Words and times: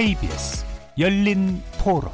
KBS 0.00 0.64
열린 0.98 1.60
토론 1.78 2.10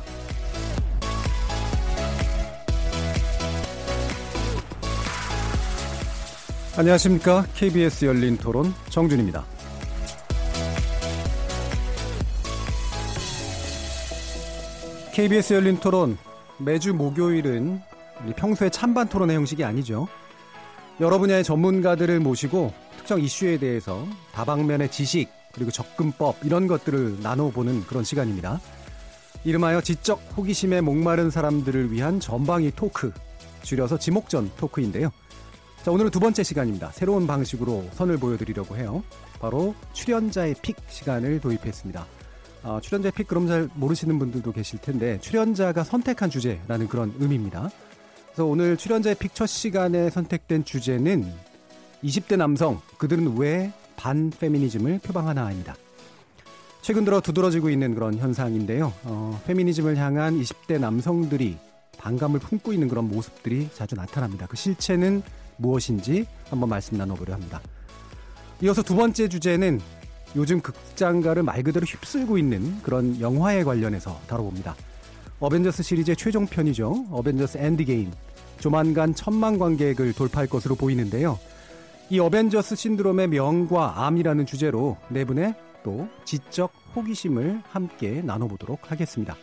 안녕하십니까. 6.76 7.44
KBS 7.54 8.06
열린 8.06 8.38
토론 8.38 8.74
정준입니다. 8.88 9.44
KBS 15.14 15.54
열린 15.54 15.78
토론 15.78 16.18
매주 16.58 16.92
목요일은 16.92 17.80
평소에 18.34 18.68
찬반 18.70 19.08
토론의 19.08 19.36
형식이 19.36 19.62
아니죠. 19.62 20.08
여러 21.00 21.20
분야의 21.20 21.44
전문가들을 21.44 22.18
모시고 22.18 22.74
특정 22.96 23.20
이슈에 23.20 23.58
대해서 23.58 24.04
다방면의 24.32 24.90
지식 24.90 25.36
그리고 25.56 25.70
접근법 25.70 26.36
이런 26.44 26.66
것들을 26.66 27.22
나눠보는 27.22 27.84
그런 27.86 28.04
시간입니다. 28.04 28.60
이름하여 29.44 29.80
지적 29.80 30.20
호기심에 30.36 30.82
목마른 30.82 31.30
사람들을 31.30 31.90
위한 31.92 32.20
전방위 32.20 32.72
토크, 32.76 33.10
줄여서 33.62 33.98
지목전 33.98 34.50
토크인데요. 34.56 35.10
자, 35.82 35.90
오늘은 35.90 36.10
두 36.10 36.20
번째 36.20 36.42
시간입니다. 36.42 36.90
새로운 36.92 37.26
방식으로 37.26 37.88
선을 37.92 38.18
보여드리려고 38.18 38.76
해요. 38.76 39.02
바로 39.40 39.74
출연자의 39.94 40.56
pick 40.60 40.76
시간을 40.88 41.40
도입했습니다. 41.40 42.06
아, 42.64 42.80
출연자의 42.82 43.12
pick 43.12 43.26
그럼 43.26 43.46
잘 43.46 43.68
모르시는 43.74 44.18
분들도 44.18 44.52
계실 44.52 44.78
텐데 44.78 45.18
출연자가 45.20 45.84
선택한 45.84 46.28
주제라는 46.28 46.88
그런 46.88 47.14
의미입니다. 47.18 47.70
그래서 48.26 48.44
오늘 48.44 48.76
출연자의 48.76 49.14
pick 49.14 49.34
첫 49.34 49.46
시간에 49.46 50.10
선택된 50.10 50.64
주제는 50.64 51.32
20대 52.04 52.36
남성 52.36 52.82
그들은 52.98 53.38
왜 53.38 53.72
반페미니즘을 53.96 55.00
표방하나입니다. 55.00 55.76
최근 56.82 57.04
들어 57.04 57.20
두드러지고 57.20 57.70
있는 57.70 57.94
그런 57.94 58.16
현상인데요. 58.16 58.92
어, 59.04 59.42
페미니즘을 59.46 59.96
향한 59.96 60.40
20대 60.40 60.78
남성들이 60.78 61.58
반감을 61.98 62.38
품고 62.40 62.72
있는 62.72 62.88
그런 62.88 63.08
모습들이 63.08 63.68
자주 63.74 63.96
나타납니다. 63.96 64.46
그 64.48 64.56
실체는 64.56 65.22
무엇인지 65.56 66.26
한번 66.48 66.68
말씀 66.68 66.96
나눠보려 66.96 67.34
합니다. 67.34 67.60
이어서 68.62 68.82
두 68.82 68.94
번째 68.94 69.28
주제는 69.28 69.80
요즘 70.36 70.60
극장가를 70.60 71.42
말 71.42 71.62
그대로 71.62 71.84
휩쓸고 71.84 72.38
있는 72.38 72.80
그런 72.82 73.20
영화에 73.20 73.64
관련해서 73.64 74.20
다뤄봅니다. 74.28 74.76
어벤져스 75.40 75.82
시리즈의 75.82 76.16
최종편이죠. 76.16 77.06
어벤져스 77.10 77.58
엔드게임. 77.58 78.10
조만간 78.60 79.14
천만 79.14 79.58
관객을 79.58 80.12
돌파할 80.12 80.46
것으로 80.46 80.74
보이는데요. 80.74 81.38
이 82.08 82.20
어벤져스 82.20 82.76
신드롬의 82.76 83.28
명과 83.28 84.06
암이라는 84.06 84.46
주제로 84.46 84.96
네 85.08 85.24
분의 85.24 85.56
또 85.82 86.08
지적 86.24 86.72
호기심을 86.94 87.62
함께 87.68 88.22
나눠보도록 88.22 88.92
하겠습니다. 88.92 89.36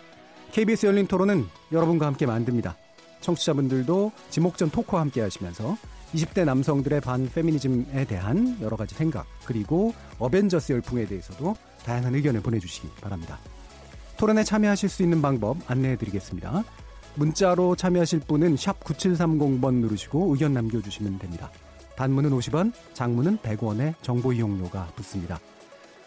KBS 0.54 0.86
열린 0.86 1.06
토론은 1.06 1.46
여러분과 1.74 2.06
함께 2.06 2.26
만듭니다. 2.26 2.78
청취자분들도 3.20 4.14
지목전 4.30 4.70
토크와 4.70 5.02
함께 5.02 5.20
하시면서 5.20 5.78
20대 6.14 6.46
남성들의 6.46 7.02
반 7.02 7.30
페미니즘에 7.30 8.06
대한 8.06 8.58
여러 8.62 8.78
가지 8.78 8.96
생각, 8.96 9.26
그리고 9.46 9.94
어벤져스 10.20 10.72
열풍에 10.72 11.06
대해서도 11.06 11.56
다양한 11.84 12.16
의견을 12.16 12.42
보내주시기 12.42 12.88
바랍니다. 13.02 13.40
토론에 14.16 14.44
참여하실 14.44 14.88
수 14.88 15.04
있는 15.04 15.22
방법 15.22 15.58
안내해 15.70 15.98
드리겠습니다. 15.98 16.64
문자로 17.16 17.76
참여하실 17.76 18.22
분은 18.22 18.56
9730번 18.56 19.76
누르시고 19.76 20.34
의견 20.34 20.54
남겨주시면 20.54 21.20
됩니다. 21.20 21.52
단문은 21.96 22.32
50원, 22.32 22.74
장문은 22.94 23.38
100원의 23.40 23.94
정보 24.02 24.34
이용료가 24.34 24.88
붙습니다. 24.96 25.40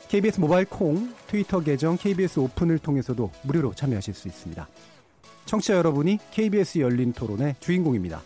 KBS 0.09 0.41
모바일 0.41 0.67
콩, 0.67 1.13
트위터 1.27 1.61
계정 1.61 1.97
KBS 1.97 2.39
오픈을 2.41 2.79
통해서도 2.79 3.31
무료로 3.43 3.75
참여하실 3.75 4.15
수 4.15 4.29
있습니다. 4.29 4.69
청취자 5.47 5.75
여러분이 5.75 6.19
KBS 6.31 6.79
열린 6.79 7.13
토론의 7.13 7.57
주인공입니다. 7.61 8.23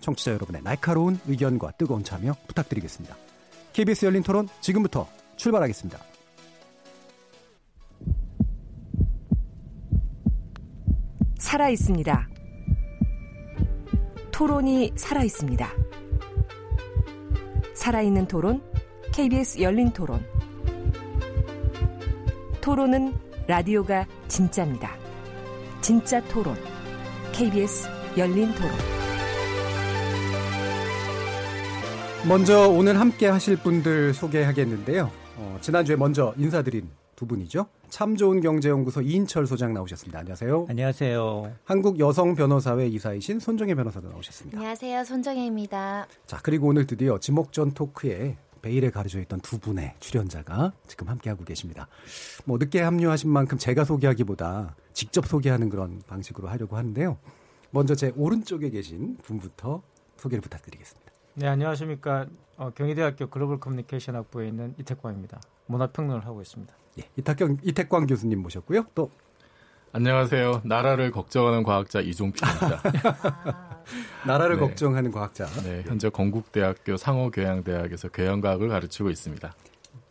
청취자 0.00 0.32
여러분의 0.32 0.62
날카로운 0.62 1.18
의견과 1.26 1.72
뜨거운 1.72 2.04
참여 2.04 2.34
부탁드리겠습니다. 2.46 3.16
KBS 3.72 4.06
열린 4.06 4.22
토론 4.22 4.48
지금부터 4.60 5.06
출발하겠습니다. 5.36 5.98
살아 11.38 11.68
있습니다. 11.68 12.28
토론이 14.30 14.92
살아 14.96 15.22
있습니다. 15.22 15.89
살아있는 17.80 18.28
토론, 18.28 18.60
KBS 19.10 19.62
열린 19.62 19.90
토론. 19.90 20.22
토론은 22.60 23.14
라디오가 23.46 24.06
진짜입니다. 24.28 24.94
진짜 25.80 26.22
토론, 26.28 26.54
KBS 27.32 27.88
열린 28.18 28.52
토론. 28.54 28.70
먼저 32.28 32.68
오늘 32.68 33.00
함께 33.00 33.28
하실 33.28 33.56
분들 33.56 34.12
소개하겠는데요. 34.12 35.10
어, 35.38 35.58
지난주에 35.62 35.96
먼저 35.96 36.34
인사드린 36.36 36.86
두 37.20 37.26
분이죠. 37.26 37.66
참 37.90 38.16
좋은 38.16 38.40
경제연구소 38.40 39.02
이인철 39.02 39.46
소장 39.46 39.74
나오셨습니다. 39.74 40.20
안녕하세요. 40.20 40.66
안녕하세요. 40.70 41.52
한국 41.64 41.98
여성 41.98 42.34
변호사회 42.34 42.86
이사이신 42.86 43.40
손정혜 43.40 43.74
변호사도 43.74 44.08
나오셨습니다. 44.08 44.56
안녕하세요. 44.56 45.04
손정혜입니다. 45.04 46.06
자, 46.24 46.40
그리고 46.42 46.68
오늘 46.68 46.86
드디어 46.86 47.18
지목전 47.18 47.72
토크에 47.72 48.38
베일에 48.62 48.88
가려져 48.88 49.20
있던 49.20 49.40
두 49.40 49.58
분의 49.58 49.96
출연자가 50.00 50.72
지금 50.86 51.08
함께하고 51.10 51.44
계십니다. 51.44 51.88
뭐 52.46 52.56
늦게 52.56 52.80
합류하신 52.80 53.28
만큼 53.28 53.58
제가 53.58 53.84
소개하기보다 53.84 54.74
직접 54.94 55.26
소개하는 55.26 55.68
그런 55.68 56.00
방식으로 56.06 56.48
하려고 56.48 56.78
하는데요. 56.78 57.18
먼저 57.70 57.94
제 57.94 58.14
오른쪽에 58.16 58.70
계신 58.70 59.18
분부터 59.18 59.82
소개를 60.16 60.40
부탁드리겠습니다. 60.40 61.12
네, 61.34 61.48
안녕하십니까. 61.48 62.28
어, 62.56 62.70
경희대학교 62.70 63.28
글로벌 63.28 63.60
커뮤니케이션 63.60 64.16
학부에 64.16 64.48
있는 64.48 64.74
이태광입니다. 64.78 65.38
문화평론을 65.66 66.24
하고 66.24 66.40
있습니다. 66.40 66.74
예, 67.00 67.08
이탁경, 67.16 67.58
이태광 67.62 68.06
교수님 68.06 68.40
모셨고요. 68.42 68.86
또 68.94 69.10
안녕하세요. 69.92 70.62
나라를 70.64 71.10
걱정하는 71.10 71.64
과학자 71.64 72.00
이종필입니다. 72.00 72.82
나라를 74.26 74.56
네. 74.56 74.60
걱정하는 74.60 75.10
과학자. 75.10 75.46
네, 75.64 75.82
현재 75.84 76.08
건국대학교 76.08 76.96
상호교양대학에서 76.96 78.08
교양과학을 78.10 78.68
가르치고 78.68 79.10
있습니다. 79.10 79.52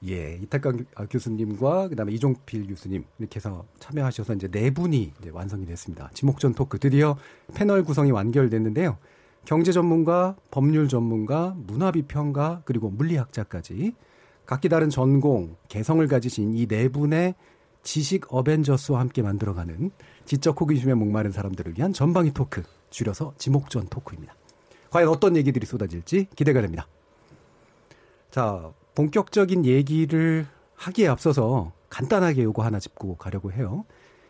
예, 0.07 0.37
이탁강 0.41 0.85
아, 0.95 1.05
교수님과 1.05 1.89
그다음에 1.89 2.11
이종필 2.13 2.67
교수님 2.67 3.05
이렇게 3.19 3.37
해서 3.37 3.65
참여하셔서 3.79 4.33
이제 4.33 4.47
네 4.49 4.69
분이 4.71 5.13
이제 5.19 5.29
완성이 5.29 5.65
됐습니다. 5.65 6.09
지목전 6.13 6.53
토크 6.53 6.79
드디어 6.79 7.17
패널 7.53 7.83
구성이 7.83 8.11
완결됐는데요. 8.11 8.97
경제 9.45 9.71
전문가, 9.71 10.35
법률 10.51 10.89
전문가, 10.89 11.55
문화 11.57 11.91
비평가 11.91 12.61
그리고 12.65 12.89
물리학자까지 12.89 13.93
각기 14.49 14.67
다른 14.67 14.89
전공, 14.89 15.57
개성을 15.67 16.07
가지신 16.07 16.55
이 16.55 16.65
네 16.65 16.89
분의 16.89 17.35
지식 17.83 18.33
어벤져스와 18.33 18.99
함께 18.99 19.21
만들어가는 19.21 19.91
지적 20.25 20.59
호기심에 20.59 20.95
목마른 20.95 21.31
사람들을 21.31 21.77
위한 21.77 21.93
전방위 21.93 22.33
토크, 22.33 22.63
줄여서 22.89 23.35
지목전 23.37 23.89
토크입니다. 23.89 24.33
과연 24.89 25.07
어떤 25.09 25.37
얘기들이 25.37 25.67
쏟아질지 25.67 26.29
기대가 26.35 26.61
됩니다. 26.61 26.87
자, 28.31 28.73
본격적인 28.95 29.65
얘기를 29.65 30.47
하기에 30.73 31.09
앞서서 31.09 31.71
간단하게 31.91 32.41
요거 32.41 32.63
하나 32.63 32.79
짚고 32.79 33.17
가려고 33.17 33.51
해요. 33.51 33.85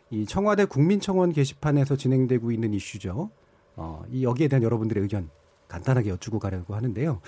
이 0.09 0.25
청와대 0.25 0.65
국민청원 0.65 1.31
게시판에서 1.31 1.95
진행되고 1.95 2.51
있는 2.51 2.73
이슈죠. 2.73 3.29
어, 3.77 4.03
이 4.11 4.25
여기에 4.25 4.49
대한 4.49 4.63
여러분들의 4.63 5.01
의견 5.01 5.29
간단하게 5.69 6.09
여쭈고 6.09 6.39
가려고 6.39 6.75
하는데요. 6.75 7.21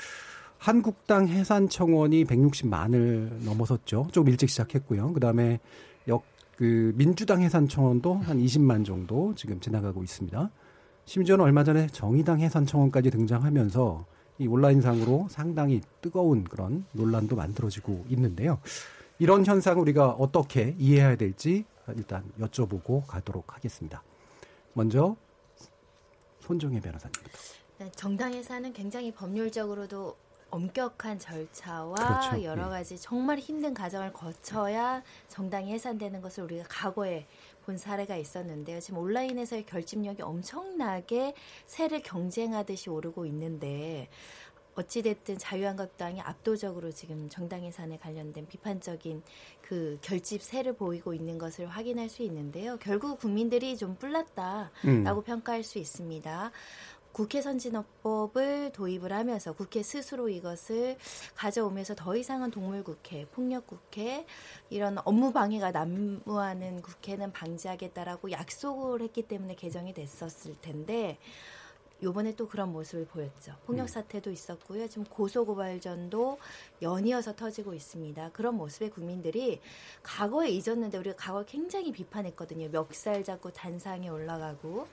한국당 0.62 1.28
해산 1.28 1.70
청원이 1.70 2.24
160만을 2.26 3.44
넘어섰죠. 3.44 4.06
좀 4.12 4.28
일찍 4.28 4.48
시작했고요. 4.48 5.12
그다음에 5.12 5.60
역, 6.08 6.24
그 6.56 6.94
민주당 6.96 7.42
해산 7.42 7.68
청원도 7.68 8.14
한 8.14 8.38
20만 8.38 8.86
정도 8.86 9.34
지금 9.34 9.60
지나가고 9.60 10.04
있습니다. 10.04 10.52
심지어는 11.06 11.44
얼마 11.44 11.64
전에 11.64 11.88
정의당 11.88 12.42
해산 12.42 12.68
청원까지 12.68 13.10
등장하면서 13.10 14.06
이 14.38 14.46
온라인상으로 14.46 15.30
상당히 15.32 15.82
뜨거운 16.00 16.44
그런 16.44 16.86
논란도 16.92 17.36
만들어지고 17.36 18.06
있는데요. 18.10 18.60
이런 19.18 19.44
현상 19.44 19.82
우리가 19.82 20.12
어떻게 20.12 20.76
이해해야 20.78 21.16
될지 21.16 21.66
일단 21.96 22.24
여쭤보고 22.40 23.08
가도록 23.08 23.56
하겠습니다. 23.56 24.04
먼저 24.74 25.16
손정혜 26.40 26.80
변호사님. 26.82 27.16
네, 27.80 27.90
정당에서는 27.96 28.74
굉장히 28.74 29.12
법률적으로도 29.12 30.16
엄격한 30.52 31.20
절차와 31.20 31.96
그렇죠. 31.96 32.44
여러 32.44 32.66
예. 32.66 32.70
가지 32.70 33.00
정말 33.00 33.40
힘든 33.40 33.74
과정을 33.74 34.14
거쳐야 34.14 35.02
정당이 35.28 35.72
해산되는 35.72 36.22
것을 36.22 36.44
우리가 36.44 36.66
과거에 36.70 37.26
본 37.66 37.78
사례가 37.78 38.16
있었는데요. 38.16 38.80
지금 38.80 39.00
온라인에서의 39.00 39.66
결집력이 39.66 40.22
엄청나게 40.22 41.34
새를 41.66 42.02
경쟁하듯이 42.02 42.90
오르고 42.90 43.26
있는데 43.28 44.10
어찌됐든 44.76 45.38
자유한국당이 45.38 46.22
압도적으로 46.22 46.92
지금 46.92 47.28
정당 47.30 47.66
예산에 47.66 47.98
관련된 47.98 48.48
비판적인 48.48 49.22
그 49.62 49.98
결집세를 50.02 50.74
보이고 50.74 51.14
있는 51.14 51.38
것을 51.38 51.68
확인할 51.68 52.10
수 52.10 52.24
있는데요. 52.24 52.78
결국 52.80 53.20
국민들이 53.20 53.76
좀 53.78 53.96
뿔났다라고 53.96 54.72
음. 54.86 55.24
평가할 55.24 55.64
수 55.64 55.78
있습니다. 55.78 56.52
국회 57.12 57.42
선진화법을 57.42 58.72
도입을 58.72 59.12
하면서 59.12 59.54
국회 59.54 59.84
스스로 59.84 60.30
이것을 60.30 60.98
가져오면서 61.36 61.96
더 61.96 62.16
이상은 62.16 62.52
동물 62.52 62.84
국회, 62.84 63.26
폭력 63.26 63.68
국회 63.68 64.26
이런 64.70 64.98
업무 65.04 65.34
방해가 65.34 65.72
난무하는 65.72 66.82
국회는 66.82 67.34
방지하겠다라고 67.34 68.32
약속을 68.32 69.02
했기 69.02 69.24
때문에 69.24 69.56
개정이 69.56 69.94
됐었을 69.94 70.56
텐데 70.62 71.18
요번에 72.04 72.36
또 72.36 72.48
그런 72.48 72.72
모습을 72.72 73.06
보였죠. 73.06 73.56
폭력 73.66 73.88
사태도 73.88 74.32
있었고요. 74.32 74.88
지금 74.88 75.04
고소 75.04 75.46
고발전도 75.46 76.40
연이어서 76.82 77.36
터지고 77.36 77.76
있습니다. 77.76 78.32
그런 78.32 78.56
모습에 78.56 78.90
국민들이 78.90 79.62
과거에 80.02 80.50
잊었는데 80.50 80.98
우리가 80.98 81.16
과거 81.16 81.44
굉장히 81.44 81.92
비판했거든요. 81.92 82.70
멱살 82.70 83.24
잡고 83.24 83.52
단상에 83.52 84.10
올라가고 84.10 84.88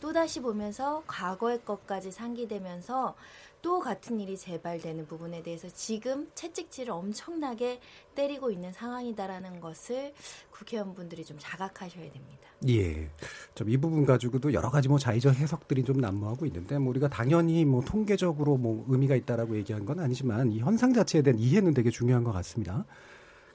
또 0.00 0.12
다시 0.12 0.40
보면서 0.40 1.02
과거의 1.06 1.64
것까지 1.64 2.10
상기되면서 2.10 3.14
또 3.60 3.80
같은 3.80 4.20
일이 4.20 4.36
재발되는 4.36 5.06
부분에 5.06 5.42
대해서 5.42 5.68
지금 5.68 6.30
채찍질을 6.34 6.92
엄청나게 6.92 7.80
때리고 8.14 8.50
있는 8.50 8.72
상황이다라는 8.72 9.60
것을 9.60 10.14
국회의원분들이 10.52 11.24
좀 11.24 11.36
자각하셔야 11.40 12.10
됩니다. 12.12 12.48
예. 12.68 13.08
좀 13.54 13.68
이 13.68 13.76
부분 13.76 14.04
가지고도 14.06 14.52
여러 14.52 14.70
가지 14.70 14.88
뭐 14.88 14.98
자의적 14.98 15.34
해석들이 15.34 15.84
좀 15.84 16.00
난무하고 16.00 16.46
있는데 16.46 16.78
뭐 16.78 16.90
우리가 16.90 17.08
당연히 17.08 17.64
뭐 17.64 17.82
통계적으로 17.84 18.56
뭐 18.56 18.84
의미가 18.88 19.14
있다라고 19.16 19.56
얘기한 19.56 19.84
건 19.84 20.00
아니지만 20.00 20.52
이 20.52 20.60
현상 20.60 20.92
자체에 20.92 21.22
대한 21.22 21.38
이해는 21.38 21.74
되게 21.74 21.90
중요한 21.90 22.24
것 22.24 22.32
같습니다. 22.32 22.84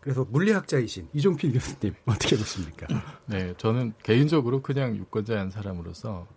그래서 0.04 0.26
물리학자이신 0.30 1.08
이종필 1.14 1.54
교수님 1.54 1.96
어떻게 2.06 2.36
보십니까? 2.36 2.88
네, 3.26 3.54
저는 3.58 3.94
개인적으로 4.04 4.62
그냥 4.62 4.98
유권자의 4.98 5.40
한 5.40 5.50
사람으로서 5.50 6.28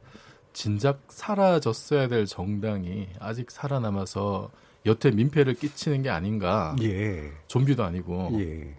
진작 0.52 1.02
사라졌어야 1.08 2.06
될 2.06 2.26
정당이 2.26 3.08
아직 3.18 3.50
살아남아서 3.50 4.52
여태 4.86 5.10
민폐를 5.10 5.54
끼치는 5.54 6.02
게 6.02 6.10
아닌가. 6.10 6.76
예. 6.80 7.32
좀비도 7.48 7.82
아니고 7.82 8.30
예. 8.40 8.76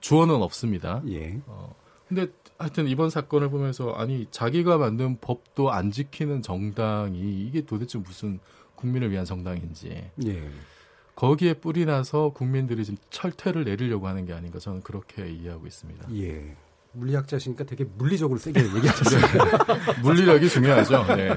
주어는 0.00 0.34
없습니다. 0.42 1.02
예. 1.08 1.40
어, 1.46 1.72
근데 2.08 2.26
하여튼 2.58 2.88
이번 2.88 3.10
사건을 3.10 3.48
보면서 3.48 3.92
아니 3.92 4.26
자기가 4.32 4.76
만든 4.76 5.20
법도 5.20 5.70
안 5.70 5.92
지키는 5.92 6.42
정당이 6.42 7.46
이게 7.46 7.64
도대체 7.64 7.98
무슨 7.98 8.40
국민을 8.74 9.12
위한 9.12 9.24
정당인지 9.24 10.10
예. 10.26 10.50
거기에 11.16 11.54
뿌리 11.54 11.86
나서 11.86 12.28
국민들이 12.28 12.84
지금 12.84 12.98
철퇴를 13.10 13.64
내리려고 13.64 14.06
하는 14.06 14.26
게 14.26 14.34
아닌가 14.34 14.58
저는 14.58 14.82
그렇게 14.82 15.28
이해하고 15.28 15.66
있습니다. 15.66 16.08
예. 16.14 16.56
물리학자시니까 16.92 17.64
되게 17.64 17.84
물리적으로 17.84 18.38
세게 18.38 18.60
얘기하셨어요. 18.76 19.22
물리력이 20.02 20.48
중요하죠. 20.48 21.04
네. 21.16 21.30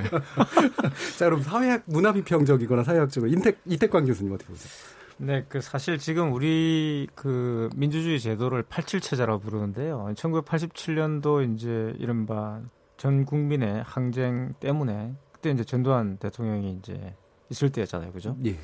자, 1.18 1.26
그럼 1.26 1.42
사회학 1.42 1.84
문화 1.86 2.14
비평적이거나 2.14 2.84
사회학적으로 2.84 3.32
인택 3.32 3.60
이택광 3.66 4.06
교수님 4.06 4.34
어떻게 4.34 4.50
보세요? 4.50 4.72
네, 5.18 5.46
그 5.50 5.60
사실 5.60 5.98
지금 5.98 6.32
우리 6.34 7.08
그 7.14 7.70
민주주의 7.76 8.20
제도를 8.22 8.64
87체제라고 8.64 9.42
부르는데요. 9.42 10.14
1987년도 10.16 11.54
이제 11.54 11.94
이른바 12.00 12.62
전 12.96 13.26
국민의 13.26 13.84
항쟁 13.86 14.54
때문에 14.62 15.14
그때 15.34 15.52
이제 15.52 15.64
전두환 15.66 16.18
대통령이 16.18 16.78
이제 16.80 17.16
있을 17.50 17.70
때였잖아요. 17.70 18.14
그죠? 18.14 18.38
예. 18.46 18.58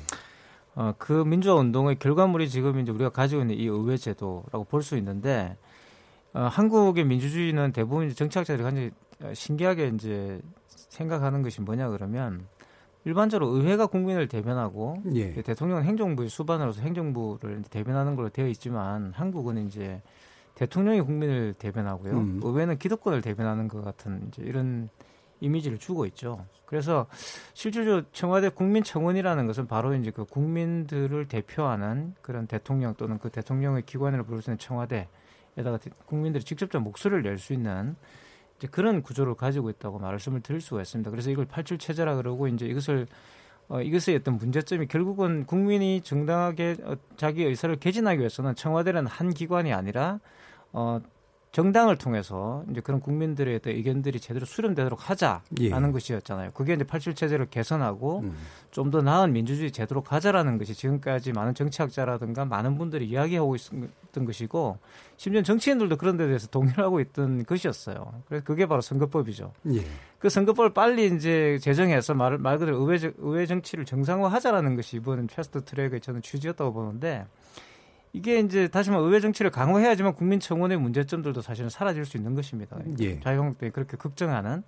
어, 0.76 0.92
그 0.98 1.12
민주화 1.24 1.54
운동의 1.54 1.98
결과물이 1.98 2.48
지금 2.50 2.78
이제 2.78 2.92
우리가 2.92 3.08
가지고 3.10 3.40
있는 3.40 3.56
이 3.56 3.64
의회 3.66 3.96
제도라고 3.96 4.64
볼 4.64 4.82
수 4.82 4.96
있는데 4.98 5.56
어, 6.34 6.42
한국의 6.42 7.04
민주주의는 7.04 7.72
대부분 7.72 8.14
정치학자들이 8.14 8.62
굉장히 8.62 8.90
어, 9.22 9.32
신기하게 9.34 9.88
이제 9.94 10.40
생각하는 10.68 11.42
것이 11.42 11.62
뭐냐 11.62 11.88
그러면 11.88 12.46
일반적으로 13.06 13.50
의회가 13.52 13.86
국민을 13.86 14.28
대변하고 14.28 15.02
예. 15.14 15.32
대통령은 15.32 15.84
행정부의 15.84 16.28
수반으로서 16.28 16.82
행정부를 16.82 17.62
대변하는 17.70 18.16
걸로 18.16 18.28
되어 18.28 18.48
있지만 18.48 19.12
한국은 19.14 19.66
이제 19.66 20.02
대통령이 20.56 21.00
국민을 21.02 21.54
대변하고요. 21.58 22.12
음. 22.12 22.40
의회는 22.42 22.78
기득권을 22.78 23.22
대변하는 23.22 23.68
것 23.68 23.82
같은 23.82 24.28
이제 24.28 24.42
이런 24.42 24.88
이미지를 25.40 25.78
주고 25.78 26.06
있죠. 26.06 26.46
그래서 26.64 27.06
실질적으로 27.54 28.02
청와대 28.12 28.48
국민청원이라는 28.48 29.46
것은 29.46 29.66
바로 29.66 29.94
이제 29.94 30.10
그 30.10 30.24
국민들을 30.24 31.28
대표하는 31.28 32.14
그런 32.22 32.46
대통령 32.46 32.94
또는 32.94 33.18
그 33.18 33.30
대통령의 33.30 33.82
기관을 33.86 34.22
부를 34.24 34.42
수 34.42 34.50
있는 34.50 34.58
청와대에다가 34.58 35.78
대- 35.78 35.90
국민들이 36.06 36.42
직접적 36.42 36.82
목소리를 36.82 37.22
낼 37.22 37.38
수 37.38 37.52
있는 37.52 37.96
이제 38.58 38.66
그런 38.68 39.02
구조를 39.02 39.34
가지고 39.34 39.68
있다고 39.70 39.98
말씀을 39.98 40.40
드릴 40.40 40.60
수가 40.60 40.80
있습니다. 40.82 41.10
그래서 41.10 41.30
이걸 41.30 41.44
팔칠 41.44 41.78
체제라 41.78 42.16
그러고 42.16 42.48
이제 42.48 42.66
이것을 42.66 43.06
어, 43.68 43.82
이것의 43.82 44.16
어떤 44.20 44.36
문제점이 44.38 44.86
결국은 44.86 45.44
국민이 45.44 46.00
정당하게 46.00 46.76
어, 46.84 46.94
자기 47.16 47.44
의사를 47.44 47.74
개진하기 47.76 48.18
위해서는 48.20 48.54
청와대는 48.54 49.06
한 49.06 49.34
기관이 49.34 49.72
아니라 49.72 50.20
어, 50.72 51.00
정당을 51.56 51.96
통해서 51.96 52.62
이제 52.70 52.82
그런 52.82 53.00
국민들의 53.00 53.60
의견들이 53.64 54.20
제대로 54.20 54.44
수렴되도록 54.44 55.08
하자라는 55.08 55.42
예. 55.60 55.70
것이었잖아요. 55.70 56.50
그게 56.50 56.74
이제 56.74 56.84
87 56.84 57.14
체제를 57.14 57.46
개선하고 57.48 58.18
음. 58.24 58.36
좀더 58.72 59.00
나은 59.00 59.32
민주주의 59.32 59.72
제도로 59.72 60.02
가자라는 60.02 60.58
것이 60.58 60.74
지금까지 60.74 61.32
많은 61.32 61.54
정치학자라든가 61.54 62.44
많은 62.44 62.76
분들이 62.76 63.06
이야기하고 63.06 63.56
있었던 63.56 64.26
것이고 64.26 64.76
심지어 65.16 65.40
정치인들도 65.40 65.96
그런 65.96 66.18
데 66.18 66.26
대해서 66.26 66.46
동의하고 66.48 67.00
있던 67.00 67.46
것이었어요. 67.46 68.20
그래서 68.28 68.44
그게 68.44 68.66
바로 68.66 68.82
선거법이죠. 68.82 69.50
예. 69.72 69.80
그 70.18 70.28
선거법을 70.28 70.74
빨리 70.74 71.06
이제 71.06 71.58
제정해서 71.62 72.12
말, 72.12 72.36
말 72.36 72.58
그대로 72.58 72.76
의회, 72.82 72.98
정- 72.98 73.14
의회 73.16 73.46
정치를 73.46 73.86
정상화하자라는 73.86 74.76
것이 74.76 74.98
이번 74.98 75.26
패스트 75.26 75.64
트랙의 75.64 76.02
저는 76.02 76.20
취지였다고 76.20 76.74
보는데 76.74 77.24
이게 78.16 78.40
이제 78.40 78.66
다시 78.66 78.90
말해 78.90 79.04
의회 79.04 79.20
정치를 79.20 79.50
강화해야지만 79.50 80.14
국민 80.14 80.40
청원의 80.40 80.78
문제점들도 80.78 81.42
사실은 81.42 81.68
사라질 81.68 82.06
수 82.06 82.16
있는 82.16 82.34
것입니다. 82.34 82.78
예. 82.98 83.20
자유한국당이 83.20 83.70
그렇게 83.72 83.98
걱정하는. 83.98 84.62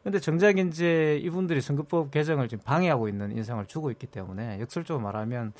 그런데 0.00 0.20
정작 0.20 0.56
이제 0.56 1.20
이분들이 1.22 1.60
선거법 1.60 2.10
개정을 2.10 2.48
지금 2.48 2.64
방해하고 2.64 3.08
있는 3.08 3.36
인상을 3.36 3.66
주고 3.66 3.90
있기 3.90 4.06
때문에 4.06 4.58
역설적으로 4.60 5.04
말하면 5.04 5.52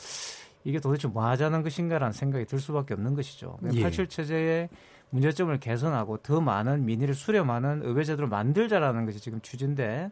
이게 0.64 0.80
도대체 0.80 1.06
뭐 1.06 1.26
하자는 1.26 1.62
것인가라는 1.62 2.12
생각이 2.12 2.46
들 2.46 2.58
수밖에 2.58 2.94
없는 2.94 3.14
것이죠. 3.14 3.58
예. 3.74 3.82
87 3.82 4.08
체제의 4.08 4.70
문제점을 5.10 5.54
개선하고 5.60 6.18
더 6.18 6.40
많은 6.40 6.86
민의를 6.86 7.14
수렴하는 7.14 7.82
의회 7.84 8.04
제도를 8.04 8.30
만들자라는 8.30 9.04
것이 9.04 9.20
지금 9.20 9.42
취지인데 9.42 10.10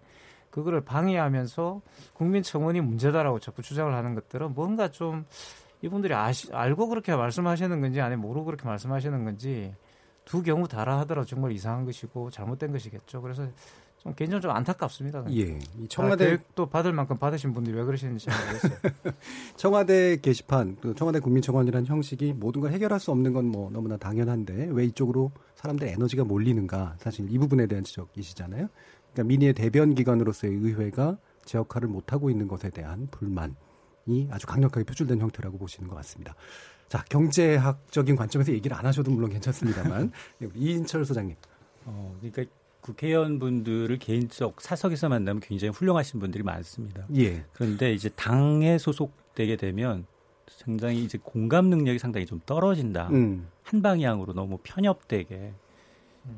그거를 0.50 0.83
방해하면서 0.83 1.81
국민 2.12 2.43
청원이 2.43 2.83
문제다라고 2.83 3.38
자꾸 3.40 3.62
주장을 3.62 3.95
하는 3.95 4.14
것들은 4.14 4.52
뭔가 4.52 4.90
좀 4.90 5.25
이분들이 5.87 6.14
아시, 6.14 6.52
알고 6.52 6.88
그렇게 6.88 7.14
말씀하시는 7.14 7.81
건지 7.81 8.00
아니면 8.00 8.23
모르고 8.23 8.47
그렇게 8.47 8.66
말씀하시는 8.66 9.25
건지 9.25 9.73
두 10.25 10.43
경우 10.43 10.66
다라 10.66 10.99
하더라도 11.00 11.26
정말 11.26 11.52
이상한 11.52 11.85
것이고 11.85 12.31
잘못된 12.31 12.73
것이겠죠. 12.73 13.23
그래서 13.23 13.47
좀 13.99 14.12
개인적으로 14.14 14.43
좀 14.43 14.50
안타깝습니다. 14.50 15.25
예. 15.31 15.43
이 15.43 15.88
청와대 15.88 15.88
청와대 15.88 16.25
계획도 16.26 16.66
받을 16.66 16.93
만큼 16.93 17.16
받으신 17.16 17.55
분들이 17.55 17.76
왜 17.76 17.85
그러시는지 17.85 18.26
잘 18.26 18.35
모르겠어요. 18.47 18.78
청와대 19.57 20.16
게시판, 20.21 20.76
또 20.81 20.95
청와대 20.95 21.21
국민청원이라는 21.21 21.87
형식이 21.87 22.35
모든 22.35 22.61
걸 22.61 22.73
해결할 22.73 23.00
수 23.00 23.11
없는 23.12 23.33
건 23.33 23.47
뭐 23.47 23.71
너무나 23.71 23.97
당연한데 23.97 24.69
왜 24.73 24.85
이쪽으로 24.87 25.31
사람들의 25.55 25.93
에너지가 25.93 26.25
몰리는가 26.25 26.97
사실 26.99 27.31
이 27.31 27.38
부분에 27.38 27.66
대한 27.66 27.85
지적이시잖아요. 27.85 28.69
그러니까 29.12 29.23
민의의 29.28 29.55
대변 29.55 29.95
기관으로서의 29.95 30.52
의회가 30.55 31.16
제 31.45 31.59
역할을 31.59 31.88
못 31.88 32.12
하고 32.12 32.28
있는 32.28 32.49
것에 32.49 32.71
대한 32.71 33.07
불만 33.12 33.55
이 34.07 34.29
아주 34.31 34.47
강력하게 34.47 34.85
표출된 34.85 35.21
형태라고 35.21 35.59
보시는 35.59 35.89
것 35.89 35.97
같습니다. 35.97 36.35
자 36.89 37.05
경제학적인 37.09 38.15
관점에서 38.17 38.53
얘기를 38.53 38.77
안 38.77 38.87
하셔도 38.87 39.11
물론 39.11 39.31
괜찮습니다만 39.31 40.13
네, 40.39 40.49
이인철 40.55 41.05
소장님. 41.05 41.37
어, 41.87 42.17
그러니까 42.21 42.53
국회의원분들을 42.81 43.99
개인적 43.99 44.61
사석에서 44.61 45.09
만나면 45.09 45.41
굉장히 45.41 45.73
훌륭하신 45.73 46.21
분들이 46.21 46.45
많습니다. 46.45 47.07
예. 47.17 47.45
그런데 47.53 47.93
이제 47.93 48.09
당에 48.11 48.79
소속되게 48.79 49.57
되면 49.57 50.07
상당히 50.49 51.03
이제 51.03 51.19
공감 51.21 51.67
능력이 51.67 51.99
상당히 51.99 52.27
좀 52.27 52.41
떨어진다. 52.47 53.09
음. 53.11 53.49
한 53.63 53.83
방향으로 53.83 54.33
너무 54.33 54.59
편협되게. 54.63 55.53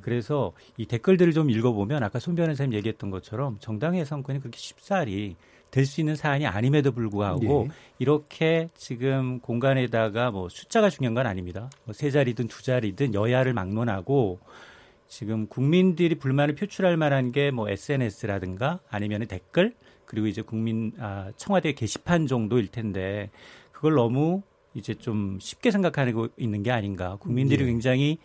그래서 0.02 0.52
이 0.76 0.86
댓글들을 0.86 1.32
좀 1.32 1.50
읽어보면 1.50 2.02
아까 2.02 2.18
손 2.18 2.34
변호사님 2.34 2.74
얘기했던 2.74 3.10
것처럼 3.10 3.56
정당의 3.60 4.04
선거는 4.04 4.40
그렇게 4.40 4.58
쉽사리 4.58 5.36
될 5.70 5.84
수 5.86 6.00
있는 6.00 6.16
사안이 6.16 6.46
아님에도 6.46 6.92
불구하고 6.92 7.66
예. 7.68 7.74
이렇게 7.98 8.68
지금 8.74 9.38
공간에다가 9.40 10.30
뭐 10.30 10.48
숫자가 10.48 10.90
중요한 10.90 11.14
건 11.14 11.26
아닙니다. 11.26 11.70
뭐 11.84 11.92
세 11.94 12.10
자리든 12.10 12.48
두 12.48 12.62
자리든 12.62 13.14
여야를 13.14 13.52
막론하고 13.52 14.38
지금 15.08 15.46
국민들이 15.46 16.14
불만을 16.16 16.54
표출할 16.54 16.96
만한 16.96 17.32
게 17.32 17.50
뭐 17.50 17.68
SNS라든가 17.68 18.80
아니면 18.90 19.26
댓글 19.26 19.74
그리고 20.04 20.26
이제 20.26 20.42
국민 20.42 20.92
아, 20.98 21.30
청와대 21.36 21.72
게시판 21.72 22.26
정도일 22.26 22.68
텐데 22.68 23.30
그걸 23.72 23.94
너무 23.94 24.42
이제 24.74 24.94
좀 24.94 25.38
쉽게 25.40 25.70
생각하고 25.70 26.28
있는 26.36 26.62
게 26.62 26.70
아닌가. 26.70 27.16
국민들이 27.16 27.62
예. 27.62 27.66
굉장히 27.66 28.18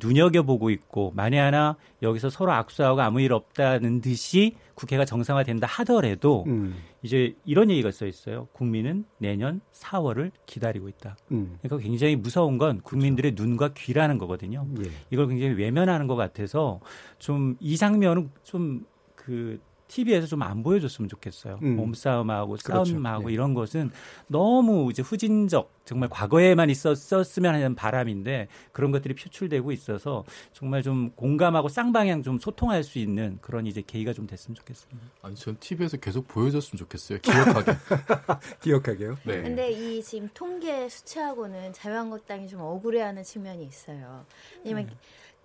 눈여겨보고 0.00 0.70
있고 0.70 1.12
만에 1.14 1.38
하나 1.38 1.76
여기서 2.02 2.30
서로 2.30 2.52
악수하고 2.52 3.00
아무 3.00 3.20
일 3.20 3.32
없다는 3.32 4.00
듯이 4.00 4.56
국회가 4.74 5.04
정상화된다 5.04 5.66
하더라도 5.66 6.44
음, 6.46 6.74
이제 7.02 7.34
이런 7.44 7.70
얘기가 7.70 7.90
써 7.90 8.06
있어요. 8.06 8.48
국민은 8.52 9.04
내년 9.18 9.60
4월을 9.72 10.30
기다리고 10.46 10.88
있다. 10.88 11.16
음, 11.32 11.58
그러니까 11.60 11.86
굉장히 11.86 12.16
무서운 12.16 12.58
건 12.58 12.80
국민들의 12.80 13.32
눈과 13.36 13.74
귀라는 13.74 14.18
거거든요. 14.18 14.66
예. 14.80 14.90
이걸 15.10 15.28
굉장히 15.28 15.54
외면하는 15.54 16.06
것 16.06 16.16
같아서 16.16 16.80
좀 17.18 17.56
이 17.60 17.76
장면은 17.76 18.30
좀그 18.44 19.60
TV에서 19.88 20.26
좀 20.26 20.38
안 20.48 20.62
보여줬으면 20.62 21.08
좋겠어요. 21.08 21.58
음. 21.62 21.76
몸싸움하고 21.76 22.56
그렇죠. 22.62 22.84
싸움하고 22.84 23.28
네. 23.28 23.34
이런 23.34 23.54
것은 23.54 23.90
너무 24.28 24.88
이제 24.90 25.02
후진적 25.02 25.70
정말 25.84 26.08
과거에만 26.08 26.70
있었었으면 26.70 27.54
하는 27.54 27.74
바람인데 27.74 28.48
그런 28.72 28.92
것들이 28.92 29.14
표출되고 29.14 29.72
있어서 29.72 30.24
정말 30.52 30.82
좀 30.82 31.10
공감하고 31.16 31.68
쌍방향 31.68 32.22
좀 32.22 32.38
소통할 32.38 32.84
수 32.84 32.98
있는 32.98 33.38
그런 33.40 33.66
이제 33.66 33.82
계기가 33.86 34.12
좀 34.12 34.26
됐으면 34.26 34.54
좋겠습니다. 34.54 35.00
아니 35.22 35.34
전 35.34 35.56
TV에서 35.58 35.96
계속 35.96 36.28
보여줬으면 36.28 36.78
좋겠어요. 36.78 37.18
기억하게. 37.20 37.72
기억하게요. 38.62 39.16
네. 39.24 39.42
근데 39.42 39.70
이 39.70 40.02
지금 40.02 40.28
통계 40.34 40.88
수치하고는 40.88 41.72
자유한국당이 41.72 42.48
좀 42.48 42.60
억울해하는 42.60 43.22
측면이 43.24 43.64
있어요. 43.64 44.24
왜냐면 44.64 44.90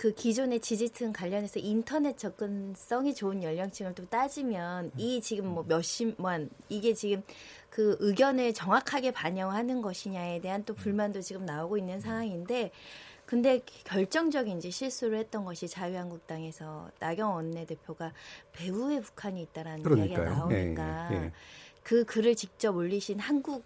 그 0.04 0.14
기존의 0.14 0.60
지지층 0.60 1.14
관련해서 1.14 1.62
인터넷 1.62 2.18
접근성이 2.18 3.16
좋은 3.16 3.42
연령층을 3.42 3.96
또 3.96 4.06
따지면 4.06 4.92
이 4.98 5.22
지금 5.22 5.48
뭐 5.48 5.64
몇십만 5.66 6.50
이게 6.68 6.94
지금 6.94 7.24
그 7.70 7.96
의견을 8.02 8.54
정확하게 8.54 9.12
반영하는 9.12 9.82
것이냐에 9.82 10.42
대한 10.42 10.66
또 10.66 10.74
불만도 10.74 11.22
지금 11.22 11.46
나오고 11.46 11.78
있는 11.78 12.02
상황인데 12.02 12.72
근데 13.26 13.62
결정적인 13.86 14.58
이제 14.58 14.70
실수를 14.70 15.20
했던 15.20 15.46
것이 15.46 15.70
자유한국당에서 15.70 16.92
나경원 17.00 17.46
원내대표가 17.46 18.12
배후에 18.52 19.00
북한이 19.00 19.42
있다라는 19.42 19.80
이야기가 19.80 20.16
그러니까요. 20.16 20.36
나오니까 20.38 21.10
예, 21.14 21.16
예. 21.16 21.32
그 21.82 22.04
글을 22.04 22.36
직접 22.36 22.76
올리신 22.76 23.20
한국 23.20 23.64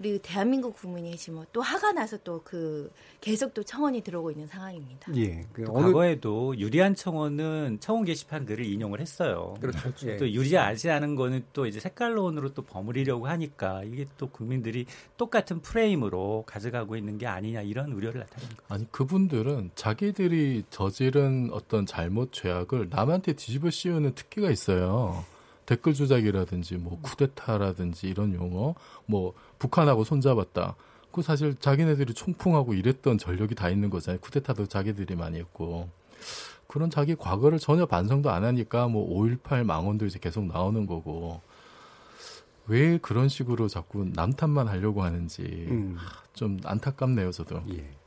우리 0.00 0.18
대한민국 0.20 0.74
국민이 0.76 1.16
지금 1.16 1.44
또 1.52 1.60
화가 1.60 1.92
나서 1.92 2.16
또 2.18 2.38
그 2.44 2.90
계속 3.20 3.52
또 3.52 3.62
청원이 3.62 4.00
들어오고 4.02 4.30
있는 4.30 4.46
상황입니다. 4.46 5.14
예. 5.16 5.44
그 5.52 5.64
과거에도 5.64 6.56
유리한 6.56 6.94
청원은 6.94 7.78
청원 7.80 8.04
게시판 8.04 8.46
글을 8.46 8.64
인용을 8.64 9.00
했어요. 9.00 9.54
그렇죠. 9.60 10.08
예. 10.08 10.16
또 10.16 10.30
유리하지 10.30 10.90
않은 10.90 11.14
거는 11.14 11.44
또 11.52 11.66
이제 11.66 11.80
색깔론으로 11.80 12.54
또 12.54 12.62
버무리려고 12.62 13.26
하니까 13.26 13.82
이게 13.84 14.06
또 14.16 14.28
국민들이 14.28 14.86
똑같은 15.16 15.60
프레임으로 15.60 16.44
가져가고 16.46 16.96
있는 16.96 17.18
게 17.18 17.26
아니냐 17.26 17.62
이런 17.62 17.92
우려를 17.92 18.20
나타내는 18.20 18.56
거예요. 18.56 18.66
아니 18.68 18.90
그분들은 18.92 19.72
자기들이 19.74 20.64
저지른 20.70 21.50
어떤 21.52 21.84
잘못 21.84 22.32
죄악을 22.32 22.88
남한테 22.90 23.34
뒤집어 23.34 23.68
씌우는 23.68 24.14
특기가 24.14 24.50
있어요. 24.50 25.24
댓글 25.68 25.92
조작이라든지 25.92 26.76
뭐 26.76 26.98
쿠데타라든지 27.02 28.08
이런 28.08 28.34
용어, 28.34 28.74
뭐 29.04 29.34
북한하고 29.58 30.04
손잡았다. 30.04 30.76
그 31.12 31.22
사실 31.22 31.56
자기네들이 31.58 32.14
총풍하고 32.14 32.74
이랬던 32.74 33.18
전력이 33.18 33.54
다 33.54 33.70
있는 33.70 33.90
거잖아요. 33.90 34.20
쿠데타도 34.20 34.66
자기들이 34.66 35.16
많이 35.16 35.38
했고 35.38 35.88
그런 36.66 36.90
자기 36.90 37.14
과거를 37.14 37.58
전혀 37.58 37.86
반성도 37.86 38.30
안 38.30 38.44
하니까 38.44 38.88
뭐 38.88 39.08
5.18 39.18 39.64
망언도 39.64 40.06
이제 40.06 40.18
계속 40.18 40.44
나오는 40.44 40.86
거고 40.86 41.40
왜 42.66 42.98
그런 42.98 43.28
식으로 43.28 43.68
자꾸 43.68 44.04
남탓만 44.12 44.68
하려고 44.68 45.02
하는지 45.02 45.42
음. 45.70 45.96
좀 46.34 46.58
안타깝네요, 46.62 47.32
저도. 47.32 47.62
예. 47.70 47.97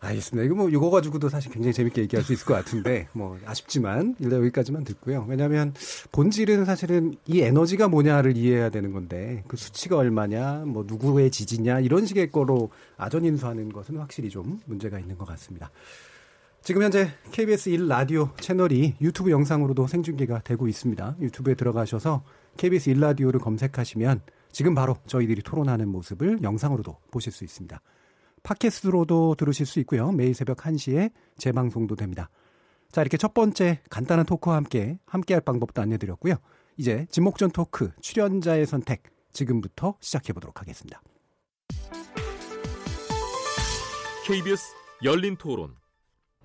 알겠습니다. 0.00 0.46
이거 0.46 0.54
뭐 0.54 0.70
이거 0.70 0.88
가지고도 0.90 1.28
사실 1.28 1.52
굉장히 1.52 1.74
재밌게 1.74 2.00
얘기할 2.02 2.24
수 2.24 2.32
있을 2.32 2.46
것 2.46 2.54
같은데 2.54 3.08
뭐 3.12 3.38
아쉽지만 3.44 4.16
일단 4.18 4.38
여기까지만 4.40 4.84
듣고요. 4.84 5.26
왜냐하면 5.28 5.74
본질은 6.10 6.64
사실은 6.64 7.14
이 7.26 7.42
에너지가 7.42 7.88
뭐냐를 7.88 8.36
이해해야 8.36 8.70
되는 8.70 8.92
건데 8.92 9.44
그 9.46 9.58
수치가 9.58 9.98
얼마냐, 9.98 10.64
뭐 10.66 10.84
누구의 10.86 11.30
지지냐 11.30 11.80
이런 11.80 12.06
식의 12.06 12.30
거로 12.30 12.70
아전 12.96 13.26
인수하는 13.26 13.70
것은 13.72 13.98
확실히 13.98 14.30
좀 14.30 14.60
문제가 14.64 14.98
있는 14.98 15.18
것 15.18 15.26
같습니다. 15.26 15.70
지금 16.62 16.82
현재 16.82 17.10
KBS 17.32 17.68
1 17.70 17.88
라디오 17.88 18.30
채널이 18.40 18.96
유튜브 19.00 19.30
영상으로도 19.30 19.86
생중계가 19.86 20.40
되고 20.40 20.66
있습니다. 20.66 21.16
유튜브에 21.20 21.54
들어가셔서 21.54 22.22
KBS 22.56 22.90
1 22.90 23.00
라디오를 23.00 23.38
검색하시면 23.40 24.22
지금 24.52 24.74
바로 24.74 24.96
저희들이 25.06 25.42
토론하는 25.42 25.88
모습을 25.88 26.42
영상으로도 26.42 26.96
보실 27.10 27.32
수 27.32 27.44
있습니다. 27.44 27.80
팟캐스트로도 28.42 29.34
들으실 29.36 29.66
수 29.66 29.80
있고요. 29.80 30.12
매일 30.12 30.34
새벽 30.34 30.58
1시에 30.58 31.12
재방송도 31.38 31.96
됩니다. 31.96 32.30
자, 32.90 33.00
이렇게 33.02 33.16
첫 33.16 33.34
번째 33.34 33.80
간단한 33.88 34.26
토크와 34.26 34.56
함께 34.56 34.98
함께할 35.06 35.40
방법도 35.42 35.80
안내드렸고요. 35.82 36.36
이제 36.76 37.06
지목전 37.10 37.50
토크 37.50 37.90
출연자의 38.00 38.66
선택 38.66 39.02
지금부터 39.32 39.94
시작해 40.00 40.32
보도록 40.32 40.60
하겠습니다. 40.60 41.02
KBS 44.26 44.74
열린 45.02 45.36
토론. 45.36 45.79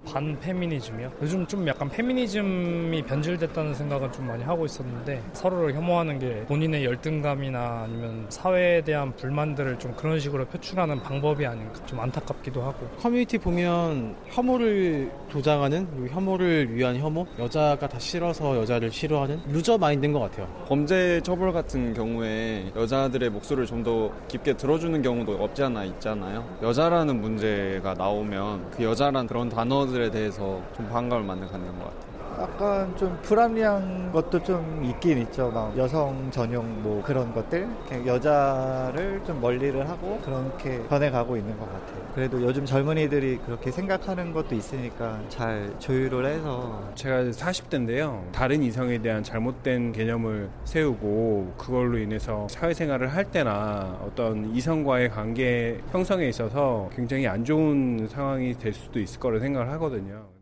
반페미니즘이요? 0.05 1.11
요즘 1.21 1.45
좀 1.47 1.67
약간 1.67 1.89
페미니즘이 1.89 3.03
변질됐다는 3.03 3.73
생각은 3.73 4.11
좀 4.11 4.27
많이 4.27 4.43
하고 4.43 4.65
있었는데 4.65 5.21
서로를 5.33 5.73
혐오하는 5.73 6.19
게 6.19 6.43
본인의 6.47 6.85
열등감이나 6.85 7.83
아니면 7.85 8.25
사회에 8.29 8.81
대한 8.81 9.15
불만들을 9.15 9.79
좀 9.79 9.93
그런 9.95 10.19
식으로 10.19 10.45
표출하는 10.45 11.01
방법이 11.01 11.45
아닌가 11.45 11.73
좀 11.85 11.99
안타깝기도 11.99 12.61
하고 12.61 12.87
커뮤니티 12.99 13.37
보면 13.37 14.15
혐오를 14.27 15.11
조장하는 15.29 16.09
혐오를 16.09 16.73
위한 16.73 16.97
혐오 16.97 17.25
여자가 17.39 17.87
다 17.87 17.97
싫어서 17.99 18.57
여자를 18.57 18.91
싫어하는 18.91 19.41
loser 19.47 19.77
mind인 19.77 20.11
것 20.13 20.19
같아요 20.19 20.47
범죄 20.67 21.21
처벌 21.23 21.51
같은 21.53 21.93
경우에 21.93 22.71
여자들의 22.75 23.29
목소리를 23.29 23.65
좀 23.67 23.85
더 23.85 24.09
깊게 24.29 24.53
들어주는 24.57 24.99
경우도 25.03 25.33
없지 25.43 25.61
않아 25.61 25.83
있잖아요. 25.83 26.43
여자라는 26.63 27.21
문제가 27.21 27.93
나오면 27.93 28.71
그 28.71 28.83
여자란 28.83 29.27
그런 29.27 29.47
단어 29.47 29.85
들에 29.95 30.11
대해서 30.11 30.61
좀 30.75 30.89
반감을 30.89 31.23
많이 31.23 31.49
갖는 31.49 31.79
것 31.79 31.85
같아요. 31.85 32.04
약간 32.39 32.95
좀 32.95 33.17
불합리한 33.21 34.11
것도 34.11 34.43
좀 34.43 34.83
있긴 34.83 35.19
있죠. 35.19 35.49
막 35.51 35.75
여성 35.77 36.29
전용 36.31 36.83
뭐 36.83 37.01
그런 37.03 37.33
것들 37.33 37.67
여자를 38.05 39.21
좀 39.25 39.39
멀리를 39.41 39.87
하고 39.89 40.19
그렇게 40.23 40.81
변해가고 40.87 41.37
있는 41.37 41.57
것 41.57 41.65
같아요. 41.65 42.05
그래도 42.13 42.41
요즘 42.41 42.65
젊은이들이 42.65 43.39
그렇게 43.45 43.71
생각하는 43.71 44.33
것도 44.33 44.55
있으니까 44.55 45.19
잘 45.29 45.73
조율을 45.79 46.25
해서 46.25 46.91
제가 46.95 47.23
40대인데요. 47.23 48.31
다른 48.31 48.61
이성에 48.63 48.99
대한 48.99 49.23
잘못된 49.23 49.91
개념을 49.91 50.49
세우고 50.65 51.53
그걸로 51.57 51.97
인해서 51.97 52.47
사회생활을 52.49 53.07
할 53.07 53.25
때나 53.31 53.97
어떤 54.05 54.53
이성과의 54.53 55.09
관계 55.09 55.79
형성에 55.91 56.27
있어서 56.27 56.89
굉장히 56.95 57.27
안 57.27 57.43
좋은 57.43 58.07
상황이 58.09 58.57
될 58.57 58.73
수도 58.73 58.99
있을 58.99 59.19
거라 59.19 59.39
생각을 59.39 59.69
하거든요. 59.71 60.34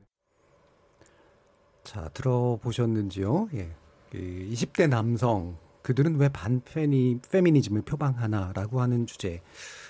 자, 1.84 2.10
들어보셨는지요? 2.14 3.50
예. 3.56 3.70
그 4.12 4.18
20대 4.18 4.88
남성, 4.88 5.58
그들은 5.82 6.16
왜 6.16 6.30
반페니, 6.30 7.20
페미니즘을 7.30 7.82
표방하나라고 7.82 8.82
하는 8.82 9.06
주제. 9.06 9.42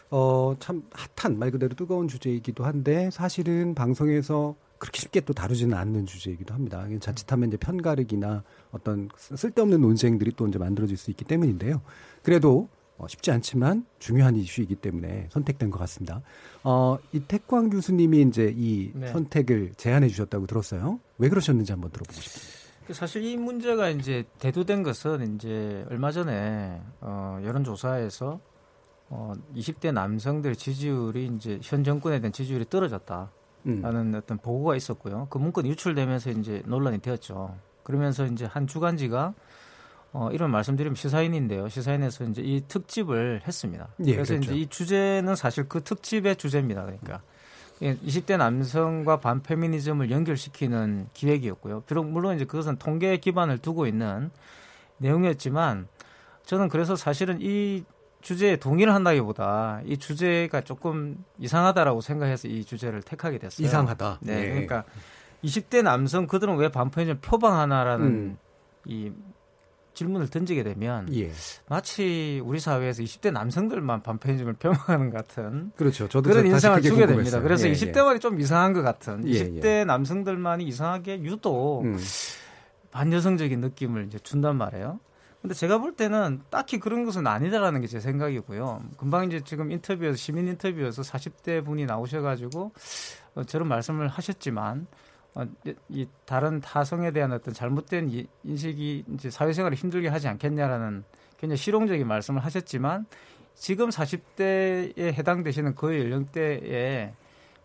어, 0.10 0.56
참 0.60 0.84
핫한, 1.16 1.38
말 1.38 1.52
그대로 1.52 1.76
뜨거운 1.76 2.08
주제이기도 2.08 2.66
한데, 2.66 3.10
사실은 3.12 3.76
방송에서 3.76 4.56
그렇게 4.80 5.00
쉽게 5.00 5.22
또 5.22 5.34
다루지는 5.34 5.78
않는 5.78 6.06
주제이기도 6.06 6.54
합니다. 6.54 6.86
자칫하면 7.00 7.50
이제 7.50 7.58
편가르기나 7.58 8.44
어떤 8.72 9.10
쓸데없는 9.16 9.80
논쟁들이 9.80 10.34
또 10.36 10.48
이제 10.48 10.60
만들어질 10.60 10.98
수 10.98 11.10
있기 11.12 11.24
때문인데요. 11.24 11.82
그래도 12.22 12.68
어, 12.98 13.08
쉽지 13.08 13.32
않지만 13.32 13.86
중요한 14.00 14.36
이슈이기 14.36 14.76
때문에 14.76 15.28
선택된 15.32 15.70
것 15.72 15.80
같습니다. 15.80 16.22
어, 16.64 16.98
이 17.12 17.20
태광 17.20 17.70
교수님이 17.70 18.22
이제 18.22 18.54
이 18.56 18.92
네. 18.94 19.08
선택을 19.08 19.74
제안해 19.76 20.08
주셨다고 20.08 20.48
들었어요. 20.48 21.00
왜 21.18 21.30
그러셨는지 21.30 21.72
한번 21.72 21.92
들어보고 21.92 22.20
싶습니다. 22.20 22.64
그 22.88 22.94
사실 22.94 23.24
이 23.24 23.38
문제가 23.38 23.90
이제 23.90 24.26
대두된 24.40 24.84
것은 24.84 25.36
이제 25.36 25.86
얼마 25.90 26.12
전에 26.12 26.82
어, 27.02 27.40
여론조사에서 27.44 28.40
어, 29.10 29.34
20대 29.56 29.94
남성들 29.94 30.56
지지율이 30.56 31.32
이제 31.36 31.60
현 31.62 31.84
정권에 31.84 32.20
대한 32.20 32.32
지지율이 32.32 32.66
떨어졌다라는 32.70 33.30
음. 33.66 34.14
어떤 34.16 34.38
보고가 34.38 34.76
있었고요. 34.76 35.28
그 35.30 35.38
문건이 35.38 35.70
유출되면서 35.70 36.32
이제 36.32 36.64
논란이 36.66 37.00
되었죠. 37.00 37.56
그러면서 37.84 38.26
이제 38.26 38.46
한 38.46 38.68
주간지가 38.68 39.34
어, 40.14 40.30
이런 40.32 40.52
말씀드리면 40.52 40.96
시사인인데요. 40.96 41.68
시사인에서 41.70 42.26
이제 42.26 42.42
이 42.44 42.62
특집을 42.68 43.42
했습니다. 43.48 43.88
예, 44.06 44.14
그래서 44.14 44.36
그렇죠. 44.36 44.52
이제 44.52 44.62
이 44.62 44.68
주제는 44.68 45.36
사실 45.36 45.68
그 45.68 45.84
특집의 45.84 46.36
주제입니다. 46.36 46.84
그러니까 46.84 47.22
예, 47.82 47.96
20대 47.98 48.38
남성과 48.38 49.20
반페미니즘을 49.20 50.12
연결시키는 50.12 51.08
기획이었고요. 51.14 51.82
비록 51.82 52.06
물론 52.06 52.36
이제 52.36 52.46
그것은 52.46 52.78
통계 52.78 53.18
기반을 53.18 53.58
두고 53.58 53.88
있는 53.88 54.30
내용이었지만 55.00 55.88
저는 56.46 56.70
그래서 56.70 56.96
사실은 56.96 57.40
이 57.42 57.84
주제에 58.22 58.58
동의를 58.58 58.94
한다기보다 58.94 59.82
이 59.84 59.98
주제가 59.98 60.62
조금 60.62 61.26
이상하다라고 61.40 62.02
생각해서 62.02 62.48
이 62.48 62.64
주제를 62.64 63.02
택하게 63.02 63.40
됐어요. 63.40 63.66
이상하다. 63.66 64.20
네, 64.22 64.36
네. 64.36 64.50
그러니까 64.50 64.84
20대 65.44 65.82
남성 65.82 66.28
그들은 66.28 66.56
왜 66.58 66.70
반페미니즘 66.70 67.22
표방하나라는 67.22 68.06
음. 68.06 68.38
이 68.86 69.12
질문을 69.94 70.30
던지게 70.30 70.64
되면 70.64 71.14
예. 71.16 71.32
마치 71.70 72.42
우리 72.44 72.60
사회에서 72.60 73.04
20대 73.04 73.32
남성들만 73.32 74.02
반페미니즘을 74.04 74.54
표방하는 74.54 75.10
것 75.12 75.18
같은 75.28 75.72
그렇죠. 75.76 76.08
저도 76.08 76.30
그런 76.30 76.46
인상을 76.48 76.78
주게 76.82 76.90
궁금했어요. 76.90 77.18
됩니다. 77.18 77.40
그래서 77.42 77.68
예, 77.68 77.72
예. 77.72 77.74
20대만이 77.76 78.20
좀 78.22 78.40
이상한 78.40 78.74
것 78.74 78.82
같은 78.82 79.28
예, 79.28 79.50
20대 79.50 79.86
남성들만이 79.86 80.66
이상하게 80.66 81.22
유독 81.24 81.84
음. 81.84 81.98
반여성적인 82.92 83.60
느낌을 83.60 84.06
이제 84.08 84.20
준단 84.20 84.58
말이에요. 84.58 85.00
근데 85.42 85.54
제가 85.56 85.78
볼 85.80 85.94
때는 85.94 86.42
딱히 86.50 86.80
그런 86.80 87.04
것은 87.04 87.28
아니다라는 87.28 87.82
게 87.82 87.88
제 87.88 88.00
생각이고요. 88.00 88.82
금방 88.98 89.26
이제 89.26 89.42
지금 89.44 89.72
인터뷰에서 89.72 90.16
시민 90.16 90.48
인터뷰에서 90.48 91.02
40대 91.02 91.66
분이 91.66 91.86
나오셔가지고 91.86 92.72
어, 93.36 93.44
저런 93.44 93.68
말씀을 93.68 94.08
하셨지만 94.08 94.88
어, 95.36 95.46
이- 95.66 95.74
이 95.90 96.08
다른 96.26 96.62
타성에 96.62 97.12
대한 97.12 97.32
어떤 97.32 97.54
잘못된 97.54 98.10
이- 98.10 98.28
인식이 98.44 99.06
이제 99.14 99.30
사회생활을 99.30 99.76
힘들게 99.76 100.08
하지 100.08 100.28
않겠냐라는 100.28 101.04
굉장히 101.38 101.58
실용적인 101.58 102.06
말씀을 102.08 102.44
하셨지만 102.46 103.06
지금 103.56 103.90
40대에 103.90 104.98
해당되시는 105.14 105.76
그 105.76 105.98
연령대에 106.00 107.14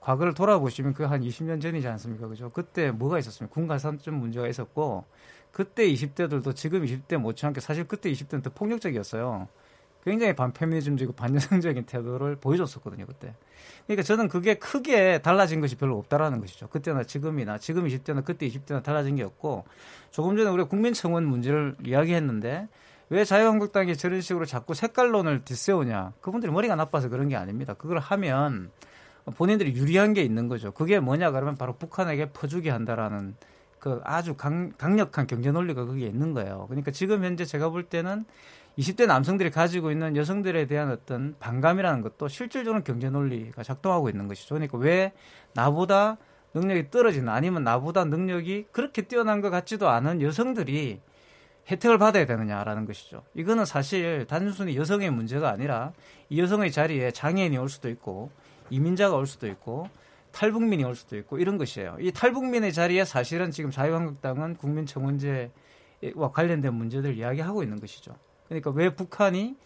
과거를 0.00 0.32
돌아보시면 0.34 0.94
그 0.94 1.04
한 1.04 1.20
20년 1.22 1.60
전이지 1.60 1.86
않습니까? 1.88 2.28
그죠? 2.28 2.50
그때 2.50 2.90
뭐가 2.90 3.18
있었습니까? 3.18 3.52
군가산점 3.52 4.14
문제가 4.14 4.46
있었고 4.48 5.04
그때 5.52 5.86
20대들도 5.88 6.54
지금 6.54 6.84
20대 6.84 7.16
못지않게 7.18 7.60
사실 7.60 7.86
그때 7.86 8.10
20대는 8.12 8.42
더 8.42 8.50
폭력적이었어요. 8.50 9.48
굉장히 10.08 10.34
반페미니즘적이고 10.34 11.12
반여성적인 11.12 11.84
태도를 11.84 12.36
보여줬었거든요, 12.36 13.06
그때. 13.06 13.34
그러니까 13.86 14.02
저는 14.02 14.28
그게 14.28 14.54
크게 14.54 15.22
달라진 15.22 15.60
것이 15.60 15.76
별로 15.76 15.96
없다라는 15.98 16.40
것이죠. 16.40 16.68
그때나 16.68 17.04
지금이나 17.04 17.58
지금 17.58 17.86
20대나 17.86 18.24
그때 18.24 18.48
20대나 18.48 18.82
달라진 18.82 19.16
게 19.16 19.22
없고 19.22 19.64
조금 20.10 20.36
전에 20.36 20.50
우리가 20.50 20.68
국민청원 20.68 21.24
문제를 21.24 21.76
이야기했는데 21.84 22.68
왜 23.10 23.24
자유한국당이 23.24 23.96
저런 23.96 24.20
식으로 24.20 24.44
자꾸 24.44 24.74
색깔론을 24.74 25.44
뒤세우냐. 25.44 26.12
그분들이 26.20 26.52
머리가 26.52 26.76
나빠서 26.76 27.08
그런 27.08 27.28
게 27.28 27.36
아닙니다. 27.36 27.72
그걸 27.74 27.98
하면 27.98 28.70
본인들이 29.36 29.74
유리한 29.74 30.12
게 30.12 30.22
있는 30.22 30.48
거죠. 30.48 30.72
그게 30.72 31.00
뭐냐 31.00 31.30
그러면 31.30 31.56
바로 31.56 31.74
북한에게 31.76 32.30
퍼주게 32.30 32.70
한다라는 32.70 33.34
그 33.78 34.00
아주 34.04 34.34
강, 34.34 34.72
강력한 34.76 35.26
경제 35.26 35.50
논리가 35.50 35.86
거기에 35.86 36.08
있는 36.08 36.34
거예요. 36.34 36.66
그러니까 36.68 36.90
지금 36.90 37.24
현재 37.24 37.44
제가 37.44 37.70
볼 37.70 37.84
때는 37.84 38.26
20대 38.78 39.06
남성들이 39.06 39.50
가지고 39.50 39.90
있는 39.90 40.16
여성들에 40.16 40.66
대한 40.66 40.90
어떤 40.90 41.34
반감이라는 41.40 42.00
것도 42.00 42.28
실질적으로 42.28 42.84
경제 42.84 43.10
논리가 43.10 43.64
작동하고 43.64 44.08
있는 44.08 44.28
것이죠. 44.28 44.54
그러니까 44.54 44.78
왜 44.78 45.12
나보다 45.52 46.16
능력이 46.54 46.90
떨어지는 46.90 47.28
아니면 47.28 47.64
나보다 47.64 48.04
능력이 48.04 48.66
그렇게 48.70 49.02
뛰어난 49.02 49.40
것 49.40 49.50
같지도 49.50 49.88
않은 49.88 50.22
여성들이 50.22 51.00
혜택을 51.70 51.98
받아야 51.98 52.24
되느냐라는 52.24 52.86
것이죠. 52.86 53.24
이거는 53.34 53.64
사실 53.64 54.26
단순히 54.28 54.76
여성의 54.76 55.10
문제가 55.10 55.50
아니라 55.50 55.92
이 56.30 56.40
여성의 56.40 56.70
자리에 56.70 57.10
장애인이 57.10 57.58
올 57.58 57.68
수도 57.68 57.90
있고 57.90 58.30
이민자가 58.70 59.16
올 59.16 59.26
수도 59.26 59.48
있고 59.48 59.88
탈북민이 60.30 60.84
올 60.84 60.94
수도 60.94 61.16
있고 61.16 61.38
이런 61.38 61.58
것이에요. 61.58 61.96
이 62.00 62.12
탈북민의 62.12 62.72
자리에 62.72 63.04
사실은 63.04 63.50
지금 63.50 63.70
자유한국당은 63.70 64.56
국민청원제와 64.56 65.50
관련된 66.32 66.72
문제들을 66.72 67.16
이야기하고 67.16 67.62
있는 67.62 67.80
것이죠. 67.80 68.14
그러니까 68.48 68.70
왜 68.70 68.94
북한이 68.94 69.56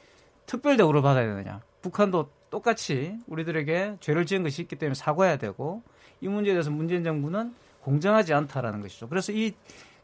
특별 0.46 0.76
대우를 0.76 1.02
받아야 1.02 1.26
되느냐? 1.26 1.60
북한도 1.82 2.30
똑같이 2.50 3.18
우리들에게 3.26 3.96
죄를 4.00 4.26
지은 4.26 4.42
것이 4.42 4.62
있기 4.62 4.76
때문에 4.76 4.94
사과해야 4.94 5.38
되고 5.38 5.82
이 6.20 6.28
문제에 6.28 6.52
대해서 6.52 6.70
문재인 6.70 7.02
정부는 7.02 7.54
공정하지 7.80 8.34
않다라는 8.34 8.80
것이죠. 8.80 9.08
그래서 9.08 9.32
이 9.32 9.54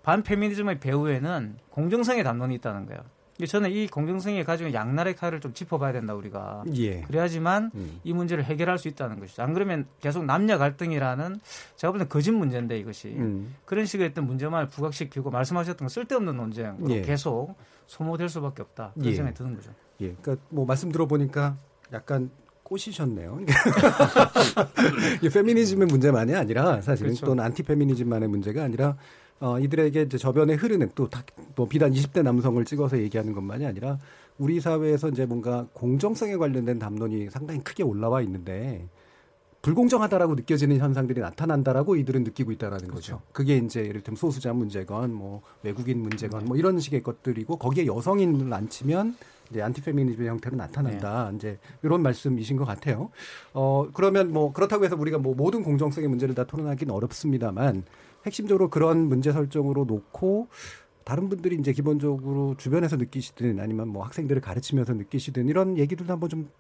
반페미니즘의 0.03 0.81
배후에는 0.81 1.59
공정성의 1.71 2.25
담론이 2.25 2.55
있다는 2.57 2.87
거예요. 2.87 3.03
저는 3.47 3.71
이 3.71 3.87
공정성이 3.87 4.43
가지고 4.45 4.73
양날의 4.73 5.15
칼을 5.15 5.41
좀 5.41 5.53
짚어봐야 5.53 5.93
된다 5.93 6.15
우리가. 6.15 6.65
예. 6.75 7.03
그래야지만 7.03 7.71
음. 7.75 8.01
이 8.03 8.13
문제를 8.13 8.45
해결할 8.45 8.79
수 8.79 8.89
있다는 8.89 9.21
것이죠. 9.21 9.43
안 9.43 9.55
그러면 9.55 9.87
계속 10.01 10.25
남녀 10.25 10.59
갈등이라는 10.59 11.41
제가 11.77 11.93
볼 11.93 11.99
때는 11.99 12.09
거짓 12.09 12.33
문제인데 12.33 12.79
이것이 12.79 13.09
음. 13.09 13.55
그런 13.65 13.87
식의 13.87 14.09
어떤 14.09 14.27
문제만 14.27 14.69
부각시키고 14.71 15.31
말씀하셨던 15.31 15.79
건 15.79 15.89
쓸데없는 15.89 16.37
논쟁으로 16.37 16.91
예. 16.91 17.03
계속 17.03 17.55
소모될 17.87 18.29
수밖에 18.29 18.63
없다. 18.63 18.93
그런 18.95 19.11
예. 19.11 19.15
생각이 19.15 19.37
드는 19.37 19.55
거죠. 19.55 19.71
예. 20.01 20.15
그러니까 20.21 20.45
뭐 20.51 20.67
말씀 20.67 20.91
들어보니까 20.91 21.57
약간 21.93 22.31
꼬시셨네요. 22.65 23.41
이 25.23 25.29
페미니즘의 25.29 25.87
문제만이 25.87 26.35
아니라 26.35 26.81
사실은 26.83 27.11
그렇죠. 27.11 27.27
또는 27.27 27.45
안티페미니즘만의 27.45 28.29
문제가 28.29 28.63
아니라 28.65 28.97
어, 29.41 29.59
이들에게 29.59 30.03
이제 30.03 30.19
저변에 30.19 30.55
흐르는 30.55 30.91
또뭐 30.95 31.69
비단 31.69 31.93
20대 31.93 32.23
남성을 32.23 32.65
찍어서 32.65 32.99
얘기하는 32.99 33.33
것만이 33.33 33.67
아니라 33.67 33.99
우리 34.39 34.61
사회에서 34.61 35.09
이제 35.09 35.27
뭔가 35.27 35.67
공정성에 35.73 36.37
관련된 36.37 36.79
담론이 36.79 37.31
상당히 37.31 37.61
크게 37.61 37.83
올라와 37.83 38.23
있는데 38.23 38.89
불공정하다라고 39.63 40.37
느껴지는 40.37 40.79
현상들이 40.79 41.21
나타난다라고 41.21 41.97
이들은 41.97 42.25
느끼고 42.25 42.53
있다라는 42.53 42.89
거죠. 42.89 43.21
그게 43.33 43.57
이제 43.57 43.81
예를 43.81 44.03
들면 44.03 44.17
소수자 44.17 44.53
문제건 44.53 45.13
뭐 45.13 45.43
외국인 45.63 46.01
문제건 46.01 46.45
뭐 46.45 46.57
이런 46.57 46.79
식의 46.79 47.03
것들이고 47.03 47.57
거기에 47.57 47.87
여성인을 47.87 48.53
앉히면 48.53 49.17
이제 49.51 49.63
안티페미니즘의 49.63 50.29
형태로 50.29 50.57
나타난다. 50.57 51.33
이제 51.35 51.59
이런 51.83 52.03
말씀이신 52.03 52.57
것 52.57 52.67
같아요. 52.67 53.11
어 53.53 53.89
그러면 53.93 54.33
뭐 54.33 54.53
그렇다고 54.53 54.85
해서 54.85 54.95
우리가 54.97 55.19
뭐 55.19 55.35
모든 55.35 55.65
공정성의 55.65 56.09
문제를 56.09 56.35
다 56.35 56.45
토론하기는 56.45 56.95
어렵습니다만 56.95 57.83
핵심적으로 58.29 58.71
그런 58.71 59.09
문제 59.09 59.33
설정으로 59.33 59.85
놓고 59.85 60.49
다른 61.05 61.29
분들이 61.29 61.57
이제 61.57 61.73
기본적으로 61.73 62.55
주변에서 62.59 62.97
느끼시든 62.97 63.61
아니면 63.61 63.89
뭐 63.89 64.05
학생들을 64.05 64.43
가르치면서 64.43 64.93
느끼시든 64.93 65.49
이런 65.49 65.79
얘기들도 65.79 66.13
한번 66.13 66.29
좀 66.29 66.51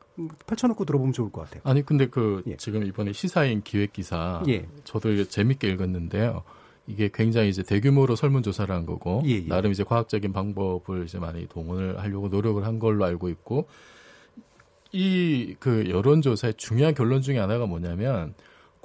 펼쳐놓고 0.46 0.84
들어보면 0.84 1.12
좋을 1.12 1.30
것 1.30 1.42
같아요. 1.42 1.60
아니 1.64 1.84
근데 1.84 2.06
그 2.06 2.42
지금 2.56 2.82
이번에 2.84 3.12
시사인 3.12 3.62
기획 3.62 3.92
기사 3.92 4.42
예. 4.48 4.66
저도 4.84 5.10
이게 5.10 5.24
재밌게 5.24 5.68
읽었는데요. 5.68 6.42
이게 6.86 7.10
굉장히 7.12 7.50
이제 7.50 7.62
대규모로 7.62 8.16
설문조사를 8.16 8.74
한 8.74 8.86
거고 8.86 9.22
예, 9.26 9.32
예. 9.32 9.46
나름 9.46 9.70
이제 9.70 9.84
과학적인 9.84 10.32
방법을 10.32 11.04
이제 11.04 11.18
많이 11.18 11.46
동원을 11.46 12.00
하려고 12.00 12.28
노력을 12.28 12.64
한 12.64 12.78
걸로 12.78 13.04
알고 13.04 13.28
있고 13.28 13.68
이 14.92 15.54
그 15.60 15.88
여론조사의 15.88 16.54
중요한 16.54 16.94
결론 16.94 17.20
중에 17.20 17.38
하나가 17.38 17.66
뭐냐면 17.66 18.34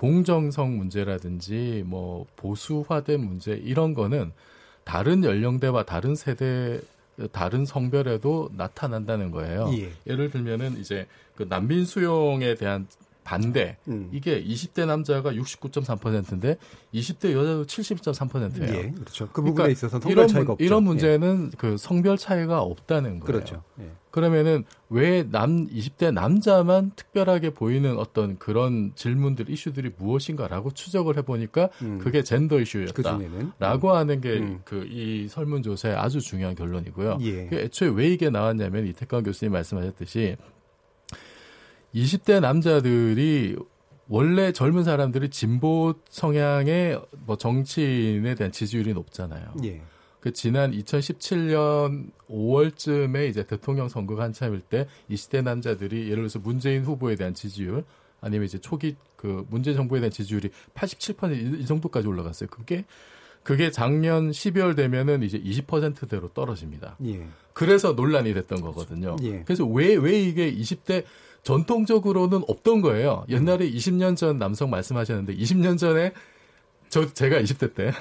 공정성 0.03 0.75
문제라든지 0.75 1.85
뭐 1.85 2.25
보수화된 2.35 3.21
문제 3.21 3.53
이런 3.53 3.93
거는 3.93 4.33
다른 4.83 5.23
연령대와 5.23 5.83
다른 5.83 6.13
세대 6.13 6.81
다른 7.31 7.63
성별에도 7.63 8.49
나타난다는 8.57 9.31
거예요. 9.31 9.71
예. 9.77 9.93
예를 10.05 10.29
들면은 10.29 10.77
이제 10.77 11.07
그 11.37 11.45
난민 11.47 11.85
수용에 11.85 12.55
대한 12.55 12.85
반대 13.23 13.77
음. 13.88 14.09
이게 14.12 14.43
20대 14.43 14.86
남자가 14.86 15.31
69.3%인데 15.31 16.57
20대 16.93 17.31
여자도 17.33 17.65
70.3%예요. 17.65 18.75
예, 18.75 18.91
그렇죠. 18.91 19.29
그 19.31 19.41
부분에 19.41 19.71
있어서 19.71 19.99
성별 19.99 20.12
이런, 20.12 20.27
차이가 20.27 20.43
문- 20.45 20.51
없죠. 20.53 20.63
이런 20.65 20.81
예. 20.81 20.86
문제는 20.86 21.51
그 21.57 21.77
성별 21.77 22.17
차이가 22.17 22.62
없다는 22.62 23.19
거예요. 23.19 23.23
그렇죠. 23.25 23.63
예. 23.79 23.89
그러면은 24.12 24.63
왜 24.89 25.23
남 25.23 25.67
20대 25.67 26.13
남자만 26.13 26.91
특별하게 26.95 27.49
보이는 27.49 27.97
어떤 27.97 28.38
그런 28.38 28.91
질문들 28.93 29.49
이슈들이 29.49 29.91
무엇인가라고 29.97 30.71
추적을 30.71 31.17
해보니까 31.17 31.69
음. 31.81 31.97
그게 31.97 32.21
젠더 32.21 32.59
이슈였다. 32.59 32.93
그중에는. 32.93 33.53
라고 33.57 33.91
하는 33.91 34.21
게 34.21 34.38
음. 34.38 34.59
그이 34.65 35.27
설문조사의 35.29 35.95
아주 35.95 36.21
중요한 36.21 36.53
결론이고요. 36.55 37.17
예. 37.21 37.47
그 37.47 37.55
애초에 37.55 37.89
왜 37.89 38.07
이게 38.09 38.29
나왔냐면 38.29 38.86
이태강 38.86 39.23
교수님 39.23 39.51
말씀하셨듯이 39.53 40.36
20대 41.93 42.39
남자들이 42.39 43.56
원래 44.08 44.51
젊은 44.51 44.84
사람들이 44.84 45.29
진보 45.29 45.95
성향의 46.10 47.01
뭐 47.25 47.38
정치인에 47.38 48.36
대한 48.36 48.51
지지율이 48.51 48.93
높잖아요. 48.93 49.53
예. 49.63 49.82
그 50.19 50.32
지난 50.32 50.71
2017년 50.71 52.12
5월쯤에 52.29 53.29
이제 53.29 53.45
대통령 53.45 53.89
선거가 53.89 54.23
한참일 54.23 54.62
때 54.62 54.88
20대 55.10 55.43
남자들이 55.43 56.06
예를 56.06 56.15
들어서 56.15 56.39
문재인 56.39 56.84
후보에 56.84 57.15
대한 57.15 57.34
지지율 57.34 57.84
아니면 58.21 58.45
이제 58.45 58.58
초기 58.58 58.95
그 59.15 59.45
문재인 59.49 59.75
정부에 59.75 59.99
대한 59.99 60.12
지지율이 60.12 60.49
87%이 60.75 61.62
이 61.62 61.65
정도까지 61.65 62.08
올라갔어요. 62.08 62.49
그게 62.49 62.86
그게 63.43 63.69
작년 63.71 64.32
12월 64.32 64.75
되면은 64.75 65.23
이제 65.23 65.38
20%대로 65.38 66.29
떨어집니다. 66.29 66.95
예. 67.06 67.27
그래서 67.51 67.91
논란이 67.91 68.34
됐던 68.34 68.62
거거든요. 68.62 69.17
예. 69.23 69.43
그래서 69.43 69.65
왜, 69.65 69.95
왜 69.95 70.21
이게 70.21 70.53
20대 70.53 71.03
전통적으로는 71.43 72.43
없던 72.47 72.82
거예요. 72.82 73.25
옛날에 73.29 73.69
20년 73.69 74.15
전 74.15 74.39
남성 74.39 74.69
말씀하셨는데 74.69 75.36
20년 75.36 75.77
전에 75.77 76.13
저 76.89 77.12
제가 77.12 77.38
20대 77.41 77.73
때 77.73 77.91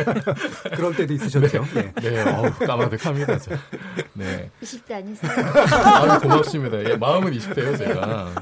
그럴 0.74 0.96
때도 0.96 1.12
있으셨죠. 1.12 1.64
네, 1.74 1.92
네. 2.00 2.10
네 2.10 2.22
어우, 2.22 2.50
까마득합니다. 2.66 3.38
저. 3.38 3.50
네. 4.14 4.50
20대 4.62 4.94
아니세요? 4.94 5.32
아, 5.32 6.18
고맙습니다. 6.18 6.90
예, 6.90 6.96
마음은 6.96 7.32
20대예요, 7.32 7.76
제가. 7.76 8.32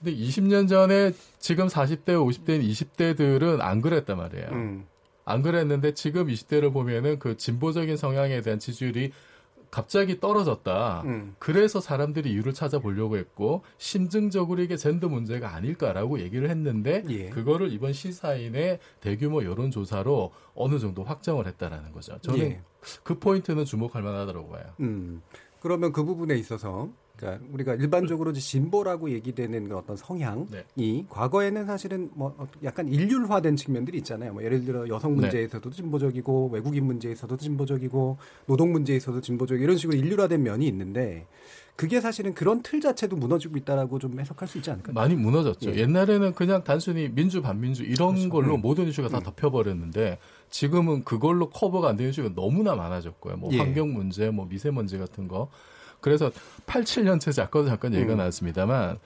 근데 0.00 0.16
20년 0.16 0.68
전에 0.68 1.12
지금 1.38 1.68
40대, 1.68 2.08
50대, 2.08 2.68
20대들은 2.68 3.60
안 3.60 3.80
그랬단 3.80 4.16
말이에요. 4.16 4.48
음. 4.50 4.86
안 5.24 5.42
그랬는데 5.42 5.94
지금 5.94 6.26
20대를 6.26 6.72
보면은 6.72 7.18
그 7.18 7.36
진보적인 7.36 7.96
성향에 7.96 8.40
대한 8.40 8.58
지지율이 8.58 9.12
갑자기 9.76 10.18
떨어졌다. 10.20 11.02
음. 11.04 11.36
그래서 11.38 11.82
사람들이 11.82 12.32
이유를 12.32 12.54
찾아보려고 12.54 13.18
했고 13.18 13.62
심증적으로 13.76 14.62
이게 14.62 14.74
젠더 14.74 15.10
문제가 15.10 15.54
아닐까라고 15.54 16.20
얘기를 16.20 16.48
했는데 16.48 17.02
예. 17.10 17.28
그거를 17.28 17.70
이번 17.70 17.92
시사인의 17.92 18.78
대규모 19.00 19.44
여론 19.44 19.70
조사로 19.70 20.32
어느 20.54 20.78
정도 20.78 21.04
확정을 21.04 21.46
했다라는 21.46 21.92
거죠. 21.92 22.18
저는 22.22 22.40
예. 22.40 22.62
그 23.02 23.18
포인트는 23.18 23.66
주목할 23.66 24.00
만하다고 24.00 24.48
봐요. 24.48 24.64
음. 24.80 25.20
그러면 25.60 25.92
그 25.92 26.04
부분에 26.04 26.36
있어서 26.36 26.88
그러니까 27.16 27.46
우리가 27.52 27.74
일반적으로 27.74 28.32
진보라고 28.32 29.10
얘기되는 29.10 29.68
그 29.68 29.76
어떤 29.76 29.96
성향이 29.96 30.46
네. 30.50 31.06
과거에는 31.08 31.66
사실은 31.66 32.10
뭐 32.14 32.34
약간 32.62 32.88
일률화된 32.88 33.56
측면들이 33.56 33.98
있잖아요. 33.98 34.34
뭐 34.34 34.44
예를 34.44 34.64
들어 34.64 34.86
여성 34.88 35.14
네. 35.14 35.22
문제에서도 35.22 35.70
네. 35.70 35.76
진보적이고 35.76 36.50
외국인 36.52 36.84
문제에서도 36.84 37.36
진보적이고 37.36 38.18
노동 38.46 38.72
문제에서도 38.72 39.20
진보적 39.20 39.60
이런 39.60 39.76
식으로 39.76 39.96
일률화된 39.96 40.42
면이 40.42 40.66
있는데 40.68 41.26
그게 41.74 42.00
사실은 42.00 42.32
그런 42.32 42.62
틀 42.62 42.80
자체도 42.80 43.16
무너지고 43.16 43.58
있다라고 43.58 43.98
좀 43.98 44.18
해석할 44.18 44.48
수 44.48 44.58
있지 44.58 44.70
않을까요? 44.70 44.94
많이 44.94 45.14
무너졌죠. 45.14 45.72
예. 45.72 45.76
옛날에는 45.76 46.34
그냥 46.34 46.64
단순히 46.64 47.10
민주 47.10 47.42
반민주 47.42 47.84
이런 47.84 48.14
그렇죠. 48.14 48.30
걸로 48.30 48.54
음. 48.54 48.62
모든 48.62 48.88
이슈가 48.88 49.08
다 49.08 49.18
음. 49.18 49.22
덮여버렸는데 49.22 50.18
지금은 50.48 51.04
그걸로 51.04 51.50
커버가 51.50 51.90
안 51.90 51.96
되는 51.96 52.10
이슈가 52.10 52.30
너무나 52.34 52.74
많아졌고요. 52.74 53.36
뭐 53.36 53.52
예. 53.52 53.58
환경 53.58 53.92
문제, 53.92 54.30
뭐 54.30 54.46
미세먼지 54.46 54.96
같은 54.96 55.28
거 55.28 55.50
그래서 56.06 56.30
87년째 56.66 57.42
아까도 57.42 57.66
잠깐 57.66 57.92
얘기가 57.92 58.12
음. 58.12 58.18
나왔습니다만 58.18 59.00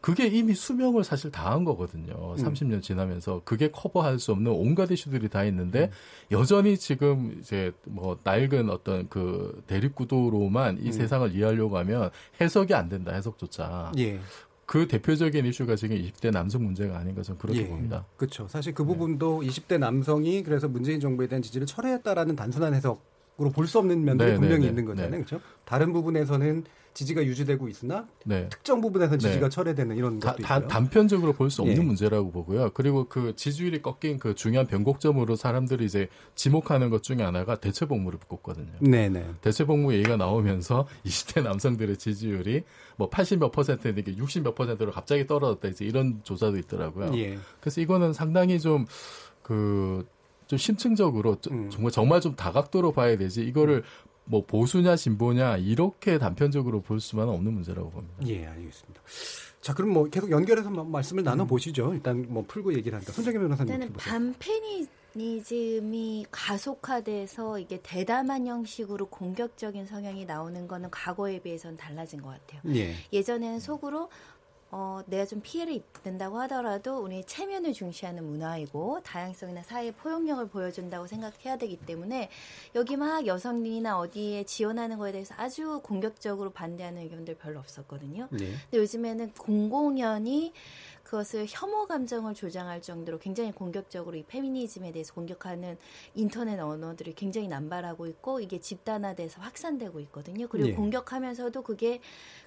그게 0.00 0.26
이미 0.26 0.54
수명을 0.54 1.04
사실 1.04 1.30
다한 1.30 1.64
거거든요. 1.64 2.34
30년 2.36 2.72
음. 2.74 2.80
지나면서 2.80 3.42
그게 3.44 3.70
커버할 3.70 4.18
수 4.18 4.32
없는 4.32 4.50
온갖 4.50 4.90
이슈들이 4.90 5.28
다 5.28 5.44
있는데 5.44 5.90
음. 6.30 6.38
여전히 6.38 6.78
지금 6.78 7.36
이제 7.38 7.72
뭐 7.84 8.18
낡은 8.24 8.70
어떤 8.70 9.06
그 9.10 9.62
대립 9.66 9.94
구도로만 9.94 10.78
이 10.80 10.86
음. 10.86 10.92
세상을 10.92 11.34
이해하려고 11.34 11.76
하면 11.76 12.08
해석이 12.40 12.72
안 12.72 12.88
된다. 12.88 13.12
해석조차. 13.12 13.92
예. 13.98 14.18
그 14.64 14.88
대표적인 14.88 15.44
이슈가 15.44 15.76
지금 15.76 15.98
20대 15.98 16.30
남성 16.32 16.64
문제가 16.64 16.96
아닌가 16.96 17.22
저는 17.22 17.38
그렇게 17.38 17.60
예. 17.60 17.66
봅니다. 17.66 18.06
그렇죠. 18.16 18.48
사실 18.48 18.72
그 18.72 18.82
부분도 18.82 19.42
네. 19.42 19.48
20대 19.48 19.76
남성이 19.76 20.42
그래서 20.42 20.68
문재인 20.68 21.00
정부에 21.00 21.26
대한 21.26 21.42
지지를 21.42 21.66
철회했다라는 21.66 22.34
단순한 22.34 22.72
해석 22.72 23.15
으로 23.38 23.50
볼 23.50 23.66
수 23.66 23.78
없는 23.78 24.02
면들이 24.04 24.30
네, 24.32 24.36
분명히 24.38 24.62
네, 24.62 24.68
있는 24.68 24.84
네. 24.84 24.88
거잖아요. 24.90 25.10
네. 25.10 25.16
그렇죠? 25.24 25.40
다른 25.64 25.92
부분에서는 25.92 26.64
지지가 26.94 27.22
유지되고 27.26 27.68
있으나 27.68 28.06
네. 28.24 28.48
특정 28.48 28.80
부분에서는 28.80 29.18
지지가 29.18 29.50
철회되는 29.50 29.94
이런 29.98 30.18
것도 30.18 30.36
다, 30.42 30.56
있고요. 30.56 30.68
단편적으로 30.68 31.34
볼 31.34 31.50
수 31.50 31.60
없는 31.60 31.76
예. 31.76 31.82
문제라고 31.82 32.30
보고요. 32.30 32.70
그리고 32.72 33.04
그 33.10 33.36
지지율이 33.36 33.82
꺾인 33.82 34.18
그 34.18 34.34
중요한 34.34 34.66
변곡점으로 34.66 35.36
사람들이 35.36 35.84
이제 35.84 36.08
지목하는 36.34 36.88
것 36.88 37.02
중에 37.02 37.18
하나가 37.18 37.56
대체복무를 37.56 38.18
꼽거든요. 38.26 38.72
네네. 38.80 39.26
대체복무 39.42 39.92
얘기가 39.92 40.16
나오면서 40.16 40.88
20대 41.04 41.42
남성들의 41.42 41.98
지지율이 41.98 42.62
뭐 42.96 43.10
80 43.10 43.40
몇 43.40 43.52
퍼센트인데 43.52 44.16
60 44.16 44.42
몇 44.44 44.54
퍼센트로 44.54 44.90
갑자기 44.92 45.26
떨어졌다 45.26 45.68
이제 45.68 45.84
이런 45.84 46.20
조사도 46.22 46.56
있더라고요. 46.56 47.14
예. 47.18 47.38
그래서 47.60 47.82
이거는 47.82 48.14
상당히 48.14 48.58
좀그 48.58 50.06
좀 50.46 50.58
심층적으로 50.58 51.36
음. 51.50 51.70
정말 51.70 51.90
정말 51.92 52.20
좀 52.20 52.36
다각도로 52.36 52.92
봐야 52.92 53.16
되지 53.16 53.42
이거를 53.42 53.82
뭐 54.24 54.44
보수냐 54.44 54.96
진보냐 54.96 55.56
이렇게 55.58 56.18
단편적으로 56.18 56.82
볼 56.82 57.00
수만은 57.00 57.32
없는 57.32 57.52
문제라고 57.52 57.90
봅니다. 57.90 58.16
예, 58.26 58.46
알겠습니다. 58.46 59.00
자, 59.60 59.74
그럼 59.74 59.90
뭐 59.90 60.04
계속 60.04 60.30
연결해서 60.30 60.70
말씀을 60.70 61.24
나눠 61.24 61.44
보시죠. 61.46 61.92
일단 61.94 62.24
뭐 62.28 62.44
풀고 62.46 62.74
얘기를 62.74 62.94
하니까 62.96 63.12
손정희 63.12 63.38
변호사님. 63.38 63.72
일단은 63.72 63.92
반페니즘이 65.14 66.26
가속화돼서 66.30 67.58
이게 67.58 67.80
대담한 67.82 68.46
형식으로 68.46 69.06
공격적인 69.06 69.86
성향이 69.86 70.24
나오는 70.24 70.68
거는 70.68 70.90
과거에 70.90 71.40
비해서는 71.40 71.76
달라진 71.76 72.22
것 72.22 72.28
같아요. 72.28 72.60
예. 72.76 72.94
예전에는 73.12 73.58
속으로 73.58 74.08
어, 74.70 75.00
내가 75.06 75.24
좀 75.24 75.40
피해를 75.42 75.74
입는다고 75.74 76.38
하더라도 76.40 76.98
우리 76.98 77.24
체면을 77.24 77.72
중시하는 77.72 78.24
문화이고 78.24 79.00
다양성이나 79.04 79.62
사회 79.62 79.92
포용력을 79.92 80.48
보여준다고 80.48 81.06
생각해야 81.06 81.56
되기 81.56 81.76
때문에 81.76 82.30
여기 82.74 82.96
막 82.96 83.26
여성이나 83.26 83.98
어디에 83.98 84.44
지원하는 84.44 84.98
거에 84.98 85.12
대해서 85.12 85.34
아주 85.38 85.80
공격적으로 85.82 86.50
반대하는 86.50 87.02
의견들 87.02 87.36
별로 87.36 87.60
없었거든요. 87.60 88.28
네. 88.30 88.38
근데 88.38 88.78
요즘에는 88.78 89.32
공공연히 89.34 90.52
그것을 91.06 91.46
혐오 91.48 91.86
감정을 91.86 92.34
조장할 92.34 92.82
정도로 92.82 93.20
굉장히 93.20 93.52
공격적으로 93.52 94.16
이 94.16 94.24
페미니즘에 94.24 94.90
대해서 94.90 95.14
공격하는 95.14 95.78
인터넷 96.16 96.58
언어들이 96.58 97.14
굉장히 97.14 97.46
남발하고 97.46 98.08
있고 98.08 98.40
이게 98.40 98.58
집단화돼서 98.58 99.40
확산되고 99.40 100.00
있거든요. 100.00 100.48
그리고 100.48 100.70
예. 100.70 100.72
공격하면서도 100.72 101.62
그게 101.62 102.00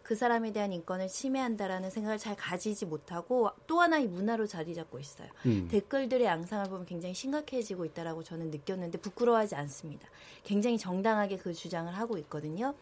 그 0.04 0.14
사람에 0.14 0.52
대한 0.52 0.74
인권을 0.74 1.08
침해한다라는 1.08 1.90
생각을 1.90 2.18
잘 2.18 2.36
가지지 2.36 2.86
못하고 2.86 3.50
또 3.66 3.80
하나의 3.80 4.08
문화로 4.08 4.46
자리 4.46 4.76
잡고 4.76 5.00
있어요. 5.00 5.30
음. 5.46 5.70
댓글들의 5.72 6.28
양상을 6.28 6.66
보면 6.70 6.86
굉장히 6.86 7.16
심각해지고 7.16 7.86
있다라고 7.86 8.24
저는 8.24 8.52
느꼈는데 8.52 8.98
부끄러워하지 8.98 9.56
않습니다. 9.56 10.10
굉장히 10.44 10.78
정당하게 10.78 11.38
그 11.38 11.54
주장을 11.54 11.92
하고 11.96 12.18
있거든요. 12.18 12.76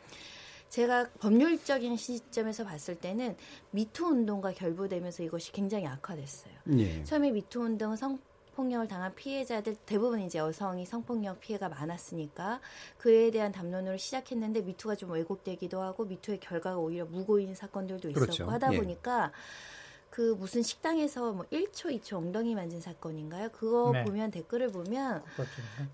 제가 0.69 1.09
법률적인 1.19 1.95
시점에서 1.97 2.65
봤을 2.65 2.95
때는 2.95 3.35
미투 3.71 4.05
운동과 4.05 4.51
결부되면서 4.53 5.23
이것이 5.23 5.51
굉장히 5.51 5.87
악화됐어요. 5.87 6.53
예. 6.77 7.03
처음에 7.03 7.31
미투 7.31 7.61
운동은 7.61 7.95
성 7.95 8.19
폭력을 8.57 8.87
당한 8.87 9.13
피해자들 9.13 9.75
대부분 9.85 10.19
이제 10.19 10.39
여성이 10.39 10.83
성폭력 10.83 11.39
피해가 11.39 11.69
많았으니까 11.69 12.59
그에 12.97 13.29
대한 13.29 13.51
담론으로 13.51 13.97
시작했는데 13.97 14.61
미투가 14.61 14.95
좀 14.95 15.11
왜곡되기도 15.11 15.79
하고 15.79 16.05
미투의 16.05 16.39
결과가 16.39 16.77
오히려 16.77 17.05
무고인 17.05 17.53
사건들도 17.53 18.09
있었고 18.09 18.25
그렇죠. 18.25 18.49
하다 18.49 18.73
예. 18.73 18.77
보니까 18.77 19.31
그 20.17 20.35
무슨 20.39 20.63
식당에서 20.63 21.31
뭐 21.31 21.45
1초, 21.51 21.95
2초 22.01 22.15
엉덩이 22.15 22.55
만진 22.55 22.81
사건인가요? 22.81 23.49
그거 23.49 23.91
네. 23.93 24.03
보면 24.03 24.31
댓글을 24.31 24.71
보면. 24.71 25.21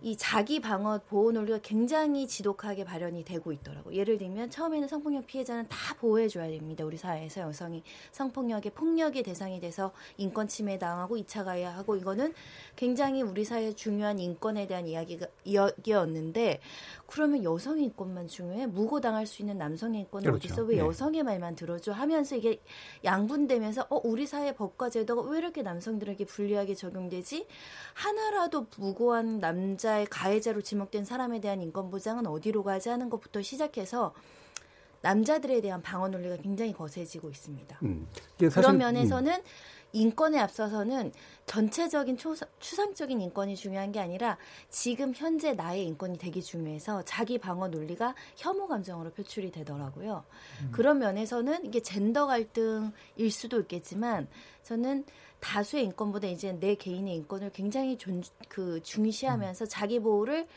이 0.01 0.15
자기 0.15 0.61
방어 0.61 1.01
보호 1.09 1.33
논리가 1.33 1.59
굉장히 1.61 2.25
지독하게 2.25 2.85
발현이 2.85 3.25
되고 3.25 3.51
있더라고. 3.51 3.93
예를 3.93 4.17
들면 4.17 4.49
처음에는 4.49 4.87
성폭력 4.87 5.27
피해자는 5.27 5.67
다 5.67 5.93
보호해 5.95 6.29
줘야 6.29 6.47
됩니다. 6.47 6.85
우리 6.85 6.95
사회에서 6.95 7.41
여성이 7.41 7.83
성폭력의 8.13 8.71
폭력의 8.71 9.23
대상이 9.23 9.59
돼서 9.59 9.91
인권 10.15 10.47
침해 10.47 10.79
당하고 10.79 11.17
2차 11.17 11.43
가야 11.43 11.75
하고 11.75 11.97
이거는 11.97 12.33
굉장히 12.77 13.23
우리 13.23 13.43
사회에 13.43 13.73
중요한 13.73 14.19
인권에 14.19 14.67
대한 14.67 14.87
이야기가 14.87 15.27
이야기였는데 15.43 16.61
그러면 17.07 17.43
여성의 17.43 17.83
인권만 17.83 18.29
중요해? 18.29 18.67
무고당할 18.67 19.27
수 19.27 19.41
있는 19.41 19.57
남성의 19.57 19.99
인권은 19.99 20.31
그렇죠. 20.31 20.47
어디서 20.47 20.63
왜 20.63 20.75
네. 20.77 20.81
여성의 20.81 21.23
말만 21.23 21.57
들어줘? 21.57 21.91
하면서 21.91 22.37
이게 22.37 22.61
양분되면서 23.03 23.87
어 23.89 24.12
우리 24.13 24.27
사회 24.27 24.53
법과 24.53 24.91
제도가 24.91 25.23
왜 25.23 25.39
이렇게 25.39 25.63
남성들에게 25.63 26.25
불리하게 26.25 26.75
적용되지? 26.75 27.47
하나라도 27.95 28.67
무고한 28.77 29.39
남자의 29.39 30.05
가해자로 30.05 30.61
지목된 30.61 31.03
사람에 31.03 31.41
대한 31.41 31.63
인권 31.63 31.89
보장은 31.89 32.27
어디로 32.27 32.63
가지 32.63 32.89
하는 32.89 33.09
것부터 33.09 33.41
시작해서 33.41 34.13
남자들에 35.01 35.61
대한 35.61 35.81
방어 35.81 36.09
논리가 36.09 36.37
굉장히 36.37 36.73
거세지고 36.73 37.31
있습니다. 37.31 37.79
음, 37.81 38.07
그런 38.37 38.77
면에서는 38.77 39.33
음. 39.33 39.43
인권에 39.93 40.39
앞서서는 40.39 41.13
전체적인 41.45 42.17
추상적인 42.59 43.21
인권이 43.21 43.55
중요한 43.55 43.91
게 43.91 43.99
아니라 43.99 44.37
지금 44.69 45.13
현재 45.15 45.53
나의 45.53 45.85
인권이 45.85 46.17
되게 46.17 46.41
중요해서 46.41 47.03
자기 47.05 47.37
방어 47.37 47.67
논리가 47.67 48.15
혐오 48.35 48.67
감정으로 48.67 49.11
표출이 49.11 49.51
되더라고요. 49.51 50.23
음. 50.61 50.69
그런 50.71 50.99
면에서는 50.99 51.65
이게 51.65 51.81
젠더 51.81 52.25
갈등일 52.27 53.31
수도 53.31 53.59
있겠지만 53.61 54.27
저는 54.63 55.05
다수의 55.39 55.83
인권보다 55.85 56.27
이제 56.27 56.53
내 56.53 56.75
개인의 56.75 57.15
인권을 57.15 57.51
굉장히 57.51 57.97
존, 57.97 58.23
그 58.47 58.81
중시하면서 58.81 59.65
음. 59.65 59.67
자기 59.69 59.99
보호를 59.99 60.47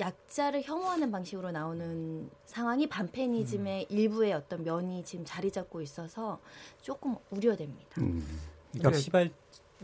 약자를 0.00 0.62
혐오하는 0.62 1.12
방식으로 1.12 1.50
나오는 1.50 2.30
상황이 2.46 2.88
반페니즘의 2.88 3.86
음. 3.90 3.94
일부의 3.94 4.32
어떤 4.32 4.64
면이 4.64 5.04
지금 5.04 5.24
자리 5.24 5.50
잡고 5.50 5.82
있어서 5.82 6.40
조금 6.80 7.16
우려됩니다. 7.30 8.00
음. 8.00 8.26
그러니까 8.72 8.98
시발 8.98 9.30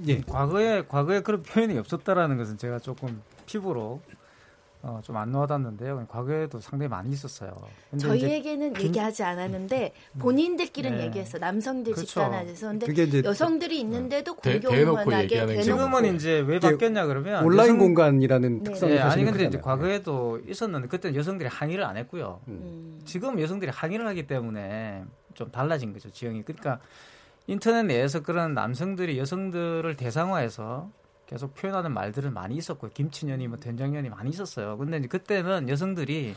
예. 0.06 0.20
과거에 0.20 0.86
과거에 0.86 1.20
그런 1.20 1.42
표현이 1.42 1.76
없었다라는 1.78 2.36
것은 2.36 2.58
제가 2.58 2.78
조금 2.78 3.22
피부로 3.46 4.00
어, 4.88 5.00
좀 5.02 5.16
안 5.16 5.34
와닿는데요. 5.34 6.06
과거에도 6.08 6.60
상당히 6.60 6.88
많이 6.88 7.10
있었어요. 7.10 7.50
저희에게는 7.98 8.74
긴... 8.74 8.86
얘기하지 8.88 9.24
않았는데 9.24 9.92
본인들끼리는 10.20 10.98
네. 10.98 11.06
얘기했어. 11.06 11.38
남성들 11.38 11.92
그렇죠. 11.94 12.06
집단화돼서 12.06 12.72
근데 12.78 13.22
여성들이 13.24 13.80
있는데도 13.80 14.36
대- 14.36 14.60
공경원하게 14.60 15.04
대놓고 15.04 15.22
얘기하는 15.24 15.62
지금은 15.62 16.14
이제 16.14 16.38
왜 16.46 16.60
바뀌었냐 16.60 17.06
그러면 17.06 17.44
온라인 17.44 17.70
여성- 17.70 17.78
공간이라는 17.78 18.58
네. 18.58 18.70
특성이 18.70 18.92
네, 18.92 18.98
아니 19.00 19.10
사실은 19.10 19.32
근데 19.32 19.44
이제. 19.46 19.58
과거에도 19.58 20.38
있었는데 20.46 20.86
그때는 20.86 21.16
여성들이 21.18 21.48
항의를 21.48 21.82
안 21.84 21.96
했고요. 21.96 22.40
음. 22.46 23.00
지금 23.04 23.40
여성들이 23.40 23.72
항의를 23.74 24.06
하기 24.06 24.26
때문에 24.28 25.02
좀 25.34 25.50
달라진 25.50 25.92
거죠 25.94 26.10
지형이. 26.10 26.42
그러니까 26.44 26.78
인터넷 27.48 27.82
내에서 27.84 28.22
그런 28.22 28.54
남성들이 28.54 29.18
여성들을 29.18 29.96
대상화해서 29.96 30.90
계속 31.26 31.54
표현하는 31.54 31.92
말들은 31.92 32.32
많이 32.32 32.56
있었고요. 32.56 32.90
김치년이 32.92 33.48
뭐 33.48 33.58
된장년이 33.58 34.08
많이 34.10 34.30
있었어요. 34.30 34.78
근데 34.78 34.98
이제 34.98 35.08
그때는 35.08 35.68
여성들이 35.68 36.34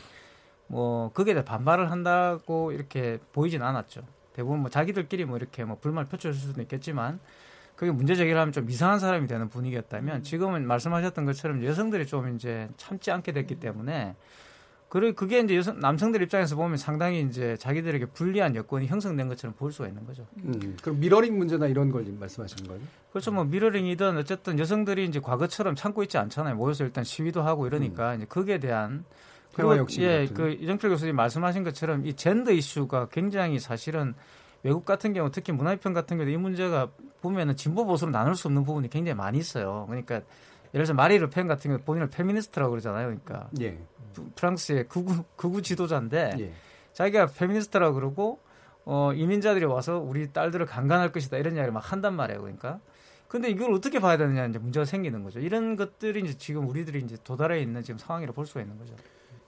뭐 0.66 1.10
거기에 1.12 1.34
대해 1.34 1.44
반발을 1.44 1.90
한다고 1.90 2.72
이렇게 2.72 3.18
보이진 3.32 3.62
않았죠. 3.62 4.02
대부분 4.32 4.60
뭐 4.60 4.70
자기들끼리 4.70 5.24
뭐 5.24 5.36
이렇게 5.36 5.64
뭐 5.64 5.78
불만을 5.80 6.08
표출할 6.08 6.34
수도 6.34 6.60
있겠지만 6.62 7.20
그게 7.76 7.90
문제 7.90 8.14
제기를 8.14 8.38
하면 8.38 8.52
좀 8.52 8.68
이상한 8.68 8.98
사람이 8.98 9.26
되는 9.26 9.48
분위기였다면 9.48 10.22
지금은 10.22 10.66
말씀하셨던 10.66 11.24
것처럼 11.24 11.64
여성들이 11.64 12.06
좀 12.06 12.34
이제 12.34 12.68
참지 12.76 13.10
않게 13.10 13.32
됐기 13.32 13.58
때문에 13.58 14.16
그리고 14.90 15.14
그게 15.14 15.38
이제 15.38 15.56
여성, 15.56 15.78
남성들 15.78 16.20
입장에서 16.20 16.56
보면 16.56 16.76
상당히 16.76 17.22
이제 17.22 17.56
자기들에게 17.58 18.06
불리한 18.06 18.56
여건이 18.56 18.88
형성된 18.88 19.28
것처럼 19.28 19.54
볼 19.54 19.70
수가 19.70 19.86
있는 19.86 20.04
거죠. 20.04 20.26
음, 20.42 20.76
그럼 20.82 20.98
미러링 20.98 21.38
문제나 21.38 21.68
이런 21.68 21.92
걸 21.92 22.04
말씀하시는 22.18 22.68
거예요? 22.68 22.82
그렇죠. 23.10 23.30
뭐 23.30 23.44
미러링이든 23.44 24.18
어쨌든 24.18 24.58
여성들이 24.58 25.04
이제 25.04 25.20
과거처럼 25.20 25.76
참고 25.76 26.02
있지 26.02 26.18
않잖아요. 26.18 26.56
모여서 26.56 26.82
일단 26.82 27.04
시위도 27.04 27.40
하고 27.40 27.68
이러니까 27.68 28.16
이제 28.16 28.26
거기에 28.28 28.58
대한 28.58 29.04
그리고 29.54 29.76
예, 29.98 30.26
같은. 30.26 30.34
그 30.34 30.50
이정필 30.50 30.90
교수님 30.90 31.14
말씀하신 31.14 31.62
것처럼 31.62 32.04
이 32.04 32.14
젠더 32.14 32.50
이슈가 32.50 33.10
굉장히 33.12 33.60
사실은 33.60 34.14
외국 34.64 34.84
같은 34.84 35.12
경우 35.12 35.30
특히 35.30 35.52
문화비평 35.52 35.92
같은 35.92 36.16
경우도 36.16 36.32
이 36.32 36.36
문제가 36.36 36.88
보면은 37.22 37.54
진보 37.54 37.84
보수로 37.84 38.10
나눌 38.10 38.34
수 38.34 38.48
없는 38.48 38.64
부분이 38.64 38.90
굉장히 38.90 39.16
많이 39.16 39.38
있어요. 39.38 39.84
그러니까 39.88 40.20
예를 40.74 40.84
들어서 40.86 40.94
마린 40.94 41.18
르펜 41.18 41.46
같은 41.46 41.70
경우 41.70 41.80
본인을 41.84 42.08
페미니스트라고 42.10 42.70
그러잖아요. 42.70 43.06
그러니까 43.06 43.48
예. 43.60 43.78
프- 44.14 44.30
프랑스의 44.34 44.88
극우 44.88 45.24
극우 45.36 45.62
지도자인데 45.62 46.36
예. 46.38 46.52
자기가 46.92 47.26
페미니스트라고 47.26 47.94
그러고 47.94 48.38
어, 48.84 49.12
이민자들이 49.14 49.64
와서 49.66 49.98
우리 49.98 50.32
딸들을 50.32 50.66
강간할 50.66 51.12
것이다 51.12 51.36
이런 51.38 51.54
이야기를 51.54 51.72
막 51.72 51.92
한단 51.92 52.14
말이에요. 52.14 52.40
그러니까 52.40 52.80
근데 53.28 53.48
이걸 53.48 53.72
어떻게 53.72 54.00
봐야 54.00 54.16
되느냐 54.16 54.46
이제 54.46 54.58
문제가 54.58 54.84
생기는 54.84 55.22
거죠. 55.22 55.38
이런 55.38 55.76
것들이 55.76 56.20
이제 56.20 56.34
지금 56.36 56.68
우리들이 56.68 57.00
이제 57.00 57.16
도달해 57.22 57.60
있는 57.60 57.82
지금 57.82 57.98
상황이라 57.98 58.32
볼 58.32 58.46
수가 58.46 58.60
있는 58.62 58.76
거죠. 58.78 58.94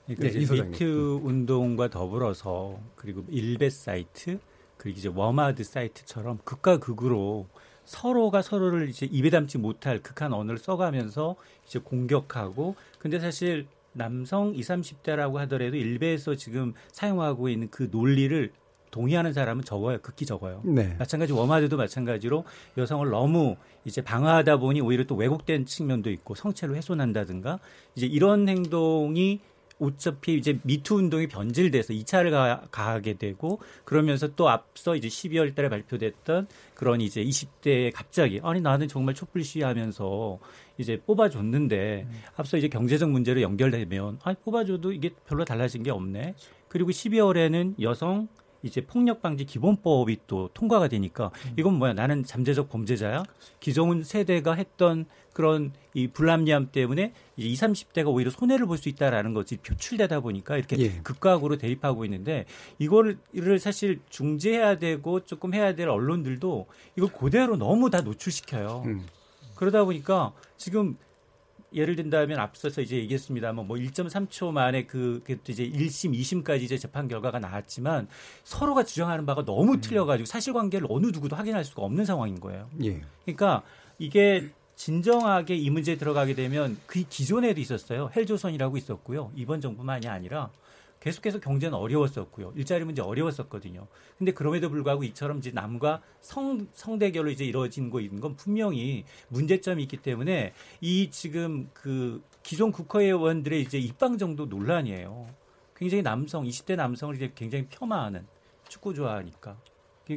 그러니까 0.06 0.28
네, 0.28 0.38
이제. 0.38 0.62
미투 0.62 1.20
운동과 1.24 1.88
더불어서 1.88 2.78
그리고 2.96 3.24
일베 3.28 3.70
사이트 3.70 4.38
그리고 4.76 4.98
이제 4.98 5.08
워마드 5.12 5.64
사이트처럼 5.64 6.38
극과 6.44 6.78
극으로 6.78 7.46
서로가 7.84 8.42
서로를 8.42 8.88
이제 8.88 9.06
입에 9.10 9.30
담지 9.30 9.58
못할 9.58 9.98
극한 10.00 10.32
언어를 10.32 10.58
써가면서 10.58 11.36
이제 11.66 11.78
공격하고 11.78 12.76
근데 12.98 13.18
사실 13.18 13.66
남성 13.92 14.54
20, 14.54 14.68
30대라고 14.68 15.34
하더라도 15.38 15.76
일베에서 15.76 16.34
지금 16.36 16.72
사용하고 16.92 17.48
있는 17.48 17.68
그 17.70 17.88
논리를 17.90 18.52
동의하는 18.90 19.32
사람은 19.32 19.64
적어요. 19.64 19.98
극히 20.02 20.26
적어요. 20.26 20.60
네. 20.64 20.94
마찬가지 20.98 21.32
워마드도 21.32 21.76
마찬가지로 21.76 22.44
여성을 22.76 23.08
너무 23.08 23.56
이제 23.84 24.02
방어하다 24.02 24.58
보니 24.58 24.80
오히려 24.82 25.04
또 25.04 25.16
왜곡된 25.16 25.64
측면도 25.64 26.10
있고 26.10 26.34
성체를 26.34 26.76
훼손한다든가 26.76 27.58
이제 27.96 28.06
이런 28.06 28.48
행동이 28.48 29.40
어차피 29.82 30.36
이제 30.36 30.60
미투 30.62 30.94
운동이 30.94 31.26
변질돼서 31.26 31.92
2차를 31.92 32.30
가, 32.30 32.62
가하게 32.70 33.14
되고 33.14 33.60
그러면서 33.84 34.28
또 34.36 34.48
앞서 34.48 34.94
이제 34.94 35.08
12월 35.08 35.54
달에 35.54 35.68
발표됐던 35.68 36.46
그런 36.74 37.00
이제 37.00 37.22
20대에 37.24 37.92
갑자기 37.92 38.40
아니 38.44 38.60
나는 38.60 38.86
정말 38.86 39.14
촛불 39.14 39.42
시위하면서 39.42 40.38
이제 40.78 41.00
뽑아줬는데 41.04 42.06
앞서 42.36 42.56
이제 42.56 42.68
경제적 42.68 43.10
문제로 43.10 43.40
연결되면 43.42 44.20
아니 44.22 44.36
뽑아줘도 44.36 44.92
이게 44.92 45.10
별로 45.26 45.44
달라진 45.44 45.82
게 45.82 45.90
없네. 45.90 46.34
그리고 46.68 46.90
12월에는 46.90 47.80
여성 47.80 48.28
이제 48.62 48.80
폭력 48.80 49.20
방지 49.20 49.44
기본법이 49.44 50.18
또 50.26 50.48
통과가 50.54 50.88
되니까 50.88 51.30
이건 51.58 51.74
뭐야? 51.74 51.92
나는 51.94 52.24
잠재적 52.24 52.68
범죄자야? 52.70 53.24
기존 53.60 54.04
세대가 54.04 54.54
했던 54.54 55.06
그런 55.32 55.72
이 55.94 56.08
불합리함 56.08 56.70
때문에 56.72 57.12
이제 57.36 57.48
20, 57.48 57.60
30대가 57.68 58.06
오히려 58.08 58.30
손해를 58.30 58.66
볼 58.66 58.76
수 58.82 58.88
있다라는 58.88 59.34
것이 59.34 59.56
표출되다 59.58 60.20
보니까 60.20 60.56
이렇게 60.56 60.76
예. 60.78 61.00
극과극으로 61.02 61.56
대립하고 61.56 62.04
있는데 62.06 62.46
이거를 62.78 63.18
사실 63.60 64.00
중재해야 64.08 64.78
되고 64.78 65.20
조금 65.24 65.54
해야 65.54 65.74
될 65.74 65.88
언론들도 65.88 66.66
이걸 66.96 67.12
그대로 67.12 67.56
너무 67.56 67.90
다 67.90 68.00
노출시켜요. 68.00 68.82
음. 68.86 69.06
그러다 69.54 69.84
보니까 69.84 70.32
지금 70.56 70.96
예를 71.74 71.96
든다면 71.96 72.38
앞서서 72.38 72.82
이제 72.82 72.96
얘기했습니다만 72.96 73.66
뭐 73.66 73.76
1.3초 73.76 74.50
만에 74.52 74.84
그, 74.84 75.22
그 75.24 75.38
이제 75.48 75.66
1심, 75.68 76.12
2심까지 76.18 76.62
이제 76.62 76.76
재판 76.76 77.08
결과가 77.08 77.38
나왔지만 77.38 78.08
서로가 78.44 78.84
주장하는 78.84 79.24
바가 79.24 79.44
너무 79.44 79.80
틀려가지고 79.80 80.26
사실관계를 80.26 80.86
어느 80.90 81.06
누구도 81.06 81.36
확인할 81.36 81.64
수가 81.64 81.82
없는 81.82 82.04
상황인 82.04 82.40
거예요. 82.40 82.68
예. 82.84 83.00
그러니까 83.24 83.62
이게 83.98 84.50
진정하게 84.76 85.56
이 85.56 85.70
문제에 85.70 85.96
들어가게 85.96 86.34
되면 86.34 86.78
그 86.86 87.02
기존에도 87.08 87.60
있었어요. 87.60 88.10
헬조선이라고 88.14 88.76
있었고요. 88.76 89.32
이번 89.36 89.60
정부만이 89.60 90.08
아니라 90.08 90.50
계속해서 91.02 91.40
경제는 91.40 91.76
어려웠었고요. 91.76 92.52
일자리 92.54 92.84
문제 92.84 93.02
어려웠었거든요. 93.02 93.88
근데 94.18 94.32
그럼에도 94.32 94.70
불구하고 94.70 95.02
이처럼 95.02 95.38
이제 95.38 95.50
남과 95.50 96.00
성, 96.20 96.68
성대결로 96.74 97.30
이제 97.30 97.44
이루어진 97.44 97.90
거 97.90 98.00
있는 98.00 98.20
건 98.20 98.36
분명히 98.36 99.04
문제점이 99.28 99.82
있기 99.82 99.96
때문에 99.96 100.52
이 100.80 101.10
지금 101.10 101.68
그 101.74 102.22
기존 102.44 102.70
국회의원들의 102.70 103.62
이제 103.62 103.78
입방 103.78 104.16
정도 104.16 104.46
논란이에요. 104.46 105.26
굉장히 105.74 106.04
남성, 106.04 106.44
20대 106.44 106.76
남성을 106.76 107.16
이제 107.16 107.32
굉장히 107.34 107.66
폄하하는 107.66 108.24
축구 108.68 108.94
좋아하니까. 108.94 109.56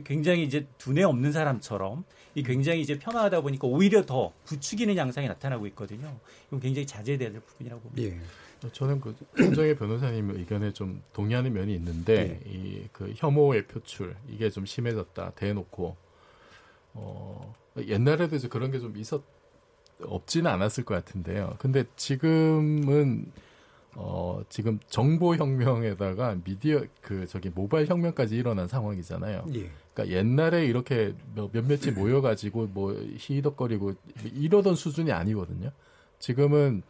굉장히 0.03 0.43
이제 0.43 0.65
두뇌 0.77 1.03
없는 1.03 1.31
사람처럼 1.31 2.03
이 2.35 2.43
굉장히 2.43 2.81
이제 2.81 2.97
폄하하다 2.99 3.41
보니까 3.41 3.67
오히려 3.67 4.05
더 4.05 4.33
부추기는 4.45 4.95
양상이 4.97 5.27
나타나고 5.27 5.67
있거든요. 5.67 6.17
이건 6.47 6.59
굉장히 6.59 6.85
자제돼야 6.85 7.31
될 7.31 7.39
부분이라고 7.41 7.81
봅니다. 7.81 8.15
예. 8.15 8.69
저는 8.71 8.99
그 8.99 9.15
손정혜 9.37 9.75
변호사님 9.75 10.31
의견에 10.31 10.71
좀 10.73 11.01
동의하는 11.13 11.53
면이 11.53 11.73
있는데 11.75 12.39
이그 12.45 13.13
혐오의 13.15 13.67
표출 13.67 14.15
이게 14.29 14.49
좀 14.49 14.65
심해졌다 14.65 15.31
대놓고 15.35 15.95
어 16.93 17.55
옛날에도 17.85 18.35
이제 18.35 18.47
그런 18.47 18.71
게 18.71 18.79
좀 18.79 18.95
있었 18.97 19.21
없지는 20.01 20.49
않았을 20.51 20.83
것 20.83 20.93
같은데요. 20.95 21.55
근데 21.59 21.83
지금은 21.95 23.31
어 23.95 24.41
지금 24.49 24.79
정보 24.89 25.35
혁명에다가 25.35 26.35
미디어 26.43 26.83
그 27.01 27.25
저기 27.27 27.49
모바일 27.49 27.87
혁명까지 27.87 28.35
일어난 28.35 28.67
상황이잖아요. 28.67 29.45
예. 29.55 29.69
그러니까 29.95 30.15
옛날에 30.15 30.65
이렇게 30.65 31.15
몇- 31.33 31.49
몇몇이 31.53 31.91
모여가지고 31.95 32.67
뭐 32.73 32.93
히덕거리고 33.17 33.93
이러던 34.33 34.75
수준이 34.75 35.11
아니거든요. 35.11 35.71
지금은 36.19 36.83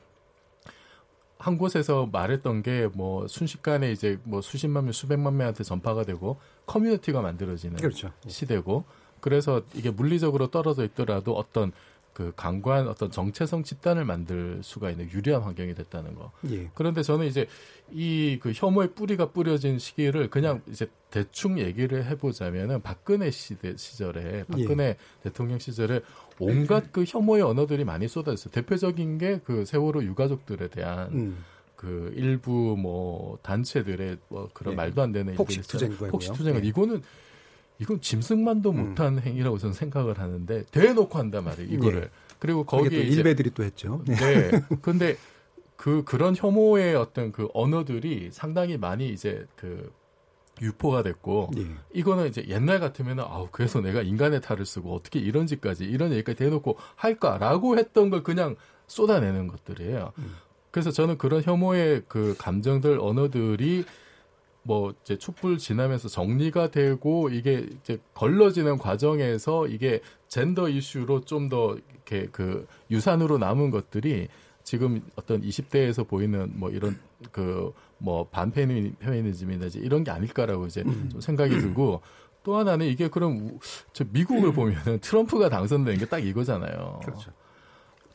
한 1.38 1.58
곳에서 1.58 2.08
말했던 2.12 2.63
게 2.63 2.89
뭐 2.94 3.28
순식간에 3.28 3.91
이제 3.91 4.20
뭐 4.24 4.41
수십만 4.41 4.86
명, 4.86 4.91
수백만 4.91 5.38
명한테 5.38 5.63
전파가 5.63 6.04
되고 6.04 6.39
커뮤니티가 6.65 7.22
만들어지는 7.22 7.78
그렇죠. 7.78 8.12
시대고 8.28 8.86
그래서 9.20 9.62
이게 9.74 9.91
물리적으로 9.91 10.48
떨어져 10.48 10.84
있더라도 10.86 11.36
어떤 11.36 11.72
그 12.15 12.32
강관 12.38 12.88
어떤 12.88 13.12
정체성 13.12 13.63
집단을 13.63 14.06
만들 14.06 14.62
수가 14.63 14.89
있는 14.89 15.12
유리한 15.12 15.41
환경이 15.41 15.75
됐다는 15.75 16.15
거. 16.15 16.32
예. 16.49 16.69
그런데 16.73 17.04
저는 17.04 17.28
이제 17.28 17.45
이 17.91 18.39
그 18.41 18.54
혐오의 18.56 18.93
뿌리가 18.95 19.32
뿌려진 19.32 19.78
시기를 19.78 20.30
그냥 20.30 20.62
이제 20.69 20.88
대충 21.12 21.60
얘기를 21.60 22.06
해보자면은 22.06 22.82
박근혜 22.82 23.30
시대 23.32 23.75
시절에 23.75 24.45
박근혜 24.45 24.95
대통령 25.23 25.60
시절에 25.60 25.99
온갖 26.39 26.91
그 26.93 27.04
혐오의 27.06 27.43
언어들이 27.43 27.84
많이 27.84 28.08
쏟아졌어요. 28.08 28.49
대표적인 28.51 29.17
게 29.17 29.39
그 29.43 29.65
세월호 29.65 30.04
유가족들에 30.06 30.69
대한 30.69 31.12
음. 31.12 31.43
그 31.75 32.13
일부 32.15 32.78
뭐 32.80 33.38
단체들의 33.41 34.17
뭐 34.30 34.49
그런 34.54 34.71
예. 34.71 34.75
말도 34.78 35.01
안 35.01 35.12
되는 35.12 35.36
폭식투쟁. 35.36 35.97
폭식투쟁은. 35.97 36.63
예. 36.63 36.67
이거는 36.69 37.01
이건 37.79 38.01
짐승만도 38.01 38.71
음. 38.71 38.89
못한 38.89 39.19
행위라고 39.19 39.57
저는 39.57 39.73
생각을 39.73 40.19
하는데 40.19 40.63
대놓고 40.71 41.17
한단 41.17 41.43
말이에요. 41.43 41.71
이거를 41.71 42.03
예. 42.03 42.09
그리고 42.39 42.63
거기에 42.63 42.89
또 42.89 42.95
일베들이 42.95 43.51
또 43.51 43.63
했죠. 43.63 44.01
네. 44.05 44.15
네. 44.15 44.51
근데 44.81 45.17
그 45.75 46.03
그런 46.03 46.35
혐오의 46.35 46.95
어떤 46.95 47.31
그 47.31 47.49
언어들이 47.53 48.29
상당히 48.31 48.77
많이 48.77 49.09
이제 49.09 49.45
그 49.55 49.91
유포가 50.61 51.03
됐고 51.03 51.51
예. 51.57 51.65
이거는 51.93 52.27
이제 52.27 52.45
옛날 52.47 52.79
같으면은 52.79 53.23
아우 53.25 53.49
그래서 53.51 53.81
내가 53.81 54.01
인간의 54.01 54.41
탈을 54.41 54.65
쓰고 54.65 54.93
어떻게 54.93 55.19
이런 55.19 55.47
짓까지 55.47 55.83
이런 55.83 56.11
얘기까지 56.13 56.38
대놓고 56.38 56.77
할까라고 56.95 57.77
했던 57.77 58.09
걸 58.09 58.23
그냥 58.23 58.55
쏟아내는 58.88 59.47
것들이에요. 59.47 60.13
음. 60.17 60.35
그래서 60.71 60.91
저는 60.91 61.17
그런 61.17 61.41
혐오의 61.41 62.03
그 62.07 62.35
감정들 62.38 62.99
언어들이 62.99 63.85
뭐 64.67 64.93
이제 65.04 65.15
촛불 65.17 65.60
지나면서 65.60 66.08
정리가 66.10 66.71
되고 66.71 67.30
이게 67.30 67.67
이제 67.82 67.99
걸러지는 68.15 68.78
과정에서 68.80 69.67
이게 69.67 70.01
젠더 70.28 70.69
이슈로 70.69 71.21
좀 71.21 71.49
더 71.49 71.78
이렇게 71.93 72.28
그 72.32 72.65
유산으로 72.89 73.38
남은 73.38 73.69
것들이 73.69 74.28
지금 74.63 75.01
어떤 75.15 75.41
20대에서 75.43 76.08
보이는 76.08 76.51
뭐 76.56 76.69
이런 76.71 76.99
그 77.32 77.71
뭐 77.97 78.28
반페미니즘이나 78.28 79.67
이런 79.75 80.04
게 80.04 80.12
아닐까라고 80.12 80.65
이제 80.67 80.82
음. 80.86 81.08
좀 81.12 81.21
생각이 81.21 81.58
들고 81.60 82.01
또 82.43 82.58
하나는 82.58 82.88
이게 82.88 83.08
그럼 83.08 83.38
우- 83.54 83.60
저 83.93 84.04
미국을 84.12 84.51
보면은 84.54 84.99
트럼프가 84.99 85.47
당선된 85.49 85.97
게 85.99 86.06
딱 86.06 86.19
이거잖아요. 86.19 86.99
그렇죠. 87.06 87.32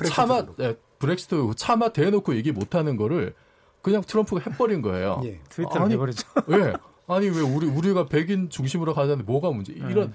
차마 0.06 0.44
예, 0.60 0.76
브렉시트 0.98 1.52
차마 1.56 1.88
대놓고 1.92 2.34
얘기 2.36 2.52
못 2.52 2.74
하는 2.74 2.96
거를 2.96 3.34
그냥 3.82 4.02
트럼프가 4.02 4.50
해버린 4.50 4.82
거예요. 4.82 5.20
예. 5.24 5.40
트위터로 5.48 5.84
아니, 5.84 5.94
해버리죠. 5.94 6.26
왜? 6.46 6.72
아니 7.06 7.28
왜 7.28 7.40
우리 7.40 7.66
우리가 7.66 8.06
백인 8.06 8.50
중심으로 8.50 8.94
가자는데 8.94 9.24
뭐가 9.24 9.50
문제? 9.50 9.72
이런 9.72 10.08
음. 10.08 10.14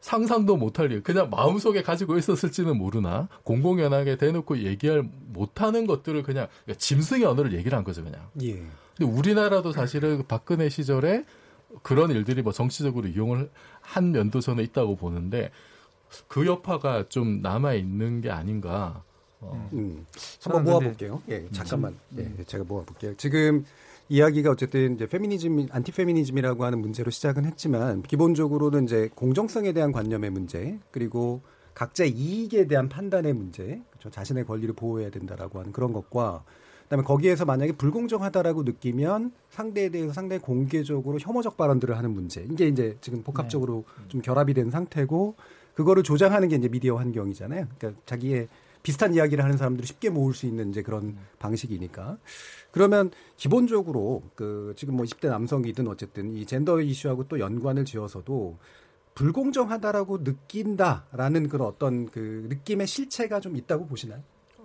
상상도 0.00 0.56
못할 0.56 0.92
일, 0.92 1.02
그냥 1.02 1.28
마음속에 1.28 1.82
가지고 1.82 2.18
있었을지는 2.18 2.76
모르나 2.76 3.28
공공연하게 3.42 4.16
대놓고 4.16 4.58
얘기할 4.58 5.02
못하는 5.26 5.86
것들을 5.86 6.22
그냥 6.22 6.46
짐승의 6.76 7.24
언어를 7.24 7.52
얘기를 7.52 7.76
한 7.76 7.84
거죠, 7.84 8.04
그냥. 8.04 8.28
예. 8.42 8.62
근데 8.96 9.12
우리나라도 9.12 9.72
사실은 9.72 10.18
그 10.18 10.22
박근혜 10.22 10.68
시절에 10.68 11.24
그런 11.82 12.10
일들이 12.10 12.42
뭐 12.42 12.52
정치적으로 12.52 13.08
이용을 13.08 13.50
한 13.80 14.12
면도 14.12 14.40
저는 14.40 14.62
있다고 14.64 14.96
보는데 14.96 15.50
그 16.28 16.46
여파가 16.46 17.08
좀 17.08 17.42
남아 17.42 17.74
있는 17.74 18.20
게 18.20 18.30
아닌가. 18.30 19.02
어. 19.40 19.68
음. 19.72 20.06
저는 20.38 20.58
한번 20.58 20.72
모아볼게요. 20.72 21.22
예, 21.28 21.46
잠깐만. 21.52 21.94
예, 22.18 22.30
제가 22.44 22.64
모아볼게요. 22.64 23.14
지금 23.14 23.64
이야기가 24.08 24.50
어쨌든 24.50 24.94
이제 24.94 25.06
페미니즘, 25.06 25.68
안티페미니즘이라고 25.70 26.64
하는 26.64 26.80
문제로 26.80 27.10
시작은 27.10 27.44
했지만 27.44 28.02
기본적으로는 28.02 28.84
이제 28.84 29.10
공정성에 29.14 29.72
대한 29.72 29.92
관념의 29.92 30.30
문제 30.30 30.78
그리고 30.90 31.42
각자의 31.74 32.10
이익에 32.10 32.66
대한 32.66 32.88
판단의 32.88 33.34
문제, 33.34 33.80
그렇죠? 33.90 34.10
자신의 34.10 34.46
권리를 34.46 34.74
보호해야 34.74 35.10
된다라고 35.10 35.60
하는 35.60 35.72
그런 35.72 35.92
것과 35.92 36.42
그다음에 36.84 37.04
거기에서 37.04 37.44
만약에 37.44 37.72
불공정하다라고 37.72 38.62
느끼면 38.62 39.32
상대에 39.50 39.90
대해서 39.90 40.14
상당히 40.14 40.40
공개적으로 40.40 41.18
혐오적 41.20 41.58
발언들을 41.58 41.96
하는 41.96 42.10
문제. 42.12 42.46
이게 42.50 42.66
이제 42.66 42.96
지금 43.02 43.22
복합적으로 43.22 43.84
좀 44.08 44.22
결합이 44.22 44.54
된 44.54 44.70
상태고 44.70 45.34
그거를 45.74 46.02
조장하는 46.02 46.48
게 46.48 46.56
이제 46.56 46.68
미디어 46.68 46.96
환경이잖아요. 46.96 47.66
그러니까 47.78 48.00
자기의 48.06 48.48
비슷한 48.88 49.12
이야기를 49.12 49.44
하는 49.44 49.58
사람들을 49.58 49.86
쉽게 49.86 50.08
모을 50.08 50.32
수 50.32 50.46
있는 50.46 50.70
이제 50.70 50.80
그런 50.80 51.18
방식이니까. 51.40 52.16
그러면 52.70 53.10
기본적으로 53.36 54.22
그 54.34 54.72
지금 54.78 54.96
뭐 54.96 55.04
20대 55.04 55.28
남성이든 55.28 55.86
어쨌든 55.88 56.32
이 56.32 56.46
젠더 56.46 56.80
이슈하고 56.80 57.28
또 57.28 57.38
연관을 57.38 57.84
지어서도 57.84 58.56
불공정하다라고 59.14 60.20
느낀다라는 60.22 61.50
그런 61.50 61.68
어떤 61.68 62.06
그 62.06 62.46
느낌의 62.48 62.86
실체가 62.86 63.40
좀 63.40 63.58
있다고 63.58 63.86
보시나요? 63.86 64.22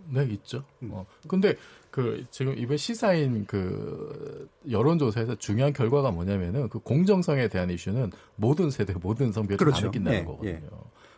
네, 0.07 0.23
있죠. 0.31 0.63
음. 0.83 0.91
어. 0.93 1.05
근데 1.27 1.57
그 1.91 2.23
지금 2.31 2.57
이번 2.57 2.77
시사인 2.77 3.45
그 3.45 4.47
여론조사에서 4.69 5.35
중요한 5.35 5.73
결과가 5.73 6.11
뭐냐면은 6.11 6.69
그 6.69 6.79
공정성에 6.79 7.49
대한 7.49 7.69
이슈는 7.69 8.11
모든 8.37 8.69
세대, 8.69 8.93
모든 8.93 9.33
성별이 9.33 9.57
다 9.57 9.65
그렇죠. 9.65 9.87
느낀다는 9.87 10.19
예, 10.19 10.23
거거든요. 10.23 10.53
예. 10.53 10.69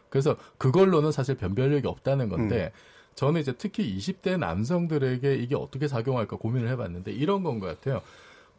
그래서 0.09 0.37
그걸로는 0.57 1.11
사실 1.11 1.35
변별력이 1.35 1.87
없다는 1.87 2.29
건데 2.29 2.71
음. 2.73 2.94
저는 3.15 3.41
이제 3.41 3.53
특히 3.57 3.97
20대 3.97 4.37
남성들에게 4.37 5.35
이게 5.35 5.55
어떻게 5.55 5.87
작용할까 5.87 6.37
고민을 6.37 6.69
해봤는데 6.69 7.11
이런 7.11 7.43
건 7.43 7.59
것 7.59 7.67
같아요. 7.67 8.01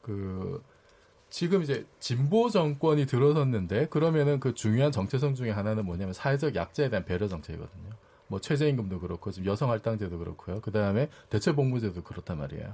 그 0.02 0.62
지금 1.28 1.62
이제 1.62 1.84
진보 2.00 2.48
정권이 2.48 3.06
들어섰는데 3.06 3.88
그러면은 3.88 4.40
그 4.40 4.54
중요한 4.54 4.92
정체성 4.92 5.34
중에 5.34 5.50
하나는 5.50 5.84
뭐냐면 5.84 6.14
사회적 6.14 6.54
약자에 6.54 6.88
대한 6.88 7.04
배려 7.04 7.28
정책이거든요. 7.28 7.90
뭐 8.28 8.40
최저임금도 8.40 9.00
그렇고 9.00 9.30
지금 9.30 9.46
여성 9.46 9.70
할당제도 9.70 10.18
그렇고요. 10.18 10.60
그 10.60 10.72
다음에 10.72 11.10
대체복무제도 11.30 12.02
그렇단 12.02 12.38
말이에요. 12.38 12.72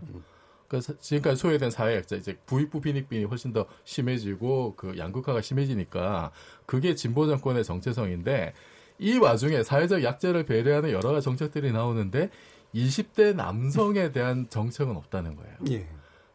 그러니까 0.69 0.95
지금까지 1.01 1.37
소외된 1.37 1.71
사회 1.71 1.97
약자 1.97 2.17
이제 2.17 2.39
부익부 2.47 2.81
빈익빈이 2.81 3.25
훨씬 3.25 3.53
더 3.53 3.67
심해지고 3.85 4.75
그 4.77 4.97
양극화가 4.97 5.43
심해지니까 5.43 6.31
그게 6.65 6.95
진보 6.95 7.27
정권의 7.27 7.65
정체성인데 7.65 8.55
이 9.03 9.19
와중에 9.19 9.65
사회적 9.65 10.05
약자를 10.05 10.47
배려하는 10.47 10.93
여러 10.93 11.11
가지 11.11 11.25
정책들이 11.25 11.73
나오는데 11.73 12.31
20대 12.73 13.35
남성에 13.35 14.13
대한 14.13 14.47
정책은 14.49 14.97
없다는 14.97 15.35
거예요. 15.35 15.55
예. 15.71 15.89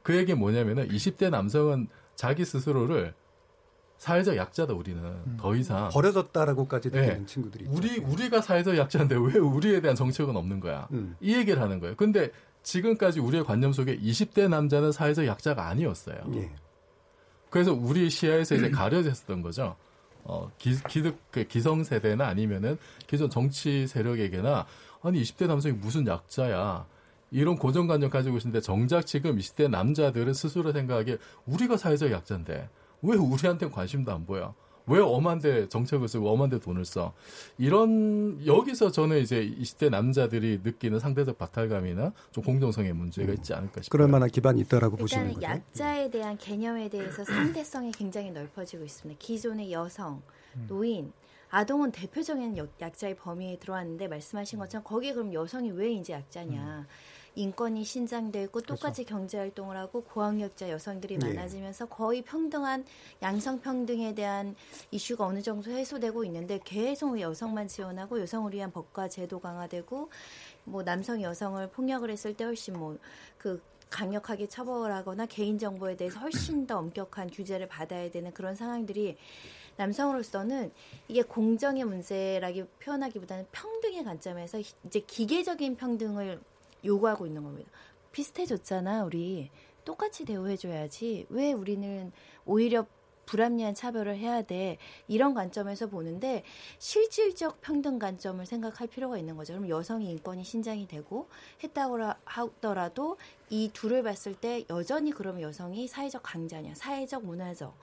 그 0.04 0.16
얘기 0.18 0.34
뭐냐면은 0.34 0.90
20대 0.90 1.30
남성은 1.30 1.88
자기 2.16 2.44
스스로를 2.44 3.14
사회적 3.98 4.36
약자다 4.36 4.74
우리는 4.74 5.02
더 5.38 5.56
이상 5.56 5.90
버려졌다라고까지 5.90 6.92
네. 6.92 7.02
느끼는 7.02 7.26
친구들이 7.26 7.66
있죠. 7.66 7.76
우리 7.76 8.00
우리가 8.00 8.42
사회적 8.42 8.78
약자인데 8.78 9.16
왜 9.16 9.40
우리에 9.40 9.80
대한 9.80 9.96
정책은 9.96 10.36
없는 10.36 10.60
거야? 10.60 10.88
음. 10.92 11.16
이 11.22 11.36
얘기를 11.36 11.62
하는 11.62 11.80
거예요. 11.80 11.96
근데 11.96 12.32
지금까지 12.64 13.22
우리의 13.22 13.46
관념 13.46 13.72
속에 13.72 13.98
20대 13.98 14.50
남자는 14.50 14.92
사회적 14.92 15.26
약자가 15.26 15.68
아니었어요. 15.68 16.18
예. 16.36 16.52
그래서 17.50 17.74
우리 17.74 18.10
시야에서 18.10 18.56
이제 18.56 18.70
가려졌었던 18.70 19.42
거죠. 19.42 19.78
어, 20.28 20.52
기, 20.58 20.76
기득, 20.90 21.18
그 21.32 21.46
기성 21.46 21.84
세대나 21.86 22.28
아니면은 22.28 22.78
기존 23.08 23.30
정치 23.30 23.88
세력에게나 23.88 24.68
아니 25.02 25.22
20대 25.24 25.48
남성이 25.48 25.74
무슨 25.76 26.06
약자야. 26.06 26.86
이런 27.32 27.58
고정관념 27.58 28.10
가지고 28.10 28.38
있는데 28.38 28.62
정작 28.62 29.06
지금 29.06 29.38
20대 29.38 29.70
남자들은 29.70 30.34
스스로 30.34 30.72
생각하기에 30.72 31.18
우리가 31.46 31.76
사회적 31.78 32.12
약자인데 32.12 32.70
왜 33.02 33.18
우리한테 33.18 33.70
관심도 33.70 34.13
안 34.13 34.26
보여? 34.26 34.54
왜 34.88 35.00
엄한데 35.00 35.67
정책을 35.69 36.08
쓰고 36.08 36.30
엄한데 36.32 36.60
돈을 36.60 36.86
써? 36.86 37.13
이런 37.58 38.39
여기서 38.45 38.91
저는 38.91 39.19
이제 39.19 39.45
20대 39.60 39.89
남자들이 39.89 40.62
느끼는 40.63 41.00
상대적 41.00 41.38
박탈감이나 41.38 42.13
좀 42.32 42.43
공정성의 42.43 42.93
문제가 42.93 43.34
있지 43.34 43.54
않을까 43.54 43.82
싶어요. 43.82 43.89
그럴 43.89 44.08
만한 44.08 44.30
기반이 44.30 44.62
있다라고 44.62 44.95
보시는 44.97 45.32
일단은 45.34 45.41
거죠. 45.41 45.54
약자에 45.84 46.10
대한 46.10 46.38
개념에 46.38 46.89
대해서 46.89 47.23
상대성이 47.26 47.91
굉장히 47.91 48.32
넓어지고 48.32 48.84
있습니다. 48.86 49.19
기존의 49.19 49.71
여성, 49.73 50.21
노인, 50.67 51.12
아동은 51.50 51.91
대표적인 51.91 52.58
여- 52.58 52.67
약자의 52.82 53.15
범위에 53.15 53.58
들어왔는데 53.60 54.08
말씀하신 54.08 54.60
것처럼 54.60 54.84
거기에 54.84 55.13
그럼 55.13 55.34
여성이 55.34 55.71
왜 55.71 55.91
이제 55.91 56.13
약자냐? 56.13 56.86
인권이 57.41 57.84
신장돼 57.84 58.43
있고 58.43 58.62
똑같이 58.62 59.04
경제 59.04 59.38
활동을 59.38 59.78
하고 59.78 60.02
고학력자 60.04 60.69
여성들이 60.71 61.19
네. 61.19 61.28
많아지면서 61.28 61.86
거의 61.86 62.23
평등한 62.23 62.84
양성 63.21 63.62
평등에 63.62 64.15
대한 64.15 64.56
이슈가 64.89 65.26
어느 65.28 65.43
정도 65.43 65.69
해소되고 65.69 66.26
있는데 66.26 66.60
계속 66.63 67.19
여성만 67.19 67.67
지원하고 67.67 68.19
여성을 68.19 68.52
위한 68.54 68.71
법과 68.71 69.10
제도 69.10 69.39
강화되고 69.39 70.10
뭐 70.63 70.84
남성 70.84 71.21
여성을 71.21 71.69
폭력을 71.69 72.10
했을 72.10 72.34
때 72.34 72.43
훨씬 72.43 72.73
뭐그 72.73 73.62
강력하게 73.91 74.47
처벌하거나 74.47 75.28
개인 75.28 75.60
정보에 75.60 75.95
대해서 75.95 76.19
훨씬 76.19 76.65
더 76.65 76.80
엄격한 76.80 77.30
규제를 77.30 77.67
받아야 77.67 78.10
되는 78.10 78.34
그런 78.34 78.56
상황들이 78.56 79.15
남성으로서는 79.78 80.71
이게 81.08 81.21
공정의 81.21 81.84
문제라기 81.84 82.63
표현하기보다는 82.80 83.45
평등의 83.52 84.04
관점에서 84.04 84.58
히- 84.60 84.73
이제 84.88 85.00
기계적인 85.02 85.76
평등을 85.78 86.41
요구하고 86.86 87.26
있는 87.26 87.44
겁니다. 87.44 87.70
비슷해졌잖아, 88.12 89.04
우리. 89.04 89.50
똑같이 89.86 90.26
대우해줘야지. 90.26 91.28
왜 91.30 91.54
우리는 91.54 92.12
오히려 92.46 92.86
불합리한 93.28 93.76
차별을 93.76 94.18
해야 94.18 94.42
돼. 94.42 94.78
이런 95.08 95.34
관점에서 95.34 95.88
보는데 95.88 96.44
실질적 96.80 97.62
평등 97.62 98.00
관점을 98.00 98.44
생각할 98.46 98.88
필요가 98.88 99.18
있는 99.18 99.36
거죠. 99.36 99.54
그럼 99.54 99.70
여성이 99.70 100.10
인권이 100.12 100.44
신장이 100.44 100.88
되고 100.88 101.28
했다고 101.62 102.00
하더라도 102.24 103.18
이 103.50 103.70
둘을 103.74 104.02
봤을 104.04 104.34
때 104.34 104.66
여전히 104.70 105.12
그러면 105.12 105.42
여성이 105.42 105.88
사회적 105.88 106.24
강자냐, 106.24 106.74
사회적 106.76 107.26
문화적 107.26 107.76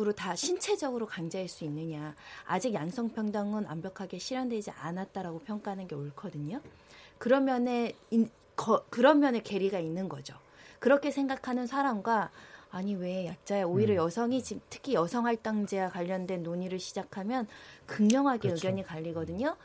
으로 0.00 0.12
다 0.12 0.36
신체적으로 0.36 1.06
강자일 1.06 1.48
수 1.48 1.64
있느냐. 1.64 2.14
아직 2.46 2.72
양성평등은 2.72 3.64
완벽하게 3.64 4.20
실현되지 4.20 4.70
않았다라고 4.70 5.40
평가하는 5.40 5.88
게 5.88 5.96
옳거든요. 5.96 6.60
그런 7.18 7.44
면에, 7.44 7.92
인- 8.10 8.30
거- 8.56 8.84
그런 8.90 9.20
면에 9.20 9.40
괴리가 9.42 9.78
있는 9.78 10.08
거죠. 10.08 10.34
그렇게 10.78 11.10
생각하는 11.10 11.66
사람과 11.66 12.30
아니 12.70 12.94
왜 12.94 13.26
약자야 13.26 13.64
오히려 13.64 13.94
여성이 13.94 14.42
지금 14.42 14.60
특히 14.68 14.94
여성 14.94 15.26
할당제와 15.26 15.88
관련된 15.88 16.42
논의를 16.42 16.78
시작하면 16.78 17.46
극명하게 17.86 18.48
그렇죠. 18.48 18.66
의견이 18.68 18.82
갈리거든요. 18.84 19.56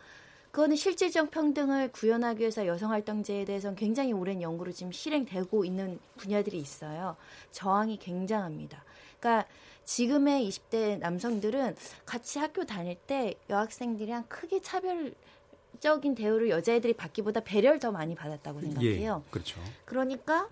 그거는 0.51 0.75
실질적 0.75 1.31
평등을 1.31 1.91
구현하기 1.91 2.39
위해서 2.39 2.65
여성 2.67 2.91
할당제에 2.91 3.43
대해서는 3.45 3.75
굉장히 3.75 4.13
오랜 4.13 4.41
연구로 4.41 4.71
지금 4.71 4.91
실행되고 4.91 5.65
있는 5.65 5.99
분야들이 6.17 6.57
있어요. 6.57 7.15
저항이 7.51 7.97
굉장합니다. 7.97 8.83
그러니까 9.19 9.47
지금의 9.83 10.47
20대 10.47 10.99
남성들은 10.99 11.75
같이 12.05 12.39
학교 12.39 12.65
다닐 12.65 12.95
때 12.95 13.33
여학생들이랑 13.49 14.25
크게 14.29 14.61
차별 14.61 15.13
적인 15.79 16.15
대우를 16.15 16.49
여자애들이 16.49 16.93
받기보다 16.93 17.41
배려를 17.41 17.79
더 17.79 17.91
많이 17.91 18.15
받았다고 18.15 18.61
생각해요. 18.61 19.23
예, 19.25 19.31
그렇죠. 19.31 19.59
그러니까 19.85 20.49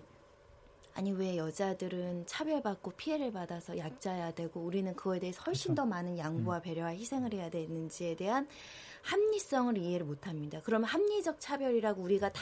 아니 0.94 1.10
왜 1.12 1.38
여자들은 1.38 2.26
차별받고 2.26 2.92
피해를 2.92 3.32
받아서 3.32 3.78
약자야 3.78 4.32
되고 4.32 4.60
우리는 4.60 4.94
그거에 4.94 5.20
대해서 5.20 5.42
훨씬 5.46 5.74
더 5.74 5.86
많은 5.86 6.18
양보와 6.18 6.60
배려와 6.60 6.90
희생을 6.90 7.32
해야 7.32 7.48
되는지에 7.48 8.16
대한 8.16 8.46
합리성을 9.02 9.76
이해를 9.78 10.06
못합니다. 10.06 10.60
그러면 10.62 10.88
합리적 10.88 11.40
차별이라고 11.40 12.02
우리가 12.02 12.32
다 12.32 12.40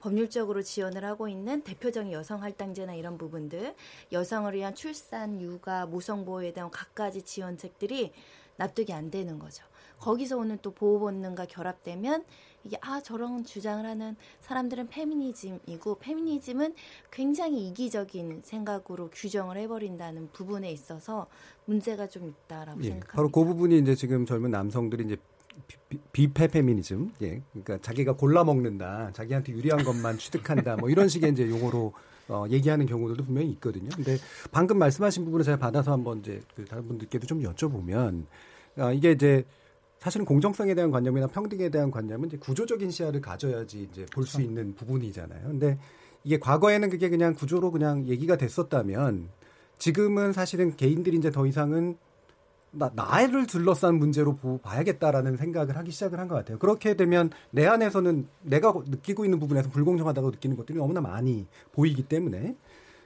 법률적으로 0.00 0.62
지원을 0.62 1.04
하고 1.04 1.28
있는 1.28 1.62
대표적인 1.62 2.12
여성 2.12 2.42
할당제나 2.42 2.94
이런 2.94 3.16
부분들, 3.16 3.74
여성을 4.12 4.52
위한 4.52 4.74
출산, 4.74 5.40
육아, 5.40 5.86
모성 5.86 6.24
보호에 6.24 6.52
대한 6.52 6.70
각가지 6.70 7.22
지원책들이 7.22 8.12
납득이 8.56 8.92
안 8.92 9.10
되는 9.10 9.38
거죠. 9.38 9.64
거기서 10.00 10.36
오는 10.38 10.58
또 10.62 10.72
보호 10.72 10.98
본능과 11.00 11.46
결합되면 11.46 12.24
이게 12.64 12.78
아 12.80 13.00
저런 13.00 13.44
주장을 13.44 13.84
하는 13.84 14.16
사람들은 14.40 14.88
페미니즘이고 14.88 15.96
페미니즘은 15.98 16.74
굉장히 17.10 17.68
이기적인 17.68 18.40
생각으로 18.42 19.10
규정을 19.12 19.56
해버린다는 19.58 20.30
부분에 20.32 20.70
있어서 20.72 21.26
문제가 21.66 22.06
좀 22.06 22.28
있다라고 22.28 22.80
예, 22.80 22.88
생각합니다. 22.90 23.12
바로 23.16 23.30
그 23.30 23.44
부분이 23.44 23.78
이제 23.78 23.94
지금 23.94 24.24
젊은 24.24 24.50
남성들이 24.50 25.04
이제 25.04 25.16
비- 25.88 25.98
비페 26.12 26.48
페미니즘, 26.48 27.12
예, 27.22 27.42
그러니까 27.52 27.78
자기가 27.78 28.14
골라 28.14 28.42
먹는다, 28.44 29.10
자기한테 29.12 29.52
유리한 29.52 29.84
것만 29.84 30.18
취득한다, 30.18 30.76
뭐 30.76 30.90
이런 30.90 31.06
식의 31.08 31.30
이제 31.32 31.48
용어로 31.48 31.92
어, 32.26 32.46
얘기하는 32.48 32.86
경우들도 32.86 33.24
분명히 33.24 33.50
있거든요. 33.50 33.90
근데 33.94 34.16
방금 34.50 34.78
말씀하신 34.78 35.26
부분을 35.26 35.44
제가 35.44 35.58
받아서 35.58 35.92
한번 35.92 36.20
이제 36.20 36.40
그 36.56 36.64
다른 36.64 36.88
분들께도 36.88 37.26
좀 37.26 37.42
여쭤보면 37.42 38.24
아, 38.78 38.90
이게 38.92 39.12
이제 39.12 39.44
사실은 40.04 40.26
공정성에 40.26 40.74
대한 40.74 40.90
관념이나 40.90 41.26
평등에 41.28 41.70
대한 41.70 41.90
관념은 41.90 42.28
이제 42.28 42.36
구조적인 42.36 42.90
시야를 42.90 43.22
가져야지 43.22 43.88
이제 43.90 44.04
볼수 44.12 44.42
있는 44.42 44.74
부분이잖아요. 44.74 45.48
근데 45.48 45.78
이게 46.24 46.38
과거에는 46.38 46.90
그게 46.90 47.08
그냥 47.08 47.32
구조로 47.34 47.70
그냥 47.70 48.04
얘기가 48.06 48.36
됐었다면 48.36 49.30
지금은 49.78 50.34
사실은 50.34 50.76
개인들이 50.76 51.16
이제 51.16 51.30
더 51.30 51.46
이상은 51.46 51.96
나, 52.70 52.90
나를 52.94 53.46
둘러싼 53.46 53.94
문제로 53.94 54.36
보, 54.36 54.58
봐야겠다라는 54.58 55.38
생각을 55.38 55.78
하기 55.78 55.90
시작을 55.90 56.18
한 56.18 56.28
것 56.28 56.34
같아요. 56.34 56.58
그렇게 56.58 56.96
되면 56.96 57.30
내 57.50 57.66
안에서는 57.66 58.26
내가 58.42 58.74
느끼고 58.86 59.24
있는 59.24 59.38
부분에서 59.38 59.70
불공정하다고 59.70 60.32
느끼는 60.32 60.56
것들이 60.58 60.76
너무나 60.76 61.00
많이 61.00 61.46
보이기 61.72 62.02
때문에 62.02 62.56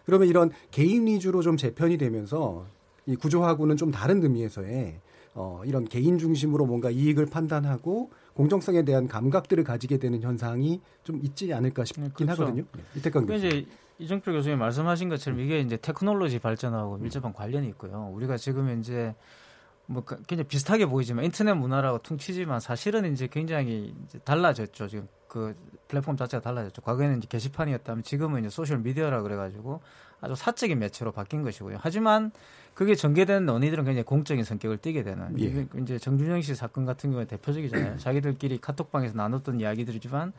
그러면 0.04 0.26
이런 0.26 0.50
개인 0.72 1.06
위주로 1.06 1.42
좀 1.42 1.56
재편이 1.56 1.96
되면서 1.96 2.66
이 3.06 3.14
구조하고는 3.14 3.76
좀 3.76 3.92
다른 3.92 4.20
의미에서의 4.20 5.00
어, 5.34 5.62
이런 5.64 5.84
개인 5.84 6.18
중심으로 6.18 6.66
뭔가 6.66 6.90
이익을 6.90 7.26
판단하고 7.26 8.10
공정성에 8.34 8.82
대한 8.84 9.08
감각들을 9.08 9.62
가지게 9.64 9.98
되는 9.98 10.20
현상이 10.22 10.80
좀 11.04 11.20
있지 11.22 11.52
않을까 11.52 11.84
싶긴 11.84 12.10
그렇죠. 12.14 12.42
하거든요. 12.42 12.64
네, 12.76 12.82
이태강 12.96 13.26
그 13.26 13.32
교수. 13.32 13.46
이제 13.46 13.66
이정표 14.00 14.32
교수님 14.32 14.58
말씀하신 14.58 15.08
것처럼 15.08 15.40
이게 15.40 15.60
이제 15.60 15.76
테크놀로지 15.76 16.38
발전하고 16.38 16.98
밀접한 16.98 17.32
관련이 17.32 17.66
있고요. 17.70 18.10
우리가 18.14 18.36
지금 18.36 18.78
이제 18.78 19.14
뭐 19.86 20.04
그- 20.04 20.16
굉장히 20.26 20.46
비슷하게 20.48 20.86
보이지만 20.86 21.24
인터넷 21.24 21.54
문화라고 21.54 21.98
퉁치지만 22.02 22.60
사실은 22.60 23.10
이제 23.12 23.26
굉장히 23.26 23.94
이제 24.04 24.18
달라졌죠. 24.20 24.86
지금 24.86 25.08
그 25.26 25.54
플랫폼 25.88 26.16
자체가 26.16 26.42
달라졌죠. 26.42 26.82
과거에는 26.82 27.18
이제 27.18 27.26
게시판이었다면 27.28 28.02
지금은 28.04 28.40
이제 28.40 28.50
소셜 28.50 28.78
미디어라 28.78 29.22
그래가지고 29.22 29.80
아주 30.20 30.34
사적인 30.34 30.78
매체로 30.78 31.12
바뀐 31.12 31.42
것이고요. 31.42 31.78
하지만 31.80 32.32
그게 32.78 32.94
전개된 32.94 33.44
논의들은 33.44 33.84
굉장히 33.84 34.04
공적인 34.04 34.44
성격을 34.44 34.78
띠게 34.78 35.02
되는 35.02 35.34
예. 35.40 35.66
이제 35.82 35.98
정준영 35.98 36.42
씨 36.42 36.54
사건 36.54 36.86
같은 36.86 37.10
경우에 37.10 37.26
대표적이잖아요. 37.26 37.98
자기들끼리 37.98 38.58
카톡방에서 38.58 39.16
나눴던 39.16 39.60
이야기들이지만 39.60 40.32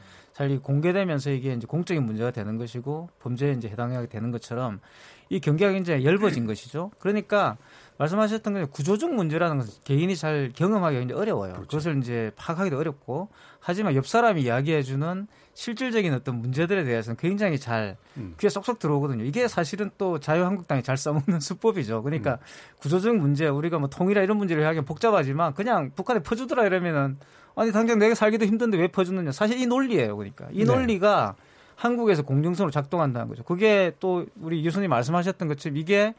이 0.50 0.58
공개되면서 0.58 1.32
이게 1.32 1.52
이제 1.52 1.68
공적인 1.68 2.02
문제가 2.04 2.32
되는 2.32 2.58
것이고 2.58 3.10
범죄에 3.20 3.52
이제 3.52 3.68
해당하게 3.68 4.08
되는 4.08 4.32
것처럼 4.32 4.80
이 5.28 5.42
경계가 5.42 5.74
굉장히 5.74 6.06
엷어진 6.06 6.48
것이죠. 6.48 6.92
그러니까 6.98 7.58
말씀하셨던 7.98 8.54
게 8.54 8.64
구조적 8.64 9.14
문제라는 9.14 9.58
것은 9.58 9.74
개인이 9.84 10.16
잘 10.16 10.54
경험하기가 10.56 11.00
굉장히 11.02 11.22
어려워요. 11.22 11.56
그것을 11.56 11.98
이제 11.98 12.32
파악하기도 12.38 12.78
어렵고 12.78 13.28
하지만 13.60 13.96
옆 13.96 14.08
사람이 14.08 14.44
이야기해주는 14.44 15.28
실질적인 15.60 16.14
어떤 16.14 16.40
문제들에 16.40 16.86
대해서는 16.86 17.18
굉장히 17.18 17.60
잘 17.60 17.98
음. 18.16 18.34
귀에 18.40 18.50
쏙쏙 18.50 18.80
들어오거든요. 18.80 19.26
이게 19.26 19.50
사실은 19.50 19.92
또 19.98 20.18
자유한국당이 20.18 20.84
잘 20.84 20.96
써먹는 20.96 21.42
수법이죠. 21.42 22.02
그러니까 22.02 22.40
구조적 22.80 23.18
문제, 23.18 23.46
우리가 23.46 23.78
뭐 23.78 23.90
통일이나 23.90 24.24
이런 24.24 24.38
문제를 24.38 24.66
하기엔 24.66 24.86
복잡하지만 24.86 25.54
그냥 25.54 25.92
북한에 25.94 26.22
퍼주더라 26.22 26.66
이러면은 26.66 27.18
아니 27.58 27.74
당장 27.74 28.00
내가 28.00 28.16
살기도 28.16 28.46
힘든데 28.46 28.78
왜 28.78 28.88
퍼주느냐. 28.88 29.34
사실 29.34 29.60
이 29.60 29.66
논리예요. 29.66 30.16
그러니까 30.16 30.48
이 30.54 30.60
네. 30.60 30.64
논리가 30.64 31.36
한국에서 31.76 32.22
공정성으로 32.22 32.72
작동한다는 32.72 33.28
거죠. 33.28 33.44
그게 33.44 33.92
또 34.00 34.28
우리 34.40 34.64
교수님 34.64 34.90
말씀하셨던 34.90 35.50
것처럼 35.50 35.76
이게 35.76 36.14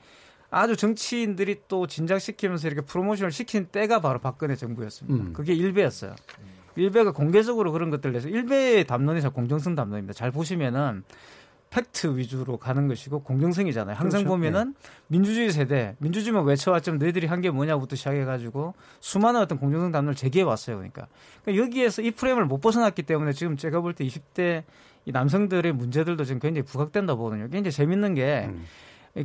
아주 0.51 0.76
정치인들이 0.76 1.62
또 1.66 1.86
진작시키면서 1.86 2.68
이렇게 2.68 2.82
프로모션을 2.82 3.32
시킨 3.32 3.68
때가 3.72 4.01
바로 4.01 4.18
박근혜 4.18 4.55
정부였습니다. 4.55 5.24
음. 5.28 5.32
그게 5.32 5.55
일베였어요. 5.55 6.14
일베가 6.76 7.12
공개적으로 7.12 7.72
그런 7.72 7.90
것들을 7.90 8.12
내서 8.12 8.28
일베의 8.28 8.84
담론이 8.84 9.20
잘 9.20 9.30
공정성 9.30 9.74
담론입니다. 9.74 10.12
잘 10.14 10.30
보시면은 10.30 11.04
팩트 11.70 12.16
위주로 12.16 12.56
가는 12.56 12.88
것이고 12.88 13.22
공정성이잖아요. 13.22 13.94
항상 13.94 14.20
그렇죠. 14.22 14.28
보면은 14.34 14.74
민주주의 15.06 15.52
세대, 15.52 15.94
민주주의만 15.98 16.44
외쳐왔지만 16.44 16.98
너희들이 16.98 17.28
한 17.28 17.40
게 17.40 17.50
뭐냐부터 17.50 17.94
시작해가지고 17.94 18.74
수많은 18.98 19.40
어떤 19.40 19.56
공정성 19.58 19.92
담론을 19.92 20.16
제기해 20.16 20.42
왔어요. 20.44 20.76
그러니까. 20.76 21.06
그러니까 21.44 21.64
여기에서 21.64 22.02
이 22.02 22.10
프레임을 22.10 22.44
못 22.46 22.58
벗어났기 22.60 23.04
때문에 23.04 23.32
지금 23.32 23.56
제가 23.56 23.80
볼 23.80 23.94
때 23.94 24.04
20대 24.04 24.64
이 25.06 25.12
남성들의 25.12 25.72
문제들도 25.72 26.24
지금 26.24 26.40
굉장히 26.40 26.66
부각된다 26.66 27.14
보거든요. 27.14 27.48
굉장히 27.48 27.70
재밌는 27.70 28.14
게 28.14 28.50
음. 28.50 28.64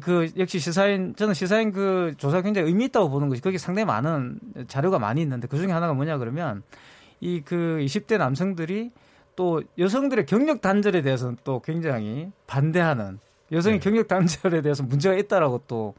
그 0.01 0.29
역시 0.37 0.59
시사인 0.59 1.15
저는 1.15 1.33
시사인 1.33 1.71
그 1.71 2.13
조사 2.17 2.37
가 2.37 2.43
굉장히 2.43 2.67
의미 2.69 2.85
있다고 2.85 3.09
보는 3.09 3.27
것이 3.29 3.41
거기 3.41 3.57
상당히 3.57 3.85
많은 3.85 4.39
자료가 4.67 4.99
많이 4.99 5.21
있는데 5.21 5.47
그 5.47 5.57
중에 5.57 5.71
하나가 5.71 5.93
뭐냐 5.93 6.17
그러면 6.19 6.63
이 7.25 7.41
그 7.43 7.79
20대 7.81 8.17
남성들이 8.17 8.91
또 9.35 9.63
여성들의 9.77 10.25
경력 10.27 10.61
단절에 10.61 11.01
대해서는 11.01 11.37
또 11.43 11.59
굉장히 11.61 12.31
반대하는 12.47 13.19
여성의 13.51 13.79
경력 13.79 14.07
단절에 14.07 14.61
대해서 14.61 14.81
문제가 14.83 15.15
있다라고 15.15 15.61
또 15.67 15.93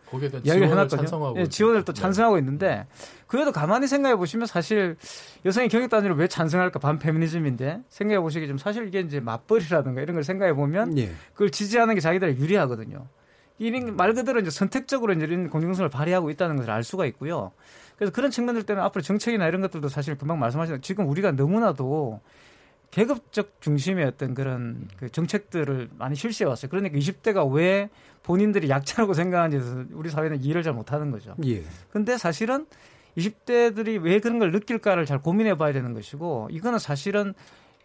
이야기를 0.44 0.68
해놨거든요. 0.68 1.34
예, 1.36 1.46
지원을 1.46 1.84
또. 1.84 1.92
찬성하고 1.92 2.38
있는데 2.38 2.86
그래도 3.26 3.52
가만히 3.52 3.86
생각해 3.86 4.16
보시면 4.16 4.46
사실 4.46 4.96
여성의 5.44 5.68
경력 5.68 5.90
단절을 5.90 6.16
왜 6.16 6.26
찬성할까 6.28 6.78
반페미니즘인데 6.80 7.82
생각해 7.88 8.20
보시기 8.20 8.48
좀 8.48 8.58
사실 8.58 8.86
이게 8.88 9.00
이제 9.00 9.20
맞벌이라든가 9.20 10.00
이런 10.00 10.14
걸 10.14 10.24
생각해 10.24 10.54
보면 10.54 10.98
예. 10.98 11.12
그걸 11.34 11.50
지지하는 11.50 11.94
게 11.94 12.00
자기들에 12.00 12.36
유리하거든요. 12.36 13.06
이런 13.58 13.96
말 13.96 14.12
그대로 14.12 14.40
이제 14.40 14.50
선택적으로 14.50 15.12
이제 15.12 15.24
이런 15.24 15.48
공정성을 15.48 15.88
발휘하고 15.88 16.30
있다는 16.30 16.56
것을 16.56 16.70
알 16.70 16.82
수가 16.84 17.06
있고요. 17.06 17.52
그래서 17.96 18.12
그런 18.12 18.30
측면들 18.30 18.64
때문에 18.64 18.84
앞으로 18.84 19.02
정책이나 19.02 19.46
이런 19.48 19.60
것들도 19.62 19.88
사실 19.88 20.16
금방 20.16 20.38
말씀하신 20.38 20.82
지금 20.82 21.08
우리가 21.08 21.32
너무나도 21.32 22.20
계급적 22.90 23.60
중심의 23.60 24.04
어떤 24.06 24.34
그런 24.34 24.88
그 24.96 25.10
정책들을 25.10 25.90
많이 25.98 26.14
실시해 26.14 26.48
왔어요. 26.48 26.70
그러니까 26.70 26.96
20대가 26.96 27.50
왜 27.52 27.90
본인들이 28.22 28.68
약자라고 28.68 29.12
생각하는지 29.12 29.88
우리 29.92 30.10
사회는 30.10 30.42
이해를 30.42 30.62
잘 30.62 30.72
못하는 30.72 31.10
거죠. 31.10 31.34
예. 31.44 31.62
근데 31.90 32.16
사실은 32.16 32.66
20대들이 33.16 34.02
왜 34.02 34.20
그런 34.20 34.38
걸 34.38 34.50
느낄까를 34.52 35.06
잘 35.06 35.20
고민해 35.20 35.56
봐야 35.56 35.72
되는 35.72 35.94
것이고 35.94 36.48
이거는 36.50 36.78
사실은 36.78 37.32
이 37.32 37.34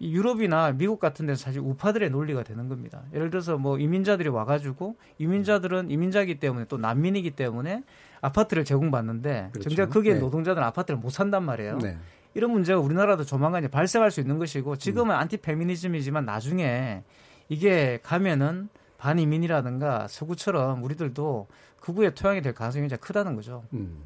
유럽이나 0.02 0.72
미국 0.72 1.00
같은 1.00 1.28
데는 1.28 1.36
사실 1.36 1.62
우파들의 1.62 2.10
논리가 2.10 2.44
되는 2.44 2.68
겁니다. 2.68 3.04
예를 3.14 3.30
들어서 3.30 3.58
뭐 3.58 3.78
이민자들이 3.78 4.30
와가지고 4.30 4.96
이민자들은 5.20 5.92
이민자이기 5.92 6.40
때문에 6.40 6.66
또 6.66 6.78
난민이기 6.78 7.32
때문에 7.32 7.84
아파트를 8.22 8.66
제공받는데 8.66 9.50
그렇죠. 9.52 9.70
정작 9.70 9.90
거기에 9.90 10.16
네. 10.16 10.20
노동자들은 10.20 10.66
아파트를 10.68 11.00
못 11.00 11.10
산단 11.12 11.44
말이에요. 11.44 11.78
네. 11.80 11.98
이런 12.34 12.52
문제가 12.52 12.80
우리나라도 12.80 13.26
조만간 13.26 13.68
발생할 13.70 14.10
수 14.10 14.22
있는 14.22 14.40
것이고 14.40 14.78
지금은 14.78 15.16
안티 15.16 15.38
페미니즘이지만 15.38 16.26
나중에 16.26 17.04
이게 17.50 18.00
가면은 18.02 18.70
반이민이라든가 18.98 20.08
서구처럼 20.08 20.84
우리들도 20.84 21.48
극우의 21.82 22.16
토양이 22.16 22.42
될 22.42 22.54
가능성이 22.54 22.84
굉장히 22.84 23.02
크다는 23.02 23.36
거죠. 23.36 23.64
음. 23.74 24.04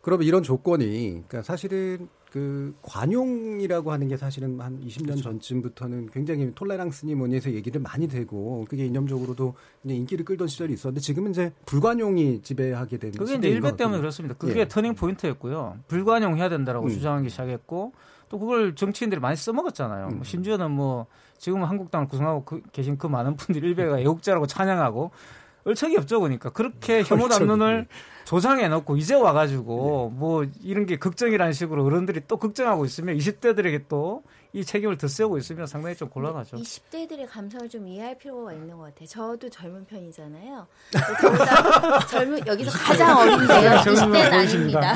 그러면 0.00 0.26
이런 0.26 0.42
조건이 0.42 1.24
그러니까 1.26 1.42
사실은 1.42 2.08
그 2.30 2.74
관용이라고 2.82 3.90
하는 3.90 4.06
게 4.08 4.16
사실은 4.16 4.60
한 4.60 4.80
20년 4.84 5.04
그렇죠. 5.06 5.22
전쯤부터는 5.22 6.10
굉장히 6.12 6.52
톨레랑스니 6.54 7.14
뭐니 7.16 7.34
해서 7.34 7.50
얘기를 7.50 7.80
많이 7.80 8.06
되고 8.08 8.64
그게 8.68 8.86
이념적으로도 8.86 9.54
인기를 9.84 10.24
끌던 10.24 10.46
시절이 10.46 10.72
있었는데 10.74 11.00
지금은 11.00 11.32
이제 11.32 11.52
불관용이 11.66 12.42
지배하게 12.42 12.98
되는 12.98 13.18
그게 13.18 13.34
이제 13.34 13.60
것 13.60 13.76
때문에. 13.76 13.98
그렇습니다. 13.98 14.36
그게 14.36 14.60
예. 14.60 14.68
터닝 14.68 14.94
포인트였고요. 14.94 15.78
불관용 15.88 16.36
해야 16.36 16.48
된다라고 16.48 16.86
음. 16.86 16.90
주장하기 16.90 17.28
시작했고 17.30 17.92
또 18.28 18.38
그걸 18.38 18.76
정치인들이 18.76 19.20
많이 19.20 19.36
써먹었잖아요. 19.36 20.06
음. 20.08 20.14
뭐 20.16 20.24
심지어는 20.24 20.70
뭐 20.70 21.06
지금 21.36 21.64
한국당을 21.64 22.06
구성하고 22.06 22.44
그- 22.44 22.62
계신 22.70 22.96
그 22.96 23.08
많은 23.08 23.34
분들이 23.36 23.68
일베가 23.70 23.98
애국자라고 24.00 24.46
찬양하고 24.46 25.10
얼척이 25.64 25.96
없죠, 25.96 26.20
그러니까 26.20 26.50
그렇게 26.50 27.02
혐오 27.02 27.28
담론을 27.28 27.86
조장해 28.24 28.68
놓고 28.68 28.96
이제 28.96 29.14
와가지고 29.14 30.10
뭐 30.14 30.46
이런 30.62 30.86
게 30.86 30.98
걱정이라는 30.98 31.52
식으로 31.52 31.84
어른들이 31.84 32.22
또 32.28 32.36
걱정하고 32.36 32.84
있으면 32.84 33.16
20대들에게 33.16 33.88
또 33.88 34.22
이 34.52 34.64
책임을 34.64 34.98
덧세우고 34.98 35.38
있으면 35.38 35.66
상당히 35.66 35.94
좀 35.94 36.08
곤란하죠. 36.08 36.56
20대들의 36.56 37.28
감성을 37.28 37.68
좀 37.68 37.86
이해할 37.86 38.18
필요가 38.18 38.52
있는 38.52 38.76
것 38.76 38.82
같아요. 38.82 39.06
저도 39.06 39.48
젊은 39.48 39.84
편이잖아요. 39.86 40.66
젊은 42.10 42.44
여기서 42.46 42.70
가장 42.76 43.16
어린데요. 43.18 43.70
20대는 43.70 44.32
아닙니다. 44.32 44.94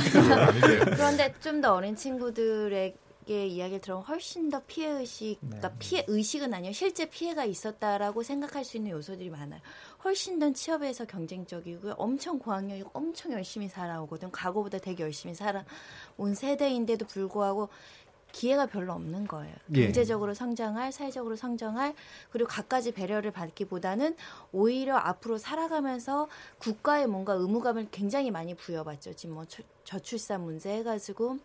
그런데 0.97 1.33
좀 1.41 1.55
더 1.65 1.75
어린 1.75 1.95
친구들의 1.95 2.97
게 3.27 3.47
이야기를 3.47 3.81
들으면 3.81 4.03
훨씬 4.03 4.51
더 4.51 4.61
피해 4.67 4.91
의식, 4.91 5.39
그러니까 5.41 5.71
피해 5.79 6.05
의식은 6.07 6.53
아니요 6.53 6.73
실제 6.73 7.07
피해가 7.07 7.45
있었다라고 7.47 8.23
생각할 8.23 8.65
수 8.65 8.77
있는 8.77 8.91
요소들이 8.91 9.31
많아요. 9.31 9.61
훨씬 10.05 10.39
더 10.39 10.53
취업에서 10.53 11.05
경쟁적이고요, 11.07 11.95
엄청 11.97 12.39
고학력이고 12.39 12.91
엄청 12.93 13.33
열심히 13.33 13.69
살아오거든. 13.69 14.31
과거보다 14.31 14.79
되게 14.79 15.03
열심히 15.03 15.35
살아온 15.35 16.35
세대인데도 16.35 17.07
불구하고 17.07 17.71
기회가 18.33 18.67
별로 18.67 18.93
없는 18.95 19.27
거예요. 19.29 19.55
예. 19.77 19.85
경제적으로 19.85 20.35
성장할, 20.35 20.91
사회적으로 20.91 21.37
성장할, 21.37 21.95
그리고 22.31 22.49
갖가지 22.49 22.91
배려를 22.93 23.31
받기보다는 23.31 24.17
오히려 24.53 24.97
앞으로 24.97 25.39
살아가면서 25.39 26.29
국가에 26.59 27.07
뭔가 27.07 27.35
의무감을 27.35 27.89
굉장히 27.93 28.33
많이 28.33 28.55
부여받죠. 28.55 29.15
지금 29.15 29.37
뭐 29.37 29.45
저- 29.47 29.63
저출산 29.85 30.41
문제 30.43 30.71
해가지고 30.79 31.39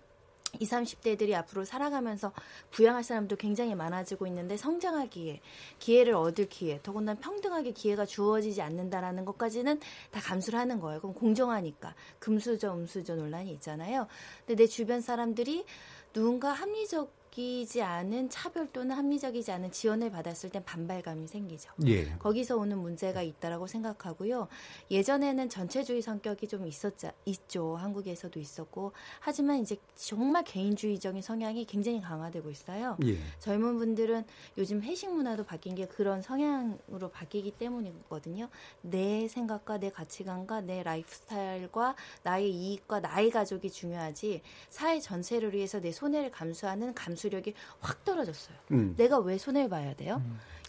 20, 0.60 1.00
30대들이 1.00 1.34
앞으로 1.36 1.64
살아가면서 1.66 2.32
부양할 2.72 3.04
사람도 3.04 3.36
굉장히 3.36 3.76
많아지고 3.76 4.26
있는데 4.28 4.58
성장할 4.58 5.10
기회, 5.10 5.41
기회를 5.80 6.14
얻을 6.16 6.50
기회, 6.50 6.80
더군다나 6.82 7.20
평등하게 7.20 7.72
기회가 7.72 8.06
주어지지 8.06 8.62
않는다라는 8.62 9.26
것까지는 9.26 9.80
다 10.12 10.20
감수를 10.20 10.58
하는 10.58 10.80
거예요. 10.80 11.00
그럼 11.00 11.14
공정하니까 11.14 11.93
금수저, 12.20 12.74
음수저 12.74 13.16
논란이 13.16 13.52
있잖아요. 13.54 14.08
근데 14.45 14.64
내 14.64 14.68
주변 14.68 15.02
사람들이 15.02 15.66
누군가 16.14 16.52
합리적 16.52 17.18
이지 17.38 17.82
않은 17.82 18.30
차별 18.30 18.67
또는 18.71 18.95
합리적이지 18.95 19.51
않은 19.51 19.71
지원을 19.71 20.09
받았을 20.11 20.49
땐 20.49 20.63
반발감이 20.65 21.27
생기죠. 21.27 21.71
예. 21.86 22.11
거기서 22.17 22.57
오는 22.57 22.77
문제가 22.77 23.21
있다라고 23.21 23.67
생각하고요. 23.67 24.47
예전에는 24.89 25.49
전체주의 25.49 26.01
성격이 26.01 26.47
좀 26.47 26.65
있었자 26.67 27.13
있죠. 27.25 27.75
한국에서도 27.75 28.39
있었고 28.39 28.93
하지만 29.19 29.59
이제 29.59 29.77
정말 29.95 30.43
개인주의적인 30.43 31.21
성향이 31.21 31.65
굉장히 31.65 32.01
강화되고 32.01 32.49
있어요. 32.49 32.97
예. 33.05 33.17
젊은 33.39 33.77
분들은 33.77 34.25
요즘 34.57 34.82
회식 34.82 35.13
문화도 35.13 35.45
바뀐 35.45 35.75
게 35.75 35.86
그런 35.86 36.21
성향으로 36.21 37.09
바뀌기 37.11 37.51
때문이거든요. 37.51 38.49
내 38.82 39.27
생각과 39.27 39.77
내 39.77 39.91
가치관과 39.91 40.61
내 40.61 40.82
라이프 40.84 41.13
스타일과 41.13 41.95
나의 42.23 42.49
이익과 42.51 43.01
나의 43.01 43.30
가족이 43.30 43.69
중요하지 43.69 44.41
사회 44.69 44.99
전체를 44.99 45.53
위해서 45.53 45.80
내 45.80 45.91
손해를 45.91 46.32
감수하는 46.32 46.93
감수력이 46.93 47.53
확 47.80 48.03
떨어졌어요. 48.03 48.57
음. 48.72 48.95
내가 48.97 49.20
왜 49.20 49.38
손해를 49.38 49.70
봐야 49.70 49.93
돼요? 49.95 50.22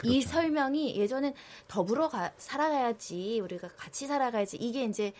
이 0.05 0.23
설명이 0.23 0.97
예전엔 0.97 1.35
더불어 1.69 2.09
가, 2.09 2.33
살아가야지 2.37 3.41
우리가 3.41 3.69
같이 3.77 4.07
살아가야지 4.07 4.57
이게 4.57 4.85
이제 4.85 5.13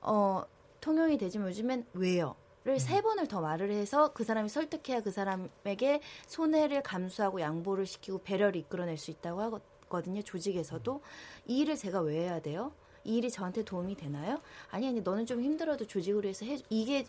어 0.00 0.44
통용이 0.80 1.18
되지만 1.18 1.48
요즘엔 1.48 1.86
왜요? 1.94 2.36
를 2.64 2.88
세 2.88 3.00
번을 3.00 3.26
더 3.26 3.40
말을 3.40 3.70
해서 3.70 4.12
그 4.12 4.22
사람이 4.22 4.50
설득해야 4.50 5.00
그 5.00 5.10
사람에게 5.10 6.02
손해를 6.26 6.82
감수하고 6.82 7.40
양보를 7.40 7.86
시키고 7.86 8.18
배려를 8.22 8.56
이끌어낼 8.56 8.98
수 8.98 9.10
있다고 9.10 9.40
하거든요. 9.88 10.20
조직에서도 10.20 11.00
이 11.46 11.60
일을 11.60 11.76
제가 11.76 12.00
왜 12.00 12.20
해야 12.20 12.40
돼요? 12.40 12.72
이 13.04 13.16
일이 13.16 13.30
저한테 13.30 13.64
도움이 13.64 13.96
되나요? 13.96 14.40
아니 14.70 14.86
아니 14.86 15.00
너는 15.00 15.24
좀 15.24 15.40
힘들어도 15.40 15.86
조직으로 15.86 16.28
해서 16.28 16.44
해 16.44 16.58
이게 16.68 17.06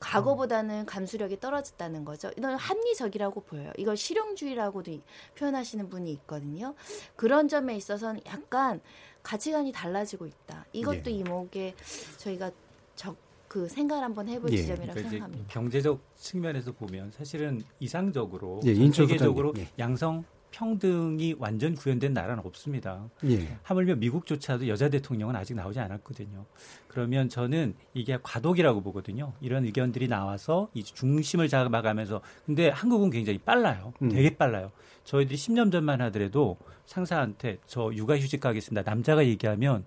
과거보다는 0.00 0.86
감수력이 0.86 1.40
떨어졌다는 1.40 2.04
거죠. 2.04 2.30
이건 2.36 2.54
합리적이라고 2.56 3.40
보여요. 3.42 3.72
이걸 3.76 3.96
실용주의라고도 3.96 4.90
이- 4.90 5.02
표현하시는 5.36 5.88
분이 5.88 6.10
있거든요. 6.12 6.74
그런 7.16 7.48
점에 7.48 7.76
있어서는 7.76 8.20
약간 8.26 8.80
가치관이 9.22 9.72
달라지고 9.72 10.26
있다. 10.26 10.64
이것도 10.72 11.10
예. 11.10 11.14
이목에 11.16 11.74
저희가 12.18 12.50
적, 12.94 13.16
그 13.48 13.68
생각을 13.68 14.04
한번 14.04 14.28
해볼 14.28 14.50
지점이라고 14.50 14.92
그러니까 14.92 15.10
생각합니다. 15.10 15.44
경제적 15.52 16.00
측면에서 16.16 16.72
보면 16.72 17.10
사실은 17.12 17.62
이상적으로 17.80 18.60
예, 18.64 18.74
세계적으로 18.74 19.48
소장님, 19.48 19.68
양성 19.78 20.24
평등이 20.50 21.36
완전 21.38 21.74
구현된 21.74 22.12
나라는 22.12 22.42
없습니다. 22.46 23.08
예. 23.24 23.58
하물며 23.62 23.96
미국조차도 23.96 24.68
여자 24.68 24.88
대통령은 24.88 25.36
아직 25.36 25.54
나오지 25.54 25.78
않았거든요. 25.80 26.46
그러면 26.88 27.28
저는 27.28 27.74
이게 27.94 28.18
과도기라고 28.22 28.80
보거든요. 28.82 29.32
이런 29.40 29.64
의견들이 29.64 30.08
나와서 30.08 30.68
이 30.74 30.82
중심을 30.82 31.48
잡아가면서 31.48 32.20
근데 32.46 32.68
한국은 32.70 33.10
굉장히 33.10 33.38
빨라요. 33.38 33.92
음. 34.02 34.08
되게 34.08 34.36
빨라요. 34.36 34.72
저희들이 35.04 35.36
10년 35.36 35.70
전만 35.70 36.00
하더라도 36.02 36.58
상사한테 36.86 37.58
저 37.66 37.90
육아휴직 37.94 38.40
가겠습니다. 38.40 38.88
남자가 38.88 39.24
얘기하면 39.26 39.84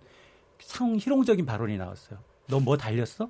상희롱적인 0.59 1.45
발언이 1.45 1.77
나왔어요. 1.77 2.19
너 2.47 2.59
뭐 2.59 2.77
달렸어? 2.77 3.29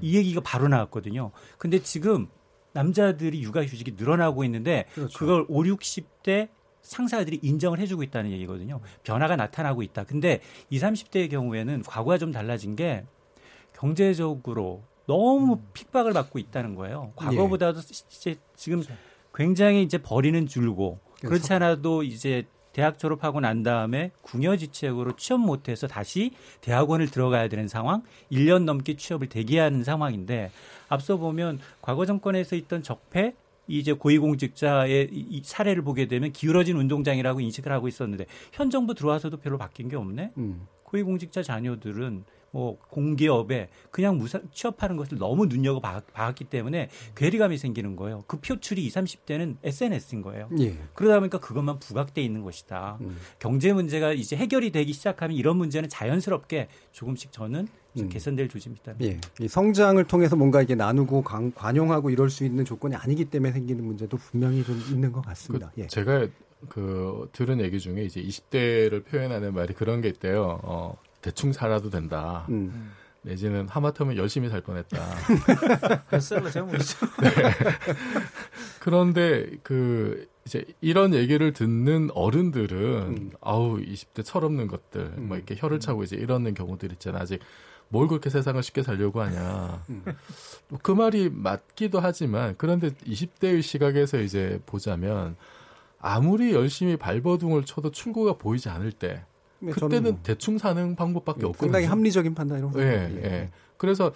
이 0.00 0.16
얘기가 0.16 0.40
바로 0.40 0.68
나왔거든요. 0.68 1.30
근데 1.58 1.80
지금 1.80 2.28
남자들이 2.72 3.42
육아휴직이 3.42 3.92
늘어나고 3.96 4.44
있는데 4.44 4.86
그렇죠. 4.94 5.18
그걸 5.18 5.44
5, 5.48 5.62
60대 5.64 6.48
상사들이 6.82 7.40
인정을 7.42 7.78
해주고 7.78 8.02
있다는 8.02 8.30
얘기거든요. 8.32 8.80
변화가 9.04 9.36
나타나고 9.36 9.82
있다. 9.82 10.04
근데 10.04 10.40
20, 10.70 10.88
30대의 10.88 11.30
경우에는 11.30 11.82
과거와 11.82 12.18
좀 12.18 12.32
달라진 12.32 12.76
게 12.76 13.04
경제적으로 13.74 14.82
너무 15.06 15.60
핍박을 15.72 16.12
받고 16.12 16.38
있다는 16.38 16.74
거예요. 16.74 17.12
과거보다도 17.16 17.80
이제 17.80 18.36
지금 18.54 18.82
굉장히 19.34 19.82
이제 19.82 19.98
벌이는 19.98 20.46
줄고 20.46 20.98
그렇지 21.20 21.52
않아도 21.54 22.02
이제 22.02 22.44
대학 22.72 22.98
졸업하고 22.98 23.40
난 23.40 23.62
다음에 23.62 24.12
궁여지책으로 24.22 25.16
취업 25.16 25.40
못해서 25.40 25.86
다시 25.88 26.32
대학원을 26.60 27.10
들어가야 27.10 27.48
되는 27.48 27.66
상황, 27.66 28.02
1년 28.30 28.64
넘게 28.64 28.96
취업을 28.96 29.28
대기하는 29.28 29.82
상황인데 29.82 30.50
앞서 30.88 31.16
보면 31.16 31.58
과거 31.82 32.06
정권에서 32.06 32.54
있던 32.56 32.82
적폐, 32.82 33.34
이제 33.78 33.92
고위공직자의 33.92 35.10
이- 35.12 35.26
이 35.30 35.42
사례를 35.44 35.82
보게 35.82 36.06
되면 36.08 36.32
기울어진 36.32 36.76
운동장이라고 36.76 37.40
인식을 37.40 37.70
하고 37.72 37.86
있었는데 37.88 38.26
현 38.52 38.70
정부 38.70 38.94
들어와서도 38.94 39.36
별로 39.38 39.58
바뀐 39.58 39.88
게 39.88 39.96
없네. 39.96 40.32
음. 40.38 40.66
고위공직자 40.84 41.42
자녀들은 41.42 42.24
뭐 42.52 42.78
공기업에 42.88 43.68
그냥 43.90 44.18
무사 44.18 44.40
취업하는 44.52 44.96
것을 44.96 45.18
너무 45.18 45.46
눈여겨 45.46 45.80
봐- 45.80 46.02
봤기 46.12 46.44
때문에 46.44 46.88
괴리감이 47.14 47.56
생기는 47.58 47.94
거예요. 47.96 48.24
그 48.26 48.40
표출이 48.40 48.84
20, 48.86 48.94
30대는 49.26 49.56
SNS인 49.62 50.22
거예요. 50.22 50.48
예. 50.58 50.76
그러다 50.94 51.20
보니까 51.20 51.38
그것만 51.38 51.78
부각돼 51.78 52.22
있는 52.22 52.42
것이다. 52.42 52.98
음. 53.02 53.16
경제 53.38 53.72
문제가 53.72 54.12
이제 54.12 54.36
해결이 54.36 54.72
되기 54.72 54.92
시작하면 54.92 55.36
이런 55.36 55.56
문제는 55.58 55.88
자연스럽게 55.88 56.68
조금씩 56.92 57.30
저는 57.32 57.68
좀 57.96 58.06
음. 58.06 58.08
개선될 58.08 58.48
조짐이 58.48 58.76
있다. 58.80 58.94
예. 59.02 59.18
이 59.40 59.48
성장을 59.48 60.02
통해서 60.04 60.34
뭔가 60.36 60.60
이게 60.62 60.74
나누고 60.74 61.22
관, 61.22 61.52
관용하고 61.54 62.10
이럴 62.10 62.30
수 62.30 62.44
있는 62.44 62.64
조건이 62.64 62.96
아니기 62.96 63.26
때문에 63.26 63.52
생기는 63.52 63.84
문제도 63.84 64.16
분명히 64.16 64.64
좀 64.64 64.80
있는 64.90 65.12
것 65.12 65.20
같습니다. 65.26 65.70
예. 65.78 65.86
제가 65.86 66.26
그 66.68 67.28
들은 67.32 67.60
얘기 67.60 67.78
중에 67.80 68.02
이제 68.04 68.20
20대를 68.22 69.04
표현하는 69.06 69.54
말이 69.54 69.72
그런 69.74 70.00
게 70.02 70.08
있대요. 70.08 70.60
어, 70.62 70.96
대충 71.20 71.52
살아도 71.52 71.90
된다. 71.90 72.46
음. 72.48 72.92
내지는 73.22 73.68
하마터면 73.68 74.16
열심히 74.16 74.48
살 74.48 74.62
뻔했다. 74.62 74.98
베스트셀러 76.10 76.50
제목이죠. 76.50 77.06
그런데 78.80 79.50
그 79.62 80.26
이제 80.46 80.64
이런 80.80 81.12
얘기를 81.12 81.52
듣는 81.52 82.10
어른들은 82.14 82.78
음. 82.78 83.30
아우 83.42 83.76
20대 83.76 84.24
철없는 84.24 84.68
것들 84.68 85.10
뭐 85.16 85.36
이렇게 85.36 85.54
혀를 85.56 85.80
차고 85.80 86.04
이제 86.04 86.16
이러는 86.16 86.54
경우들 86.54 86.92
있잖아. 86.92 87.20
아직 87.20 87.40
뭘 87.88 88.08
그렇게 88.08 88.30
세상을 88.30 88.62
쉽게 88.62 88.82
살려고 88.82 89.20
하냐. 89.20 89.84
음. 89.90 90.02
뭐그 90.68 90.92
말이 90.92 91.28
맞기도 91.28 92.00
하지만 92.00 92.54
그런데 92.56 92.90
20대의 92.90 93.62
시각에서 93.62 94.20
이제 94.20 94.60
보자면 94.64 95.36
아무리 96.00 96.54
열심히 96.54 96.96
발버둥을 96.96 97.66
쳐도 97.66 97.90
출구가 97.90 98.38
보이지 98.38 98.70
않을 98.70 98.92
때 98.92 99.24
그때는 99.72 100.12
뭐, 100.12 100.20
대충 100.22 100.58
사는 100.58 100.96
방법밖에 100.96 101.40
음, 101.40 101.46
없거든요. 101.50 101.66
상당히 101.68 101.86
합리적인 101.86 102.34
판단이라고 102.34 102.80
예, 102.80 102.84
생각해요. 102.84 103.24
예. 103.24 103.50
그래서 103.76 104.12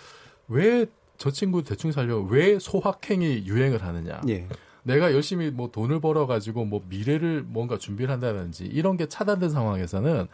왜 0.49 0.86
저 1.16 1.30
친구 1.30 1.62
대충 1.62 1.92
살려 1.92 2.18
왜 2.18 2.59
소확행이 2.59 3.45
유행을 3.47 3.82
하느냐? 3.82 4.20
예. 4.28 4.49
내가 4.82 5.12
열심히 5.12 5.51
뭐 5.51 5.70
돈을 5.70 6.01
벌어 6.01 6.26
가지고 6.26 6.64
뭐 6.64 6.82
미래를 6.88 7.42
뭔가 7.47 7.78
준비를 7.78 8.12
한다든지 8.12 8.64
이런 8.66 8.97
게 8.97 9.07
차단된 9.07 9.49
상황에서는 9.51 10.26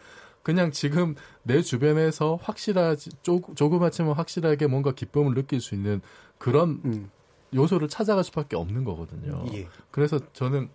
그냥 0.43 0.71
지금 0.71 1.15
내 1.43 1.61
주변에서 1.61 2.39
확실하지 2.41 3.11
조, 3.21 3.41
조그맣지만 3.55 4.13
확실하게 4.13 4.67
뭔가 4.67 4.91
기쁨을 4.91 5.35
느낄 5.35 5.61
수 5.61 5.75
있는 5.75 6.01
그런 6.37 6.81
음. 6.83 7.09
요소를 7.53 7.87
찾아갈 7.87 8.23
수밖에 8.23 8.55
없는 8.55 8.83
거거든요. 8.83 9.45
예. 9.53 9.67
그래서 9.91 10.19
저는 10.33 10.69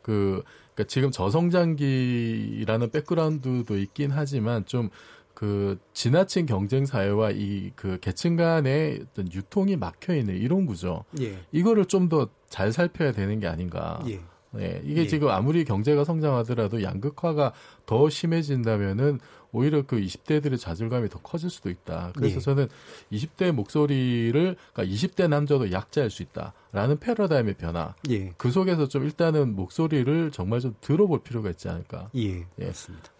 그 0.00 0.42
그러니까 0.78 0.84
지금 0.86 1.10
저성장기라는 1.10 2.90
백그라운드도 2.90 3.78
있긴 3.78 4.12
하지만 4.12 4.64
좀그 4.64 5.78
지나친 5.92 6.46
경쟁 6.46 6.86
사회와 6.86 7.32
이 7.32 7.72
그 7.74 7.98
계층 8.00 8.36
간의 8.36 9.04
어떤 9.10 9.32
유통이 9.32 9.76
막혀 9.76 10.14
있는 10.14 10.36
이런 10.36 10.66
구조. 10.66 11.04
예. 11.20 11.38
이거를 11.52 11.86
좀 11.86 12.08
더 12.08 12.28
잘 12.48 12.72
살펴야 12.72 13.12
되는 13.12 13.40
게 13.40 13.46
아닌가. 13.46 14.02
예. 14.08 14.20
네, 14.50 14.80
이게 14.84 15.02
예. 15.02 15.06
지금 15.06 15.28
아무리 15.28 15.64
경제가 15.64 16.04
성장하더라도 16.04 16.82
양극화가 16.82 17.52
더 17.86 18.08
심해진다면은 18.08 19.20
오히려 19.52 19.82
그 19.86 19.96
20대들의 19.96 20.58
좌절감이 20.58 21.08
더 21.08 21.18
커질 21.20 21.50
수도 21.50 21.70
있다. 21.70 22.12
그래서 22.14 22.36
예. 22.36 22.40
저는 22.40 22.68
20대 23.12 23.52
목소리를 23.52 24.56
그러니까 24.72 24.94
20대 24.94 25.28
남자도 25.28 25.72
약자일 25.72 26.10
수 26.10 26.22
있다라는 26.22 26.98
패러다임의 26.98 27.54
변화. 27.54 27.94
예. 28.10 28.32
그 28.36 28.50
속에서 28.50 28.88
좀 28.88 29.04
일단은 29.04 29.56
목소리를 29.56 30.30
정말 30.32 30.60
좀 30.60 30.74
들어볼 30.80 31.22
필요가 31.22 31.50
있지 31.50 31.68
않을까. 31.68 32.10
예, 32.16 32.46
맞습니다. 32.58 33.10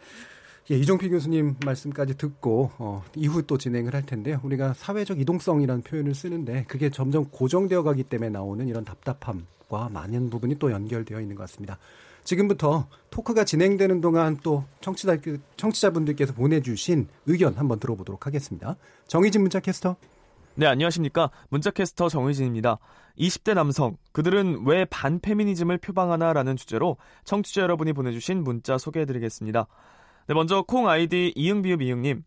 예, 0.71 0.77
이종필 0.77 1.09
교수님 1.11 1.57
말씀까지 1.65 2.19
듣고 2.19 2.71
어, 2.77 3.03
이후 3.17 3.43
또 3.43 3.57
진행을 3.57 3.95
할 3.95 4.05
텐데요. 4.05 4.39
우리가 4.43 4.75
사회적 4.75 5.19
이동성이라는 5.19 5.83
표현을 5.83 6.15
쓰는데 6.15 6.65
그게 6.69 6.91
점점 6.91 7.25
고정되어 7.31 7.83
가기 7.83 8.05
때문에 8.05 8.29
나오는 8.29 8.69
이런 8.69 8.85
답답함과 8.85 9.89
많은 9.89 10.29
부분이 10.29 10.59
또 10.59 10.71
연결되어 10.71 11.21
있는 11.23 11.37
것 11.37 11.45
같습니다. 11.45 11.79
지금부터 12.25 12.87
토크가 13.09 13.45
진행되는 13.45 14.03
동안 14.03 14.37
또 14.43 14.65
청취자, 14.83 15.17
청취자분들께서 15.57 16.35
보내주신 16.35 17.09
의견 17.25 17.55
한번 17.55 17.81
들어보도록 17.81 18.27
하겠습니다. 18.27 18.77
정희진 19.07 19.41
문자 19.41 19.61
캐스터. 19.61 19.97
네, 20.55 20.67
안녕하십니까. 20.67 21.31
문자캐스터 21.49 22.11
정의진입니다. 22.11 22.79
20대 23.19 23.55
남성, 23.55 23.97
그들은 24.13 24.65
왜 24.67 24.85
반페미니즘을 24.87 25.79
표방하나 25.79 26.33
라는 26.33 26.57
주제로 26.57 26.97
청취자 27.25 27.63
여러분이 27.63 27.93
보내주신 27.95 28.43
문자 28.43 28.77
소개해드리겠습니다. 28.77 29.67
네, 30.29 30.35
먼저 30.35 30.61
콩 30.61 30.91
아이디 30.91 31.33
이응비읍 31.37 31.81
이응님. 31.81 32.23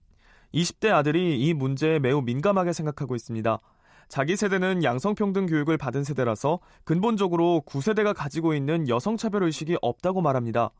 20대 0.55 0.91
아들이 0.91 1.39
이 1.39 1.53
문제에 1.53 1.99
매우 1.99 2.23
민감하게 2.23 2.73
생각하고 2.73 3.15
있습니다. 3.15 3.59
자기 4.07 4.35
세대는 4.35 4.83
양성평등 4.83 5.45
교육을 5.45 5.77
받은 5.77 6.03
세대라서 6.03 6.61
근본적으로 6.83 7.61
9세대가 7.67 8.15
가지고 8.15 8.55
있는 8.55 8.89
여성차별 8.89 9.43
의식이 9.43 9.77
없다고 9.83 10.21
말합니다. 10.21 10.71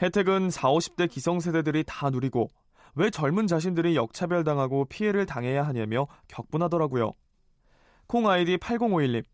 혜택은 0.00 0.50
40, 0.50 0.94
50대 0.94 1.10
기성세대들이 1.10 1.82
다 1.84 2.10
누리고 2.10 2.48
왜 2.94 3.10
젊은 3.10 3.48
자신들이 3.48 3.96
역차별당하고 3.96 4.84
피해를 4.84 5.26
당해야 5.26 5.66
하냐며 5.66 6.06
격분하더라고요. 6.28 7.12
콩 8.06 8.30
아이디 8.30 8.56
8051님. 8.56 9.24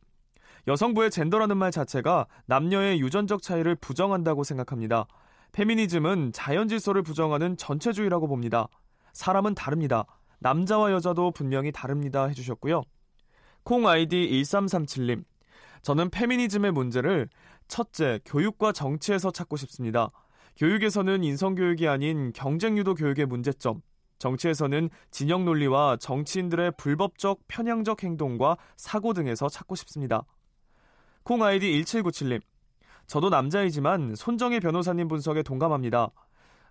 여성부의 0.66 1.10
젠더라는 1.10 1.58
말 1.58 1.72
자체가 1.72 2.26
남녀의 2.46 3.00
유전적 3.00 3.42
차이를 3.42 3.74
부정한다고 3.74 4.44
생각합니다. 4.44 5.06
페미니즘은 5.52 6.32
자연 6.32 6.68
질서를 6.68 7.02
부정하는 7.02 7.56
전체주의라고 7.56 8.28
봅니다. 8.28 8.68
사람은 9.12 9.54
다릅니다. 9.54 10.04
남자와 10.40 10.92
여자도 10.92 11.32
분명히 11.32 11.72
다릅니다 11.72 12.26
해주셨고요. 12.26 12.82
콩 13.64 13.86
아이디 13.86 14.28
1337님. 14.30 15.24
저는 15.82 16.10
페미니즘의 16.10 16.72
문제를 16.72 17.28
첫째, 17.66 18.20
교육과 18.24 18.72
정치에서 18.72 19.30
찾고 19.30 19.56
싶습니다. 19.56 20.10
교육에서는 20.56 21.22
인성교육이 21.22 21.86
아닌 21.86 22.32
경쟁유도 22.32 22.94
교육의 22.94 23.26
문제점, 23.26 23.80
정치에서는 24.18 24.90
진영 25.10 25.44
논리와 25.44 25.96
정치인들의 25.98 26.72
불법적 26.76 27.40
편향적 27.46 28.02
행동과 28.02 28.56
사고 28.76 29.12
등에서 29.12 29.48
찾고 29.48 29.76
싶습니다. 29.76 30.24
콩 31.22 31.42
아이디 31.42 31.82
1797님. 31.82 32.40
저도 33.08 33.30
남자이지만 33.30 34.14
손정혜 34.14 34.60
변호사님 34.60 35.08
분석에 35.08 35.42
동감합니다. 35.42 36.10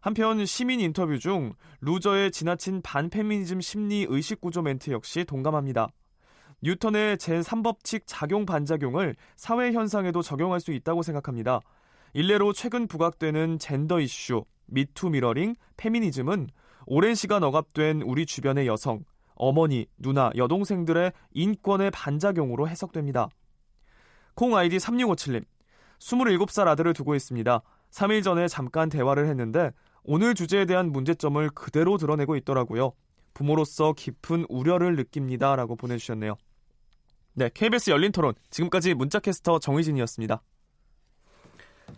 한편 0.02 0.46
시민 0.46 0.80
인터뷰 0.80 1.18
중 1.18 1.54
루저의 1.82 2.30
지나친 2.32 2.82
반페미니즘 2.84 3.60
심리 3.60 4.06
의식 4.08 4.40
구조 4.40 4.62
멘트 4.62 4.92
역시 4.92 5.26
동감합니다. 5.26 5.90
뉴턴의 6.62 7.18
제3법칙 7.18 8.04
작용 8.06 8.46
반작용을 8.46 9.16
사회 9.36 9.72
현상에도 9.72 10.22
적용할 10.22 10.60
수 10.60 10.72
있다고 10.72 11.02
생각합니다. 11.02 11.60
일례로 12.14 12.54
최근 12.54 12.88
부각되는 12.88 13.58
젠더 13.58 14.00
이슈, 14.00 14.46
미투 14.68 15.10
미러링, 15.10 15.56
페미니즘은 15.78 16.50
오랜 16.86 17.16
시간 17.16 17.44
억압된 17.44 18.04
우리 18.04 18.28
주변의 18.28 18.68
여성, 18.68 19.04
어머니, 19.34 19.88
누나, 19.98 20.30
여동생들의 20.36 21.14
인권의 21.32 21.90
반작용으로 21.92 22.70
해석됩니다. 22.70 23.28
콩 24.36 24.56
아이디 24.56 24.78
3657님. 24.78 25.44
27살 26.00 26.68
아들을 26.68 26.94
두고 26.94 27.16
있습니다. 27.16 27.62
3일 27.92 28.24
전에 28.24 28.48
잠깐 28.48 28.90
대화를 28.90 29.28
했는데 29.28 29.72
오늘 30.04 30.36
주제에 30.36 30.66
대한 30.66 30.92
문제점을 30.92 31.50
그대로 31.52 31.98
드러내고 31.98 32.36
있더라고요. 32.38 32.94
부모로서 33.34 33.94
깊은 33.94 34.46
우려를 34.50 34.96
느낍니다. 34.96 35.56
라고 35.56 35.76
보내주셨네요. 35.76 36.36
네, 37.34 37.50
KBS 37.54 37.92
열린 37.92 38.12
토론. 38.12 38.34
지금까지 38.50 38.96
문자캐스터 38.96 39.60
정의진이었습니다. 39.60 40.42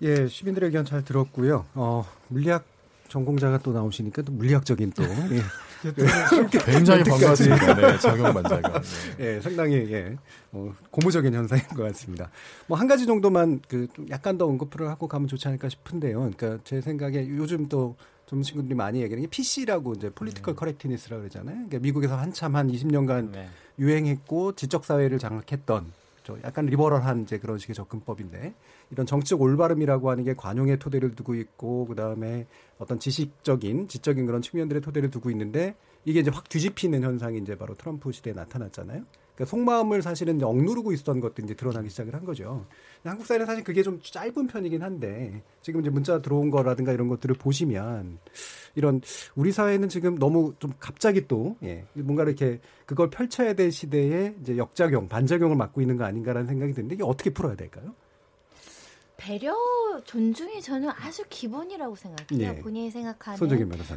예, 0.02 0.28
시민들의 0.28 0.68
의견 0.68 0.86
잘 0.86 1.04
들었고요. 1.04 1.66
어, 1.76 2.06
물리학 2.28 2.66
전공자가 3.08 3.58
또 3.60 3.72
나오시니까 3.72 4.22
또 4.24 4.32
물리학적인 4.32 4.91
또 4.91 5.04
예. 5.32 5.41
굉장히 6.66 7.04
반갑습니다. 7.04 7.74
네, 7.76 7.98
작용 8.00 8.34
반작용. 8.34 8.82
예, 9.20 9.40
상당히 9.42 9.76
예, 9.92 10.16
뭐 10.52 10.74
고무적인 10.92 11.34
현상인 11.34 11.64
것 11.70 11.84
같습니다. 11.84 12.30
뭐 12.68 12.78
한 12.78 12.88
가지 12.88 13.06
정도만 13.06 13.62
그 13.68 13.88
좀 13.94 14.08
약간 14.10 14.38
더 14.38 14.46
언급을 14.46 14.88
하고 14.90 15.08
가면 15.08 15.28
좋지 15.28 15.48
않을까 15.48 15.70
싶은데요. 15.70 16.20
그러니까 16.20 16.60
제 16.64 16.82
생각에 16.82 17.28
요즘 17.30 17.68
또 17.68 18.05
좀 18.05 18.42
친구들이 18.44 18.76
많이 18.76 19.02
얘기하는 19.02 19.24
게 19.24 19.30
PC라고 19.30 19.94
이제 19.94 20.10
political 20.10 20.56
correctness라고 20.56 21.22
그러잖아요. 21.22 21.56
그러니까 21.56 21.80
미국에서 21.80 22.18
한참 22.18 22.56
한 22.56 22.70
20년간 22.72 23.32
네. 23.32 23.50
유행했고 23.80 24.54
지적 24.56 24.86
사회를 24.86 25.18
장악했던 25.20 25.92
저 26.30 26.38
약간 26.44 26.68
리버럴한 26.68 27.24
이제 27.24 27.40
그런 27.40 27.58
식의 27.58 27.74
접근법인데 27.74 28.54
이런 28.92 29.06
정치적 29.08 29.42
올바름이라고 29.42 30.12
하는 30.12 30.24
게 30.24 30.36
관용의 30.36 30.78
토대를 30.78 31.16
두고 31.16 31.34
있고 31.34 31.88
그다음에 31.88 32.46
어떤 32.78 33.00
지식적인 33.00 33.88
지적인 33.88 34.28
그런 34.28 34.44
측면들의 34.44 34.84
토대를 34.84 35.10
두고 35.10 35.32
있는데 35.32 35.76
이게 36.06 36.20
이제 36.20 36.30
확 36.32 36.48
뒤집히는 36.48 37.02
현상이 37.02 37.40
이제 37.40 37.58
바로 37.58 37.74
트럼프 37.74 38.12
시대에 38.12 38.34
나타났잖아요. 38.34 39.04
그러니까 39.40 39.46
속마음을 39.46 40.02
사실은 40.02 40.44
억누르고 40.44 40.92
있었던 40.92 41.22
것도 41.22 41.42
이제 41.42 41.54
드러나기 41.54 41.90
시작을 41.90 42.14
한 42.14 42.26
거죠. 42.26 42.66
한국 43.06 43.26
사회는 43.26 43.46
사실 43.46 43.64
그게 43.64 43.82
좀 43.84 44.02
짧은 44.02 44.48
편이긴 44.48 44.84
한데 44.84 45.42
지금 45.62 45.80
이제 45.80 45.90
문자 45.90 46.22
들어온 46.22 46.52
거라든가 46.52 46.92
이런 46.92 47.08
것들을 47.08 47.36
보시면 47.36 48.20
이런 48.76 49.02
우리 49.36 49.54
사회는 49.54 49.88
지금 49.88 50.20
너무 50.20 50.54
좀 50.60 50.74
갑자기 50.78 51.26
또 51.26 51.56
예, 51.64 51.86
뭔가 51.94 52.24
이렇게 52.24 52.60
그걸 52.86 53.10
펼쳐야 53.10 53.54
될 53.54 53.72
시대에 53.72 54.36
이제 54.42 54.58
역작용, 54.58 55.08
반작용을 55.08 55.56
맡고 55.56 55.80
있는 55.80 55.96
거 55.96 56.04
아닌가라는 56.04 56.46
생각이 56.46 56.74
드는데 56.74 56.96
이게 56.96 57.04
어떻게 57.06 57.30
풀어야 57.30 57.56
될까요? 57.56 57.96
배려, 59.16 59.56
존중이 60.04 60.62
저는 60.62 60.90
아주 60.90 61.24
기본이라고 61.30 61.96
생각해요. 61.96 62.58
예. 62.58 62.60
본인이 62.60 62.92
생각하는. 62.92 63.38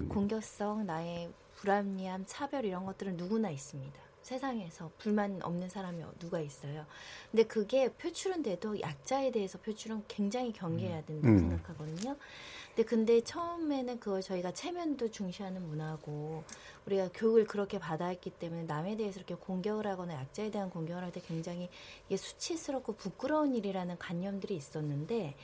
공격성, 0.09 0.87
나의 0.87 1.31
불합리함, 1.57 2.25
차별 2.27 2.65
이런 2.65 2.85
것들은 2.87 3.17
누구나 3.17 3.51
있습니다. 3.51 4.12
세상에서 4.23 4.91
불만 4.99 5.41
없는 5.43 5.69
사람이 5.69 6.03
누가 6.19 6.41
있어요. 6.41 6.87
근데 7.31 7.43
그게 7.45 7.89
표출은 7.93 8.43
돼도 8.43 8.81
약자에 8.81 9.31
대해서 9.33 9.59
표출은 9.59 10.05
굉장히 10.09 10.53
경계해야 10.53 11.05
된다고 11.05 11.35
음. 11.35 11.39
생각하거든요. 11.39 12.17
근데 12.69 12.83
근데 12.85 13.21
처음에는 13.21 14.01
그걸 14.01 14.23
저희가 14.23 14.53
체면도 14.53 15.11
중시하는 15.11 15.63
문화고 15.69 16.43
우리가 16.87 17.11
교육을 17.13 17.47
그렇게 17.47 17.79
받아왔기 17.79 18.31
때문에 18.31 18.63
남에 18.63 18.97
대해서 18.97 19.19
이렇게 19.19 19.35
공격을 19.35 19.87
하거나 19.87 20.15
약자에 20.15 20.51
대한 20.51 20.71
공격을 20.71 21.03
할 21.03 21.13
때 21.13 21.21
굉장히 21.21 21.69
이게 22.07 22.17
수치스럽고 22.17 22.95
부끄러운 22.95 23.55
일이라는 23.55 23.99
관념들이 23.99 24.57
있었는데 24.57 25.35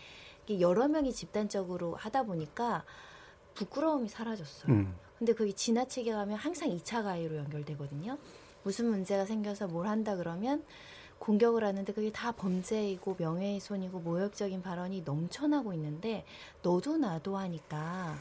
이게 0.46 0.60
여러 0.60 0.88
명이 0.88 1.12
집단적으로 1.12 1.94
하다 1.96 2.22
보니까 2.22 2.84
부끄러움이 3.54 4.08
사라졌어요. 4.08 4.72
음. 4.72 4.94
근데 5.18 5.34
그게 5.34 5.52
지나치게 5.52 6.12
가면 6.12 6.38
항상 6.38 6.70
2차 6.70 7.02
가해로 7.02 7.36
연결되거든요. 7.36 8.16
무슨 8.62 8.86
문제가 8.86 9.24
생겨서 9.24 9.68
뭘 9.68 9.86
한다 9.86 10.16
그러면 10.16 10.64
공격을 11.18 11.64
하는데 11.64 11.92
그게 11.92 12.12
다 12.12 12.32
범죄이고 12.32 13.16
명예훼손이고 13.18 14.00
모욕적인 14.00 14.62
발언이 14.62 15.02
넘쳐나고 15.02 15.72
있는데 15.74 16.24
너도 16.62 16.96
나도 16.96 17.36
하니까 17.36 18.16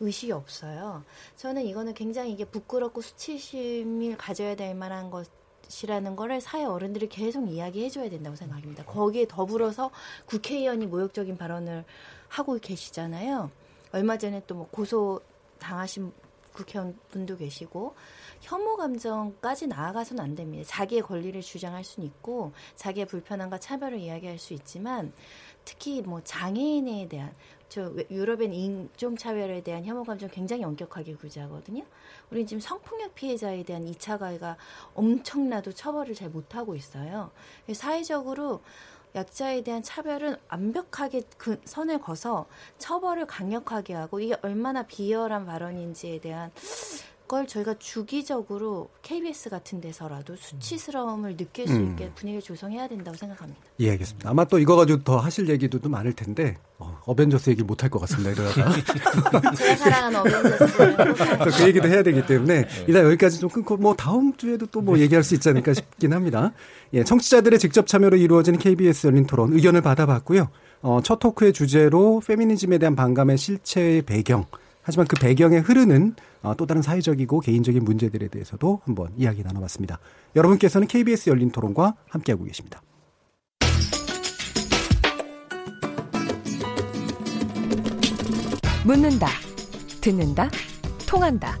의식이 0.00 0.32
없어요. 0.32 1.04
저는 1.36 1.64
이거는 1.64 1.94
굉장히 1.94 2.32
이게 2.32 2.44
부끄럽고 2.44 3.00
수치심을 3.00 4.16
가져야 4.16 4.56
될 4.56 4.74
만한 4.74 5.10
것 5.10 5.28
이라는 5.82 6.16
거를 6.16 6.40
사회 6.40 6.64
어른들이 6.64 7.08
계속 7.08 7.48
이야기해 7.48 7.88
줘야 7.88 8.10
된다고 8.10 8.36
생각합니다. 8.36 8.84
거기에 8.84 9.26
더불어서 9.26 9.90
국회의원이 10.26 10.86
모욕적인 10.86 11.38
발언을 11.38 11.84
하고 12.28 12.58
계시잖아요. 12.58 13.50
얼마 13.92 14.18
전에 14.18 14.42
또 14.46 14.54
뭐 14.54 14.68
고소 14.70 15.20
당하신 15.58 16.12
국회의원 16.52 16.98
분도 17.10 17.36
계시고 17.36 17.94
혐오 18.42 18.76
감정까지 18.76 19.68
나아가서는 19.68 20.22
안 20.22 20.34
됩니다. 20.34 20.64
자기의 20.66 21.02
권리를 21.02 21.40
주장할 21.40 21.84
수는 21.84 22.08
있고 22.08 22.52
자기의 22.74 23.06
불편함과 23.06 23.58
차별을 23.58 23.98
이야기할 23.98 24.38
수 24.38 24.52
있지만 24.52 25.12
특히 25.64 26.02
뭐 26.02 26.20
장애인에 26.24 27.06
대한 27.08 27.32
저 27.68 27.94
유럽엔 28.10 28.52
인종 28.52 29.16
차별에 29.16 29.62
대한 29.62 29.84
혐오 29.84 30.02
감정 30.02 30.28
굉장히 30.28 30.64
엄격하게 30.64 31.14
구제하거든요. 31.14 31.84
우리는 32.30 32.46
지금 32.46 32.60
성폭력 32.60 33.14
피해자에 33.14 33.62
대한 33.62 33.86
2차 33.86 34.18
가해가 34.18 34.56
엄청나도 34.94 35.72
처벌을 35.72 36.14
잘 36.14 36.32
못 36.32 36.54
하고 36.56 36.74
있어요. 36.74 37.30
사회적으로 37.72 38.62
약자에 39.14 39.62
대한 39.62 39.82
차별은 39.82 40.36
완벽하게 40.48 41.22
그 41.36 41.60
선을 41.64 42.00
거서 42.00 42.46
처벌을 42.78 43.26
강력하게 43.26 43.92
하고 43.92 44.20
이게 44.20 44.34
얼마나 44.42 44.82
비열한 44.84 45.44
발언인지에 45.44 46.20
대한 46.20 46.50
걸 47.32 47.46
저희가 47.46 47.74
주기적으로 47.78 48.90
KBS 49.00 49.48
같은 49.48 49.80
데서라도 49.80 50.36
수치스러움을 50.36 51.38
느낄 51.38 51.66
수 51.66 51.72
음. 51.72 51.92
있게 51.92 52.10
분위기를 52.14 52.42
조성해야 52.42 52.88
된다고 52.88 53.16
생각합니다. 53.16 53.58
예, 53.80 53.92
알겠습니다. 53.92 54.28
아마 54.28 54.44
또 54.44 54.58
이거 54.58 54.76
가지고 54.76 55.02
더 55.02 55.16
하실 55.16 55.48
얘기도 55.48 55.78
또 55.78 55.88
많을 55.88 56.12
텐데 56.12 56.58
어, 56.78 57.00
어벤져스 57.06 57.48
얘기 57.48 57.62
못 57.62 57.82
할 57.82 57.88
것 57.88 58.00
같습니다. 58.00 58.32
이러다가 58.32 58.70
제가 59.56 59.76
사랑하는 59.76 60.20
어벤져스. 60.20 60.76
또그 61.38 61.68
얘기도 61.68 61.88
해야 61.88 62.02
되기 62.02 62.26
때문에 62.26 62.66
일단 62.86 63.04
여기까지 63.06 63.40
좀 63.40 63.48
끊고 63.48 63.78
뭐 63.78 63.94
다음 63.96 64.36
주에도 64.36 64.66
또 64.66 64.82
뭐 64.82 64.98
얘기할 64.98 65.22
수 65.22 65.32
있지 65.34 65.48
않을까 65.48 65.72
싶긴 65.72 66.12
합니다. 66.12 66.52
예, 66.92 67.02
청취자들의 67.02 67.58
직접 67.58 67.86
참여로 67.86 68.18
이루어지는 68.18 68.58
KBS 68.58 69.06
열린 69.06 69.26
토론 69.26 69.54
의견을 69.54 69.80
받아봤고요. 69.80 70.50
어, 70.82 71.00
첫 71.02 71.18
토크의 71.18 71.54
주제로 71.54 72.20
페미니즘에 72.26 72.76
대한 72.76 72.94
반감의 72.94 73.38
실체의 73.38 74.02
배경 74.02 74.44
하지만 74.82 75.06
그 75.06 75.16
배경에 75.16 75.58
흐르는 75.58 76.14
어, 76.42 76.54
또 76.56 76.66
다른 76.66 76.82
사회적이고 76.82 77.40
개인적인 77.40 77.84
문제들에 77.84 78.28
대해서도 78.28 78.80
한번 78.84 79.12
이야기 79.16 79.42
나눠봤습니다. 79.42 79.98
여러분께서는 80.34 80.88
KBS 80.88 81.30
열린 81.30 81.50
토론과 81.50 81.94
함께하고 82.08 82.44
계십니다. 82.44 82.82
묻는다, 88.84 89.28
듣는다, 90.00 90.50
통한다. 91.06 91.56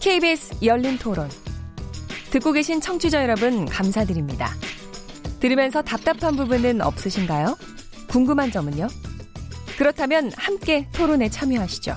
KBS 0.00 0.62
열린 0.62 0.98
토론. 0.98 1.28
듣고 2.30 2.52
계신 2.52 2.80
청취자 2.80 3.22
여러분, 3.22 3.64
감사드립니다. 3.64 4.50
들으면서 5.40 5.80
답답한 5.80 6.36
부분은 6.36 6.82
없으신가요? 6.82 7.56
궁금한 8.08 8.50
점은요? 8.50 8.88
그렇다면 9.78 10.30
함께 10.36 10.86
토론에 10.92 11.30
참여하시죠. 11.30 11.96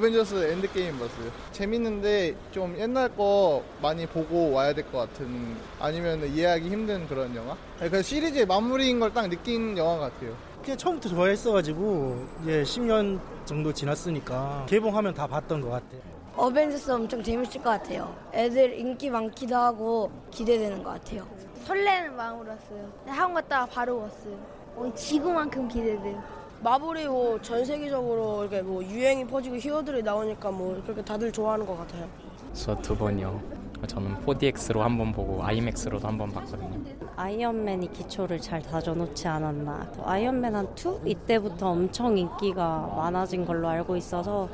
어벤져스 0.00 0.34
엔드게임 0.52 0.92
봤어요. 0.98 1.30
재밌는데 1.52 2.34
좀 2.52 2.76
옛날 2.78 3.08
거 3.08 3.62
많이 3.80 4.06
보고 4.06 4.52
와야 4.52 4.74
될 4.74 4.84
것 4.92 4.98
같은 4.98 5.56
아니면 5.80 6.22
이해하기 6.28 6.68
힘든 6.68 7.08
그런 7.08 7.34
영화? 7.34 7.56
그 7.80 8.02
시리즈의 8.02 8.44
마무리인 8.46 9.00
걸 9.00 9.10
딱 9.16 9.28
느낀 9.28 9.76
영화 9.78 9.96
같아요. 9.98 10.34
그냥 10.62 10.76
처음부터 10.76 11.08
좋아했어가지고 11.08 12.26
이제 12.42 12.62
10년 12.62 13.18
정도 13.46 13.72
지났으니까 13.72 14.66
개봉하면 14.68 15.14
다 15.14 15.26
봤던 15.26 15.62
것 15.62 15.70
같아요. 15.70 16.00
어벤져스 16.36 16.90
엄청 16.90 17.22
재밌을 17.22 17.62
것 17.62 17.70
같아요. 17.70 18.14
애들 18.34 18.78
인기 18.78 19.08
많기도 19.08 19.56
하고 19.56 20.10
기대되는 20.30 20.82
것 20.82 20.90
같아요. 20.90 21.26
설레는 21.64 22.14
마음으로 22.16 22.50
왔어요. 22.50 22.92
학원 23.06 23.34
갔다가 23.34 23.64
바로 23.66 24.00
왔어요. 24.02 24.36
오늘 24.76 24.94
지구만큼 24.94 25.66
기대돼요. 25.68 26.22
마블이 26.62 27.06
뭐 27.06 27.38
전 27.42 27.64
세계적으로 27.64 28.42
이렇게 28.44 28.62
뭐 28.62 28.82
유행이 28.82 29.26
퍼지고 29.26 29.56
히어들이 29.56 30.02
나오니까 30.02 30.50
뭐 30.50 30.80
그렇게 30.84 31.02
다들 31.02 31.30
좋아하는 31.30 31.66
것 31.66 31.76
같아요. 31.78 32.06
저 32.54 32.74
두 32.80 32.96
번이요. 32.96 33.40
저는 33.86 34.16
4DX로 34.24 34.78
한 34.78 34.96
번 34.96 35.12
보고 35.12 35.44
아이맥스로도 35.44 36.08
한 36.08 36.16
번 36.16 36.30
봤거든요. 36.32 36.80
아이언맨이 37.14 37.92
기초를 37.92 38.40
잘 38.40 38.62
다져놓지 38.62 39.28
않았나. 39.28 39.92
아이언맨 40.02 40.54
한 40.56 40.66
2? 40.74 41.10
이때부터 41.10 41.70
엄청 41.70 42.16
인기가 42.16 42.90
많아진 42.96 43.44
걸로 43.44 43.68
알고 43.68 43.96
있어서 43.96 44.48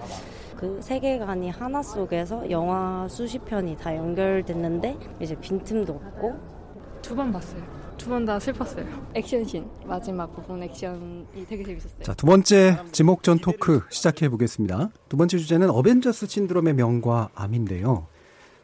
그 0.57 0.81
세계관이 0.83 1.51
하나 1.51 1.83
속에서 1.83 2.51
영화 2.51 3.07
수십 3.09 3.45
편이 3.45 3.77
다 3.79 3.97
연결됐는데 3.97 4.97
이제 5.21 5.35
빈틈도 5.37 5.93
없고 5.93 6.35
두 7.01 7.15
번 7.15 7.33
봤어요. 7.33 7.63
두 8.03 8.11
번 8.11 8.25
다 8.27 8.39
슬펐어요. 8.41 8.85
액션신 9.15 9.65
마지막 9.87 10.35
부분 10.35 10.63
액션이 10.63 11.47
되게 11.49 11.63
재밌었어요. 11.63 12.03
자, 12.03 12.15
두 12.15 12.27
번째 12.27 12.79
지목전 12.91 13.39
토크 13.39 13.81
시작해 13.91 14.29
보겠습니다. 14.29 14.91
두 15.09 15.17
번째 15.17 15.39
주제는 15.39 15.71
어벤져스 15.71 16.27
신드롬의 16.27 16.75
명과 16.75 17.31
암인데요. 17.35 18.07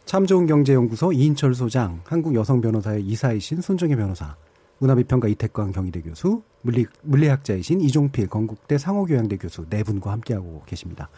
참 0.04 0.26
좋은 0.26 0.46
경제연구소 0.46 1.12
이인철 1.12 1.54
소장, 1.54 2.00
한국 2.04 2.34
여성 2.34 2.60
변호사회 2.60 3.02
이사이신 3.04 3.60
손정혜 3.60 3.94
변호사, 3.94 4.36
문화비평가 4.78 5.28
이택광 5.28 5.70
경희대 5.72 6.00
교수, 6.02 6.42
물리, 6.62 6.86
물리학자이신 7.02 7.80
이종필 7.80 8.26
건국대 8.28 8.78
상허교양대 8.78 9.36
교수 9.36 9.66
네 9.68 9.82
분과 9.84 10.10
함께하고 10.12 10.62
계십니다. 10.66 11.10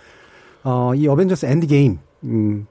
어, 0.64 0.95
이 0.95 1.07
어벤져스 1.09 1.47
엔드게임, 1.47 1.99
음, 2.25 2.66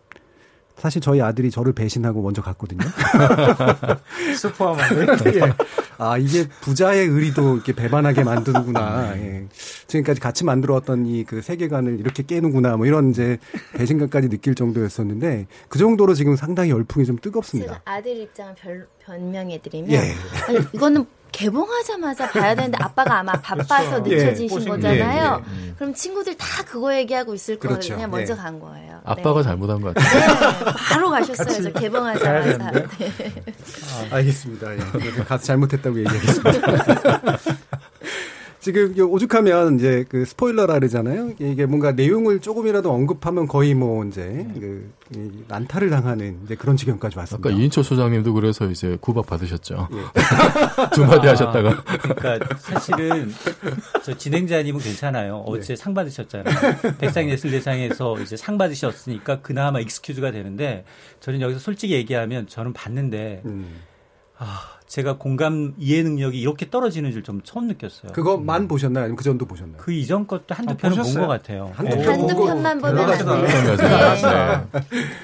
사실 0.80 1.02
저희 1.02 1.22
아들이 1.22 1.52
저를 1.52 1.74
배신하고 1.74 2.22
먼저 2.22 2.42
갔거든요. 2.42 2.80
스포하면 4.36 5.18
예. 5.36 5.54
아, 5.98 6.18
이게 6.18 6.48
부자의 6.62 7.08
의리도 7.08 7.56
이렇게 7.56 7.74
배반하게 7.74 8.24
만드는구나. 8.24 9.14
예. 9.18 9.46
지금까지 9.88 10.20
같이 10.22 10.46
만들어왔던 10.46 11.06
이 11.06 11.20
그 11.30 11.42
세계관을 11.42 12.00
이렇게 12.00 12.24
깨는구나. 12.24 12.78
뭐 12.78 12.86
이런 12.86 13.12
이제 13.12 13.38
배신감까지 13.74 14.30
느낄 14.30 14.56
정도였었는데 14.56 15.48
그 15.68 15.78
정도로 15.78 16.14
지금 16.14 16.36
상당히 16.36 16.72
열풍이 16.72 17.06
좀 17.06 17.18
뜨겁습니다. 17.22 17.74
제가 17.74 17.82
아들 17.86 18.18
입장을 18.22 18.56
별, 18.56 18.88
변명해드리면 19.06 19.92
예. 19.92 20.14
아니, 20.48 20.60
이거는 20.74 21.06
개봉하자마자 21.32 22.32
봐야 22.32 22.56
되는데 22.56 22.78
아빠가 22.82 23.20
아마 23.20 23.34
바빠서 23.42 24.04
그렇죠. 24.04 24.26
늦춰지신 24.26 24.62
예, 24.62 24.66
거잖아요. 24.66 25.44
예, 25.62 25.68
예. 25.68 25.74
그럼 25.74 25.94
친구들 25.94 26.36
다 26.38 26.64
그거 26.64 26.96
얘기하고 26.96 27.34
있을 27.34 27.60
그렇죠. 27.60 27.80
거예요. 27.80 27.96
그냥 27.96 28.12
먼저 28.12 28.34
예. 28.34 28.38
간 28.38 28.60
거예요. 28.60 29.00
아빠가 29.04 29.42
네. 29.42 29.44
잘못한 29.44 29.82
것 29.82 29.94
같아요. 29.94 30.20
네, 30.20 30.72
바로 30.90 31.10
가셨어요. 31.10 31.64
저 31.64 31.72
개봉하자마자. 31.80 32.72
네. 32.72 32.84
아, 34.12 34.16
알겠습니다. 34.16 34.74
예. 34.74 34.78
가서 35.24 35.44
잘못했다고 35.44 36.00
얘기하겠습니다. 36.00 37.38
지금 38.72 39.11
오죽하면 39.11 39.78
이제 39.78 40.05
그 40.09 40.26
스포일러라 40.26 40.76
그러잖아요. 40.76 41.32
이게 41.39 41.65
뭔가 41.65 41.91
내용을 41.91 42.39
조금이라도 42.39 42.91
언급하면 42.91 43.47
거의 43.47 43.74
뭐 43.74 44.05
이제 44.05 44.45
그이 44.59 45.43
난타를 45.47 45.89
당하는 45.89 46.39
이제 46.45 46.53
그런 46.53 46.78
지경까지 46.78 47.17
왔습니다. 47.17 47.49
아까 47.49 47.57
이인철 47.57 47.84
소장님도 47.84 48.32
그래서 48.34 48.70
이제 48.70 48.95
구박 49.01 49.26
받으셨죠. 49.26 49.89
두 50.93 51.03
마디 51.03 51.28
아, 51.28 51.32
하셨다가. 51.32 51.84
그러니까 51.84 52.57
사실은 52.59 53.32
저 54.03 54.15
진행자님은 54.15 54.80
괜찮아요. 54.80 55.38
어제 55.47 55.76
상 55.76 55.95
받으셨잖아요. 55.95 56.55
백상예술대상에서 56.99 58.20
이제 58.20 58.38
상 58.38 58.59
받으셨으니까 58.59 59.41
그나마 59.41 59.80
익스큐즈가 59.80 60.30
되는데 60.30 60.86
저는 61.22 61.41
여기서 61.41 61.59
솔직히 61.59 61.95
얘기하면 61.95 62.45
저는 62.45 62.74
봤는데 62.74 63.41
아 64.38 64.79
제가 64.90 65.18
공감 65.20 65.76
이해 65.78 66.02
능력이 66.02 66.42
이렇게 66.42 66.68
떨어지는 66.70 67.12
줄 67.12 67.20
좀 67.24 67.42
처음 67.44 67.68
느꼈어요. 67.68 68.12
그것만 68.14 68.68
보셨나요? 68.68 69.04
아니면 69.04 69.16
그 69.18 69.24
전도 69.24 69.46
보셨나요? 69.46 69.78
그 69.78 69.92
이전 69.92 70.26
것도 70.26 70.56
한두 70.56 70.74
아, 70.74 70.78
편은 70.78 70.96
본 70.96 71.04
보셨어요? 71.04 71.28
것 71.28 71.28
같아요. 71.28 71.72
한두 71.76 71.96
네. 71.98 72.02
편 72.02 72.14
한두 72.22 72.36
편만 72.46 72.80
보면 72.80 72.98
안 72.98 73.18
돼요. 73.18 73.36
네. 73.36 74.82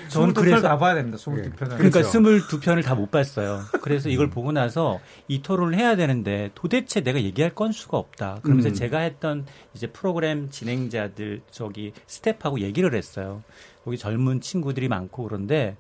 저는 0.09 0.33
22편 0.33 0.35
그래서 0.35 0.61
다 0.61 0.77
봐야 0.77 0.93
됩니다. 0.93 1.17
22편은. 1.17 1.53
그러니까 1.77 1.77
그렇죠. 1.89 2.19
22편을 2.19 2.83
다 2.83 2.95
못 2.95 3.09
봤어요. 3.11 3.61
그래서 3.81 4.09
이걸 4.09 4.29
보고 4.29 4.51
나서 4.51 4.99
이 5.27 5.41
토론을 5.41 5.77
해야 5.77 5.95
되는데 5.95 6.51
도대체 6.53 7.01
내가 7.01 7.21
얘기할 7.21 7.55
건수가 7.55 7.97
없다. 7.97 8.39
그러면서 8.43 8.69
음. 8.69 8.73
제가 8.73 8.99
했던 8.99 9.45
이제 9.73 9.87
프로그램 9.87 10.49
진행자들 10.49 11.41
저기 11.49 11.91
스텝하고 12.07 12.59
얘기를 12.59 12.93
했어요. 12.93 13.41
거기 13.83 13.97
젊은 13.97 14.41
친구들이 14.41 14.87
많고 14.89 15.23
그런데 15.23 15.75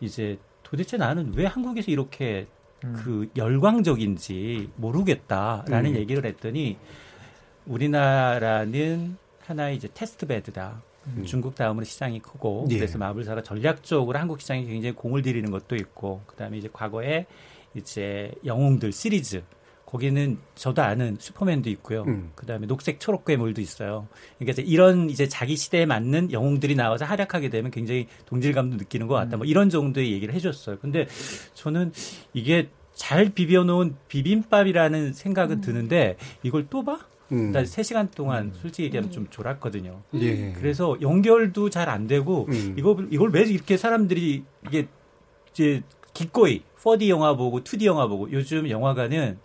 이제 0.00 0.38
도대체 0.62 0.96
나는 0.96 1.32
왜 1.34 1.46
한국에서 1.46 1.90
이렇게 1.90 2.46
그 2.80 3.28
열광적인지 3.36 4.70
모르겠다라는 4.76 5.90
음. 5.92 5.96
얘기를 5.96 6.24
했더니 6.24 6.76
우리나라는 7.66 9.16
하나의 9.40 9.76
이제 9.76 9.88
테스트 9.92 10.26
베드다. 10.26 10.82
음. 11.06 11.24
중국 11.24 11.54
다음으로 11.54 11.84
시장이 11.84 12.20
크고 12.20 12.66
예. 12.70 12.76
그래서 12.76 12.98
마블사가 12.98 13.42
전략적으로 13.42 14.18
한국 14.18 14.40
시장에 14.40 14.64
굉장히 14.64 14.94
공을 14.94 15.22
들이는 15.22 15.50
것도 15.50 15.76
있고 15.76 16.22
그다음에 16.26 16.58
이제 16.58 16.68
과거에 16.72 17.26
이제 17.74 18.32
영웅들 18.44 18.92
시리즈 18.92 19.42
거기는 19.88 20.36
저도 20.54 20.82
아는 20.82 21.16
슈퍼맨도 21.18 21.70
있고요. 21.70 22.02
음. 22.02 22.30
그다음에 22.34 22.66
녹색 22.66 23.00
초록 23.00 23.24
괴물도 23.24 23.62
있어요. 23.62 24.06
그러니까 24.38 24.62
이런 24.66 25.08
이제 25.08 25.26
자기 25.28 25.56
시대에 25.56 25.86
맞는 25.86 26.30
영웅들이 26.30 26.74
나와서 26.74 27.06
활약하게 27.06 27.48
되면 27.48 27.70
굉장히 27.70 28.06
동질감도 28.26 28.76
느끼는 28.76 29.06
것 29.06 29.14
같다. 29.14 29.38
뭐 29.38 29.46
음. 29.46 29.48
이런 29.48 29.70
정도의 29.70 30.12
얘기를 30.12 30.34
해줬어요. 30.34 30.76
근데 30.80 31.06
저는 31.54 31.92
이게 32.34 32.68
잘 32.94 33.30
비벼놓은 33.30 33.96
비빔밥이라는 34.08 35.14
생각은 35.14 35.56
음. 35.56 35.60
드는데 35.62 36.18
이걸 36.42 36.66
또 36.68 36.84
봐? 36.84 36.98
음. 37.32 37.52
나 37.52 37.62
3시간 37.62 38.14
동안 38.14 38.46
음. 38.46 38.52
솔직히 38.60 38.84
얘기하면 38.84 39.10
좀 39.10 39.26
졸았거든요. 39.30 40.02
예. 40.16 40.52
그래서 40.52 40.98
연결도 41.00 41.70
잘 41.70 41.88
안 41.88 42.06
되고 42.06 42.46
음. 42.50 42.74
이걸 42.76 43.08
이걸 43.10 43.30
왜 43.30 43.40
이렇게 43.44 43.78
사람들이 43.78 44.44
이게 44.66 44.86
이제 45.50 45.82
기꺼이 46.12 46.62
4D 46.78 47.08
영화 47.08 47.34
보고 47.34 47.62
2D 47.62 47.84
영화 47.86 48.06
보고 48.06 48.30
요즘 48.32 48.68
영화관은 48.68 49.38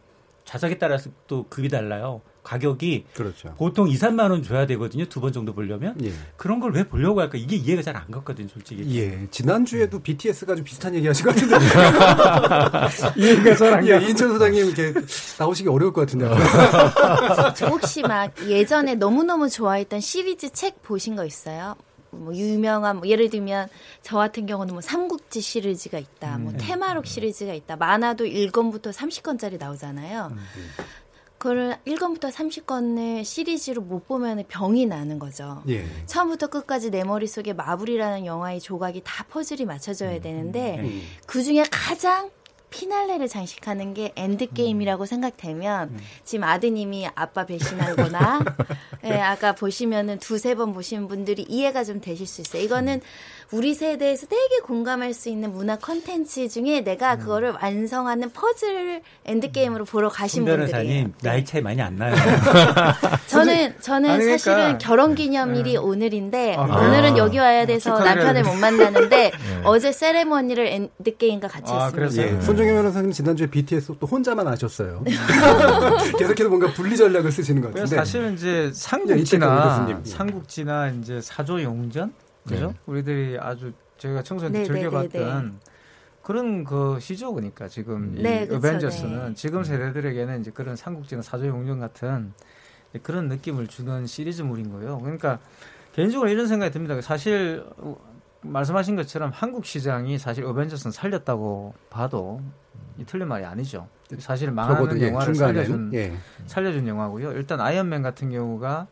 좌석에 0.45 0.77
따라서 0.77 1.09
또 1.27 1.45
급이 1.49 1.69
달라요. 1.69 2.21
가격이 2.43 3.05
그렇죠. 3.15 3.53
보통 3.57 3.87
2, 3.87 3.93
3만 3.95 4.29
원 4.29 4.43
줘야 4.43 4.65
되거든요. 4.67 5.05
두 5.05 5.21
번 5.21 5.31
정도 5.31 5.53
보려면. 5.53 5.95
예. 6.03 6.11
그런 6.35 6.59
걸 6.59 6.71
왜 6.73 6.83
보려고 6.83 7.21
할까? 7.21 7.37
이게 7.37 7.55
이해가 7.55 7.81
잘 7.81 7.95
안 7.95 8.11
갔거든요, 8.11 8.49
솔직히. 8.49 8.83
예. 8.99 9.27
지난주에도 9.31 9.97
음. 9.97 10.03
BTS가 10.03 10.53
좀 10.55 10.65
비슷한 10.65 10.93
얘기 10.93 11.07
하신 11.07 11.25
것 11.25 11.33
같은데. 11.35 11.55
이해가 13.15 13.55
잘안 13.55 13.79
가. 13.79 13.87
예, 13.87 14.05
인천 14.09 14.27
소장님 14.29 14.65
이렇게 14.65 14.93
나오시기 15.39 15.69
어려울 15.69 15.93
것 15.93 16.01
같은데. 16.01 16.25
혹시 17.69 18.01
막 18.01 18.33
예전에 18.45 18.95
너무너무 18.95 19.49
좋아했던 19.49 20.01
시리즈 20.01 20.49
책 20.51 20.81
보신 20.81 21.15
거 21.15 21.23
있어요? 21.25 21.75
뭐 22.19 22.35
유명한 22.35 22.97
뭐 22.97 23.07
예를 23.07 23.29
들면 23.29 23.67
저 24.01 24.17
같은 24.17 24.45
경우는 24.45 24.73
뭐 24.73 24.81
삼국지 24.81 25.41
시리즈가 25.41 25.97
있다, 25.99 26.37
뭐 26.37 26.51
음. 26.51 26.57
퇴마록 26.59 27.05
시리즈가 27.05 27.53
있다, 27.53 27.75
만화도 27.75 28.25
1권부터 28.25 28.93
30권짜리 28.93 29.59
나오잖아요. 29.59 30.29
음. 30.31 30.37
그걸 31.43 31.77
1권부터 31.85 32.31
30권을 32.31 33.25
시리즈로 33.25 33.81
못 33.81 34.07
보면 34.07 34.45
병이 34.47 34.85
나는 34.85 35.19
거죠. 35.19 35.61
예. 35.67 35.85
처음부터 36.05 36.47
끝까지 36.47 36.89
내 36.89 37.03
머릿속에 37.03 37.51
마블이라는 37.51 38.25
영화의 38.25 38.61
조각이 38.61 39.01
다 39.03 39.25
퍼즐이 39.29 39.65
맞춰져야 39.65 40.15
음. 40.15 40.21
되는데 40.21 40.79
음. 40.79 41.01
그 41.25 41.43
중에 41.43 41.65
가장 41.69 42.29
피날레를 42.73 43.27
장식하는 43.27 43.93
게 43.93 44.11
엔드게임이라고 44.15 45.03
음. 45.03 45.05
생각되면 45.05 45.89
음. 45.89 45.99
지금 46.23 46.43
아드님이 46.43 47.07
아빠 47.13 47.45
배신하거나 47.45 48.43
예, 49.05 49.13
아까 49.13 49.53
보시면은 49.53 50.17
두세 50.17 50.55
번 50.55 50.73
보신 50.73 51.07
분들이 51.07 51.45
이해가 51.47 51.83
좀 51.83 52.01
되실 52.01 52.25
수 52.25 52.41
있어요. 52.41 52.63
이거는 52.63 52.95
음. 52.95 53.01
우리 53.51 53.75
세대에서 53.75 54.25
되게 54.25 54.59
공감할 54.63 55.13
수 55.13 55.29
있는 55.29 55.51
문화 55.53 55.77
컨텐츠 55.77 56.49
중에 56.49 56.81
내가 56.81 57.15
음. 57.15 57.19
그거를 57.19 57.51
완성하는 57.61 58.31
퍼즐 58.31 59.03
엔드게임으로 59.25 59.85
보러 59.85 60.09
가신 60.09 60.43
분들이에요. 60.43 61.11
나이 61.21 61.45
차이 61.45 61.61
많이 61.61 61.79
안 61.79 61.95
나요. 61.95 62.15
저는 63.27 63.75
저는 63.79 64.09
아니, 64.09 64.19
그러니까. 64.19 64.37
사실은 64.37 64.77
결혼 64.79 65.13
기념일이 65.13 65.73
네. 65.73 65.77
오늘인데 65.77 66.55
아, 66.55 66.63
오늘은 66.63 67.17
여기 67.17 67.37
와야 67.37 67.67
돼서 67.67 67.95
아, 67.95 68.03
남편을 68.03 68.41
못 68.41 68.55
만나는데 68.55 69.07
네. 69.29 69.31
어제 69.63 69.91
세레머니를 69.91 70.89
엔드게임과 70.99 71.47
같이 71.47 71.71
아, 71.71 71.91
했습니다. 71.93 72.23
예. 72.23 72.41
손정혜 72.63 72.73
변호사님 72.73 73.11
지난주에 73.11 73.47
BTS 73.47 73.95
또 73.99 74.07
혼자만 74.07 74.47
하셨어요. 74.47 75.03
계속해서 76.17 76.49
뭔가 76.49 76.71
분리 76.71 76.95
전략을 76.95 77.31
쓰시는 77.31 77.61
것 77.61 77.73
같은데. 77.73 77.95
사실은 77.95 78.33
이제 78.33 78.71
삼국지나 78.73 79.87
예, 79.89 80.09
삼국지나 80.09 80.89
이제 80.89 81.19
사조용전 81.19 82.13
그죠? 82.47 82.67
네. 82.67 82.73
우리들이 82.85 83.37
아주 83.39 83.73
저희가 83.97 84.23
청소년 84.23 84.53
때 84.53 84.59
네, 84.59 84.63
네, 84.67 84.73
네, 84.73 84.79
즐겨봤던 84.81 85.59
그런 86.21 86.63
그 86.63 86.99
시죠, 87.01 87.33
그러니까 87.33 87.67
지금 87.67 88.15
네, 88.15 88.43
이 88.43 88.47
그쵸, 88.47 88.57
어벤져스는 88.57 89.27
네. 89.29 89.33
지금 89.35 89.63
세대들에게는 89.63 90.39
이제 90.39 90.51
그런 90.51 90.77
삼국지나 90.77 91.21
사조용전 91.21 91.79
같은 91.81 92.33
그런 93.01 93.27
느낌을 93.27 93.67
주는 93.67 94.07
시리즈물인 94.07 94.71
거예요. 94.71 94.99
그러니까 94.99 95.39
개인적으로 95.93 96.29
이런 96.29 96.47
생각이 96.47 96.71
듭니다. 96.71 96.99
사실 97.01 97.65
말씀하신 98.43 98.95
것처럼 98.95 99.31
한국 99.33 99.65
시장이 99.65 100.17
사실 100.17 100.45
어벤져스는 100.45 100.91
살렸다고 100.91 101.73
봐도 101.89 102.41
이 102.97 103.05
틀린 103.05 103.27
말이 103.27 103.45
아니죠. 103.45 103.87
사실 104.19 104.51
망하는 104.51 105.01
예, 105.01 105.07
영화를 105.07 105.33
살려준 105.33 105.91
예. 105.93 106.13
살려준 106.45 106.87
영화고요. 106.87 107.31
일단 107.31 107.59
아이언맨 107.59 108.03
같은 108.03 108.31
경우가 108.31 108.87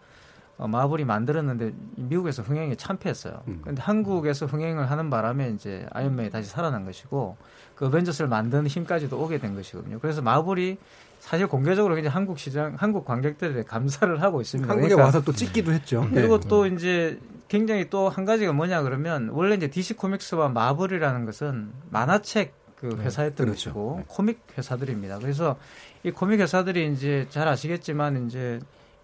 어, 0.57 0.67
마블이 0.67 1.05
만들었는데 1.05 1.73
미국에서 1.95 2.43
흥행이 2.43 2.75
참패했어요. 2.75 3.41
음. 3.47 3.61
근데 3.63 3.81
한국에서 3.81 4.45
흥행을 4.45 4.89
하는 4.89 5.09
바람에 5.09 5.49
이제 5.49 5.85
아이언맨이 5.91 6.29
다시 6.29 6.49
살아난 6.49 6.85
것이고 6.85 7.35
그 7.75 7.87
어벤져스를 7.87 8.27
만드는 8.29 8.67
힘까지도 8.67 9.19
오게 9.19 9.39
된 9.39 9.55
것이거든요. 9.55 9.99
그래서 9.99 10.21
마블이 10.21 10.77
사실 11.19 11.47
공개적으로 11.47 11.97
이제 11.97 12.07
한국 12.07 12.37
시장, 12.39 12.75
한국 12.77 13.05
관객들에 13.05 13.63
감사를 13.63 14.21
하고 14.21 14.41
있습니다. 14.41 14.71
한국에 14.71 14.89
그러니까, 14.89 15.05
와서 15.05 15.21
또 15.23 15.31
찍기도 15.31 15.71
했죠. 15.71 16.07
그리고 16.13 16.39
네. 16.39 16.47
또 16.47 16.65
이제 16.67 17.19
굉장히 17.51 17.89
또 17.89 18.07
한 18.07 18.23
가지가 18.23 18.53
뭐냐 18.53 18.81
그러면 18.81 19.27
원래 19.33 19.55
이제 19.55 19.67
DC 19.67 19.95
코믹스와 19.95 20.47
마블이라는 20.49 21.25
것은 21.25 21.73
만화책 21.89 22.53
그 22.77 22.95
네, 22.97 23.03
회사였던 23.03 23.45
네, 23.45 23.51
그렇죠. 23.51 23.73
것이고 23.73 24.03
코믹 24.07 24.39
회사들입니다. 24.57 25.19
그래서 25.19 25.57
이 26.03 26.11
코믹 26.11 26.39
회사들이 26.39 26.93
이제 26.93 27.27
잘 27.29 27.49
아시겠지만 27.49 28.25
이제 28.25 28.59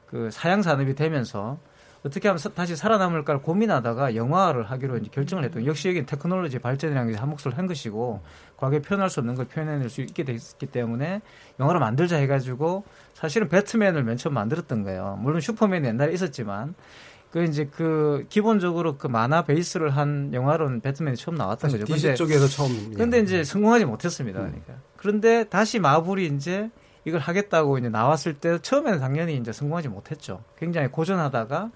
그 0.08 0.30
사양 0.32 0.62
산업이 0.62 0.96
되면서 0.96 1.58
어떻게 2.06 2.30
하면 2.30 2.42
다시 2.56 2.78
살아남을까를 2.78 3.42
고민하다가 3.42 4.16
영화를 4.16 4.64
하기로 4.64 4.98
이제 5.00 5.10
결정을 5.12 5.44
했던 5.44 5.66
역시 5.66 5.90
여기 5.90 6.06
테크놀로지 6.06 6.60
발전이라는 6.60 7.12
게 7.12 7.18
한 7.20 7.30
몫을 7.30 7.58
한 7.58 7.68
것이고 7.68 8.22
과거에 8.56 8.80
표현할 8.82 9.10
수 9.10 9.20
없는 9.20 9.36
걸 9.36 9.46
표현해낼 9.46 9.90
수 9.90 10.00
있게 10.02 10.24
됐기 10.24 10.68
때문에 10.68 11.22
영화를 11.60 11.82
만들자 11.82 12.16
해가지고 12.18 12.86
사실은 13.14 13.50
배트맨을 13.50 14.04
맨 14.04 14.16
처음 14.16 14.36
만들었던 14.36 14.84
거예요. 14.84 15.20
물론 15.22 15.42
슈퍼맨이 15.42 15.86
옛날에 15.86 16.14
있었지만 16.14 16.76
그 17.32 17.44
이제 17.44 17.66
그 17.66 18.26
기본적으로 18.30 18.98
그 18.98 19.08
만화 19.08 19.44
베이스를 19.44 19.90
한 19.90 20.34
영화로는 20.34 20.82
배트맨이 20.82 21.18
처음 21.18 21.36
나왔던 21.36 21.72
거죠. 21.72 21.86
DC 21.86 22.16
쪽에서 22.16 22.48
처음. 22.48 22.94
근데 22.96 23.20
이제 23.20 23.44
성공하지 23.44 23.86
못했습니다. 23.86 24.40
그러니까. 24.40 24.76
그런데 24.96 25.44
다시 25.44 25.80
마블이 25.80 26.28
이제 26.28 26.70
이걸 27.06 27.20
하겠다고 27.20 27.78
이제 27.78 27.90
나왔을 27.90 28.34
때 28.34 28.60
처음에는 28.62 29.00
당연히 29.00 29.38
이제 29.38 29.52
성공하지 29.52 29.90
못했죠. 29.90 30.44
굉장히 30.58 30.88
고전하다가 30.90 31.72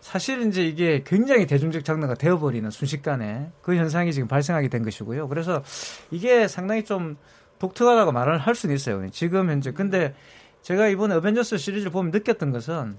사실 0.00 0.46
이제 0.46 0.64
이게 0.64 1.02
굉장히 1.04 1.46
대중적 1.46 1.84
장르가 1.84 2.14
되어버리는 2.14 2.68
순식간에 2.70 3.50
그 3.62 3.74
현상이 3.74 4.12
지금 4.12 4.28
발생하게 4.28 4.68
된 4.68 4.84
것이고요. 4.84 5.28
그래서 5.28 5.62
이게 6.10 6.46
상당히 6.46 6.84
좀 6.84 7.16
독특하다고 7.58 8.12
말을 8.12 8.38
할 8.38 8.54
수는 8.54 8.74
있어요. 8.74 9.08
지금 9.10 9.50
현재. 9.50 9.72
근데 9.72 10.14
제가 10.62 10.88
이번에 10.88 11.14
어벤져스 11.16 11.58
시리즈를 11.58 11.90
보면 11.90 12.12
느꼈던 12.12 12.52
것은 12.52 12.98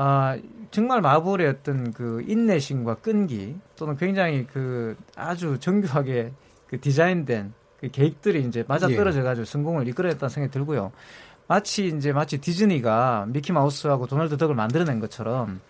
아, 0.00 0.38
정말 0.70 1.00
마블의 1.00 1.48
어떤 1.48 1.92
그 1.92 2.22
인내심과 2.24 2.96
끈기 2.96 3.56
또는 3.74 3.96
굉장히 3.96 4.46
그 4.46 4.96
아주 5.16 5.58
정교하게 5.58 6.30
그 6.68 6.80
디자인된 6.80 7.52
그 7.80 7.90
계획들이 7.90 8.44
이제 8.44 8.64
맞아 8.68 8.86
떨어져 8.86 9.24
가지고 9.24 9.42
예. 9.42 9.44
성공을 9.44 9.88
이끌어냈다는 9.88 10.28
생각이 10.28 10.52
들고요. 10.52 10.92
마치 11.48 11.88
이제 11.88 12.12
마치 12.12 12.38
디즈니가 12.38 13.26
미키 13.28 13.50
마우스하고 13.50 14.06
도널드 14.06 14.36
덕을 14.36 14.54
만들어낸 14.54 15.00
것처럼 15.00 15.60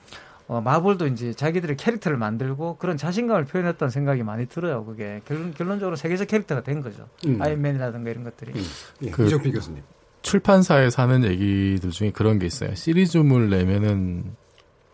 어, 0.47 0.61
마블도 0.61 1.07
이제 1.07 1.33
자기들의 1.33 1.79
캐릭터를 1.79 2.19
만들고 2.19 2.77
그런 2.77 2.99
자신감을 2.99 3.47
표현했다는 3.47 3.91
생각이 3.91 4.23
많이 4.25 4.47
들어요. 4.47 4.85
그게 4.85 5.23
결론, 5.25 5.55
결론적으로 5.55 5.97
세계적 5.97 6.29
캐릭터가 6.29 6.63
된 6.63 6.83
거죠. 6.83 7.09
음. 7.27 7.41
아이언맨이라든가 7.41 8.11
이런 8.11 8.25
것들이. 8.25 8.53
음. 8.53 8.63
예, 9.05 9.11
그 9.11 9.25
이정필 9.25 9.53
교수님. 9.53 9.83
출판사에서 10.31 11.03
하는 11.03 11.25
얘기들 11.25 11.91
중에 11.91 12.11
그런 12.11 12.39
게 12.39 12.47
있어요. 12.47 12.75
시리즈물 12.75 13.51
내면은 13.51 14.25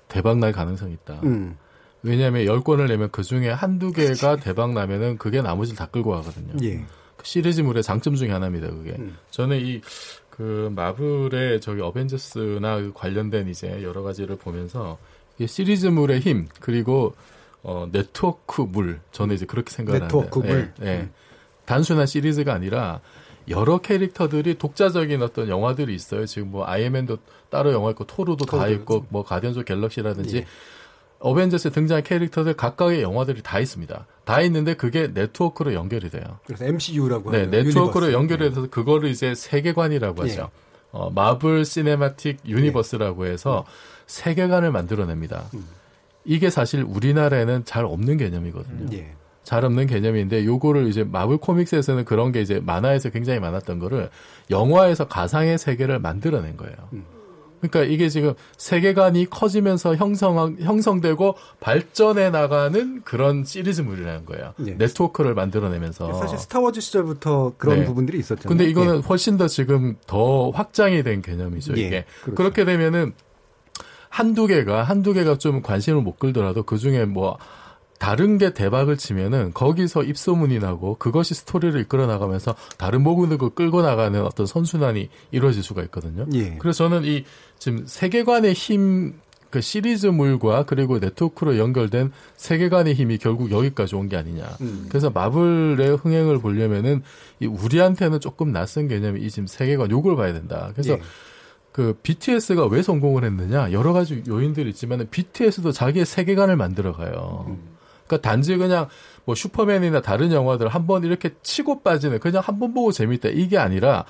대박 0.08 0.38
날 0.38 0.52
가능성이 0.52 0.94
있다. 0.94 1.20
음. 1.24 1.56
왜냐하면 2.02 2.44
10권을 2.44 2.88
내면 2.88 3.08
그 3.10 3.22
중에 3.22 3.50
한두 3.50 3.92
개가 3.92 4.36
대박 4.36 4.72
나면은 4.72 5.16
그게 5.18 5.40
나머지를 5.40 5.76
다 5.76 5.86
끌고 5.86 6.10
가거든요. 6.10 6.54
예. 6.62 6.84
시리즈물의 7.22 7.82
장점 7.82 8.14
중에 8.16 8.30
하나입니다. 8.30 8.68
그게 8.68 8.96
음. 8.98 9.16
저는 9.30 9.60
이 9.64 9.80
그 10.36 10.68
마블의 10.74 11.60
저기 11.60 11.80
어벤져스나 11.80 12.80
그 12.80 12.92
관련된 12.92 13.48
이제 13.48 13.82
여러 13.84 14.02
가지를 14.02 14.36
보면서 14.36 14.98
이게 15.36 15.46
시리즈물의 15.46 16.20
힘 16.20 16.48
그리고 16.58 17.14
어 17.62 17.88
네트워크물 17.92 19.00
저는 19.12 19.36
이제 19.36 19.46
그렇게 19.46 19.70
생각하는데 19.70 20.12
네트워크물 20.12 20.72
예, 20.82 20.86
예. 20.86 21.08
단순한 21.66 22.06
시리즈가 22.06 22.52
아니라 22.52 23.00
여러 23.48 23.78
캐릭터들이 23.78 24.56
독자적인 24.56 25.22
어떤 25.22 25.48
영화들이 25.48 25.94
있어요. 25.94 26.26
지금 26.26 26.50
뭐 26.50 26.66
아이엠맨도 26.66 27.18
따로 27.50 27.72
영화 27.72 27.90
있고 27.90 28.04
토르도 28.04 28.46
다 28.46 28.68
있고 28.68 29.06
뭐 29.08 29.24
가디언즈 29.24 29.64
갤럭시라든지 29.64 30.38
예. 30.38 30.46
어벤져스에 31.18 31.70
등장한 31.70 32.04
캐릭터들 32.04 32.54
각각의 32.54 33.00
영화들이 33.02 33.42
다 33.42 33.58
있습니다. 33.58 34.06
다 34.24 34.40
있는데 34.42 34.74
그게 34.74 35.08
네트워크로 35.08 35.72
연결이 35.72 36.10
돼요. 36.10 36.22
그래서 36.46 36.66
MCU라고 36.66 37.30
네, 37.30 37.46
네트워크로 37.46 38.12
연결이 38.12 38.48
돼서 38.50 38.66
그거를 38.68 39.08
이제 39.08 39.34
세계관이라고 39.34 40.26
예. 40.26 40.30
하죠. 40.30 40.50
어, 40.90 41.10
Marvel 41.10 41.64
Cinematic 41.64 42.40
Universe라고 42.46 43.26
해서 43.26 43.64
예. 43.66 43.72
세계관을 44.06 44.70
만들어냅니다. 44.70 45.44
음. 45.54 45.66
이게 46.24 46.50
사실 46.50 46.82
우리나라에는 46.82 47.64
잘 47.64 47.84
없는 47.84 48.16
개념이거든요. 48.18 48.96
예. 48.96 49.14
잘 49.44 49.64
없는 49.64 49.86
개념인데 49.86 50.44
요거를 50.44 50.88
이제 50.88 51.04
마블 51.04 51.36
코믹스에서는 51.36 52.04
그런 52.04 52.32
게 52.32 52.40
이제 52.40 52.60
만화에서 52.64 53.10
굉장히 53.10 53.40
많았던 53.40 53.78
거를 53.78 54.10
영화에서 54.50 55.06
가상의 55.06 55.58
세계를 55.58 55.98
만들어낸 56.00 56.56
거예요. 56.56 56.76
음. 56.94 57.04
그러니까 57.68 57.90
이게 57.90 58.10
지금 58.10 58.34
세계관이 58.58 59.30
커지면서 59.30 59.96
형성 59.96 60.56
형성되고 60.60 61.34
발전해 61.60 62.28
나가는 62.28 63.00
그런 63.04 63.44
시리즈물이라는 63.44 64.26
거예요. 64.26 64.52
예. 64.66 64.72
네트워크를 64.72 65.34
만들어내면서 65.34 66.12
사실 66.14 66.36
스타워즈 66.36 66.80
시절부터 66.82 67.54
그런 67.56 67.80
네. 67.80 67.84
부분들이 67.86 68.18
있었잖아요. 68.18 68.48
근데 68.48 68.68
이거는 68.68 68.96
예. 68.98 69.00
훨씬 69.00 69.38
더 69.38 69.48
지금 69.48 69.96
더 70.06 70.50
확장이 70.50 71.02
된 71.02 71.22
개념이죠, 71.22 71.74
예, 71.78 71.80
이게. 71.80 72.04
그렇죠. 72.22 72.34
그렇게 72.34 72.64
되면은 72.66 73.14
한두 74.10 74.46
개가, 74.46 74.84
한두 74.84 75.12
개가 75.12 75.38
좀 75.38 75.62
관심을 75.62 76.02
못 76.02 76.18
끌더라도 76.18 76.62
그 76.64 76.76
중에 76.76 77.04
뭐, 77.04 77.38
다른 77.98 78.38
게 78.38 78.52
대박을 78.52 78.96
치면은 78.96 79.52
거기서 79.54 80.02
입소문이 80.02 80.58
나고 80.58 80.96
그것이 80.98 81.34
스토리를 81.34 81.80
이끌어 81.80 82.06
나가면서 82.06 82.54
다른 82.76 83.02
모근을 83.02 83.38
끌고 83.38 83.82
나가는 83.82 84.20
어떤 84.22 84.46
선순환이 84.46 85.08
이루어질 85.30 85.62
수가 85.62 85.82
있거든요. 85.84 86.26
예. 86.34 86.56
그래서 86.58 86.88
저는 86.88 87.04
이 87.04 87.24
지금 87.58 87.84
세계관의 87.86 88.52
힘, 88.52 89.14
그 89.50 89.60
시리즈물과 89.60 90.64
그리고 90.64 90.98
네트워크로 90.98 91.56
연결된 91.58 92.10
세계관의 92.36 92.94
힘이 92.94 93.18
결국 93.18 93.52
여기까지 93.52 93.94
온 93.94 94.08
게 94.08 94.16
아니냐. 94.16 94.44
음. 94.60 94.86
그래서 94.88 95.10
마블의 95.10 95.96
흥행을 95.96 96.40
보려면은 96.40 97.02
이 97.40 97.46
우리한테는 97.46 98.18
조금 98.20 98.52
낯선 98.52 98.88
개념이 98.88 99.20
이 99.20 99.30
지금 99.30 99.46
세계관 99.46 99.90
요걸 99.92 100.16
봐야 100.16 100.32
된다. 100.32 100.70
그래서 100.72 100.94
예. 100.94 101.00
그 101.70 101.96
BTS가 102.02 102.66
왜 102.66 102.82
성공을 102.82 103.24
했느냐 103.24 103.72
여러 103.72 103.92
가지 103.92 104.22
요인들이 104.28 104.70
있지만 104.70 105.06
BTS도 105.10 105.72
자기의 105.72 106.04
세계관을 106.04 106.56
만들어가요. 106.56 107.56
그러니까 108.06 108.28
단지 108.28 108.56
그냥 108.56 108.88
뭐 109.24 109.34
슈퍼맨이나 109.34 110.02
다른 110.02 110.32
영화들 110.32 110.68
한 110.68 110.86
번 110.86 111.04
이렇게 111.04 111.30
치고 111.42 111.82
빠지는 111.82 112.18
그냥 112.20 112.42
한 112.44 112.58
번 112.58 112.74
보고 112.74 112.92
재밌다 112.92 113.30
이게 113.30 113.58
아니라 113.58 114.04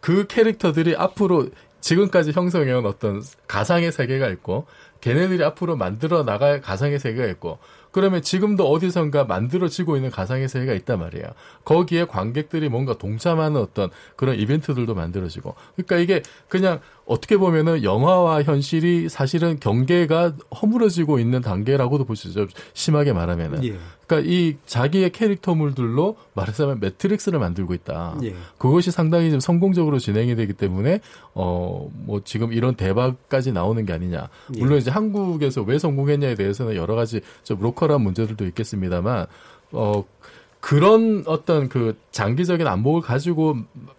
그 0.00 0.26
캐릭터들이 0.26 0.94
앞으로 0.96 1.48
지금까지 1.80 2.32
형성해온 2.32 2.84
어떤 2.86 3.22
가상의 3.46 3.92
세계가 3.92 4.28
있고 4.28 4.66
걔네들이 5.00 5.44
앞으로 5.44 5.76
만들어 5.76 6.24
나갈 6.24 6.60
가상의 6.60 6.98
세계가 6.98 7.26
있고 7.32 7.58
그러면 7.92 8.22
지금도 8.22 8.68
어디선가 8.70 9.24
만들어지고 9.24 9.96
있는 9.96 10.10
가상의 10.10 10.48
세계가 10.48 10.74
있단 10.74 10.98
말이에요. 10.98 11.26
거기에 11.64 12.04
관객들이 12.04 12.68
뭔가 12.68 12.98
동참하는 12.98 13.58
어떤 13.60 13.90
그런 14.16 14.36
이벤트들도 14.36 14.94
만들어지고. 14.94 15.54
그러니까 15.76 15.96
이게 15.96 16.22
그냥 16.48 16.80
어떻게 17.06 17.36
보면은 17.36 17.84
영화와 17.84 18.42
현실이 18.42 19.08
사실은 19.08 19.60
경계가 19.60 20.32
허물어지고 20.60 21.20
있는 21.20 21.40
단계라고도 21.40 22.04
볼 22.04 22.16
수 22.16 22.26
있죠. 22.28 22.46
심하게 22.74 23.12
말하면은. 23.12 23.62
예. 23.64 23.76
그러니까 24.06 24.30
이 24.30 24.56
자기의 24.66 25.10
캐릭터물들로 25.10 26.16
말하자면 26.34 26.80
매트릭스를 26.80 27.38
만들고 27.38 27.74
있다. 27.74 28.18
예. 28.24 28.34
그것이 28.58 28.90
상당히 28.90 29.30
좀 29.30 29.38
성공적으로 29.40 29.98
진행이 30.00 30.34
되기 30.36 30.52
때문에 30.52 31.00
어 31.34 31.88
뭐 32.06 32.20
지금 32.24 32.52
이런 32.52 32.74
대박까지 32.74 33.52
나오는 33.52 33.84
게 33.86 33.92
아니냐. 33.92 34.28
예. 34.54 34.58
물론 34.58 34.78
이제 34.78 34.90
한국에서 34.90 35.62
왜 35.62 35.78
성공했냐에 35.78 36.34
대해서는 36.34 36.74
여러 36.76 36.94
가지 36.96 37.20
좀 37.44 37.60
로컬한 37.60 38.00
문제들도 38.00 38.44
있겠습니다만 38.46 39.26
어 39.72 40.04
그런 40.66 41.22
어떤 41.28 41.68
그 41.68 41.96
장기적인 42.10 42.66
안목을 42.66 43.00
가지고 43.00 43.54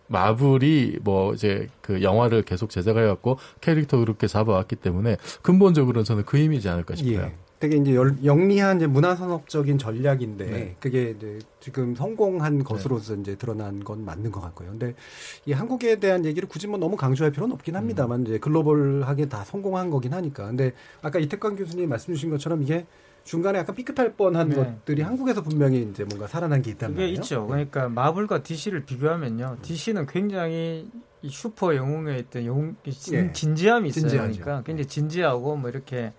마블이 0.07 0.97
뭐 1.01 1.34
이제 1.34 1.70
그 1.80 2.01
영화를 2.01 2.41
계속 2.41 2.70
제작해 2.70 3.05
갖고 3.05 3.38
캐릭터 3.61 3.99
그렇게 3.99 4.28
잡아왔기 4.28 4.76
때문에 4.76 5.15
근본적으로는 5.43 6.03
저는 6.03 6.26
그 6.26 6.38
힘이지 6.38 6.68
않을까 6.68 6.95
싶어요. 6.95 7.22
예. 7.22 7.34
되게 7.61 7.78
이제 7.78 7.95
열- 7.95 8.18
영리한 8.22 8.78
이제 8.78 8.88
문화산업적인 8.88 9.78
전략인데 9.78 10.45
네. 10.45 10.76
그게 10.82 11.11
이제 11.18 11.39
지금 11.61 11.95
성공한 11.95 12.65
것으로서 12.65 13.15
이제 13.15 13.36
드러난 13.36 13.82
건 13.86 14.03
맞는 14.03 14.30
것 14.30 14.41
같고요. 14.41 14.72
근데 14.72 14.93
이 15.45 15.53
한국에 15.53 16.01
대한 16.01 16.26
얘기를 16.26 16.49
굳이 16.49 16.68
뭐 16.68 16.78
너무 16.78 16.97
강조할 16.97 17.32
필요는 17.32 17.53
없긴 17.53 17.78
합니다만 17.78 18.24
이제 18.24 18.39
글로벌하게 18.39 19.30
다 19.30 19.45
성공한 19.45 19.89
거긴 19.89 20.13
하니까. 20.13 20.47
근데 20.47 20.74
아까 21.01 21.18
이태광 21.18 21.55
교수님 21.55 21.88
말씀 21.88 22.13
주신 22.13 22.30
것처럼 22.30 22.61
이게 22.61 22.86
중간에 23.28 23.59
약간 23.59 23.75
삐끗할 23.75 24.13
뻔한 24.13 24.47
네. 24.47 24.55
것들이 24.55 25.01
한국에서 25.01 25.43
분명히 25.43 25.82
이제 25.82 26.05
뭔가 26.05 26.28
살아난 26.28 26.61
게 26.61 26.71
있단 26.71 26.93
말이에요. 26.93 27.13
있죠. 27.15 27.45
그러니까 27.45 27.89
마블과 27.89 28.41
DC를 28.41 28.86
비교하면요. 28.86 29.57
DC는 29.61 30.05
굉장히 30.05 30.89
이 31.21 31.30
슈퍼 31.30 31.75
영웅에 31.75 32.19
있던 32.19 32.45
영웅 32.45 32.78
진, 32.89 33.13
예. 33.15 33.32
진지함이 33.34 33.89
있어요. 33.89 34.01
진지하죠. 34.07 34.41
그러니까 34.41 34.63
굉장히 34.63 34.88
진지하고 34.88 35.57
뭐 35.57 35.69
이렇게 35.69 36.13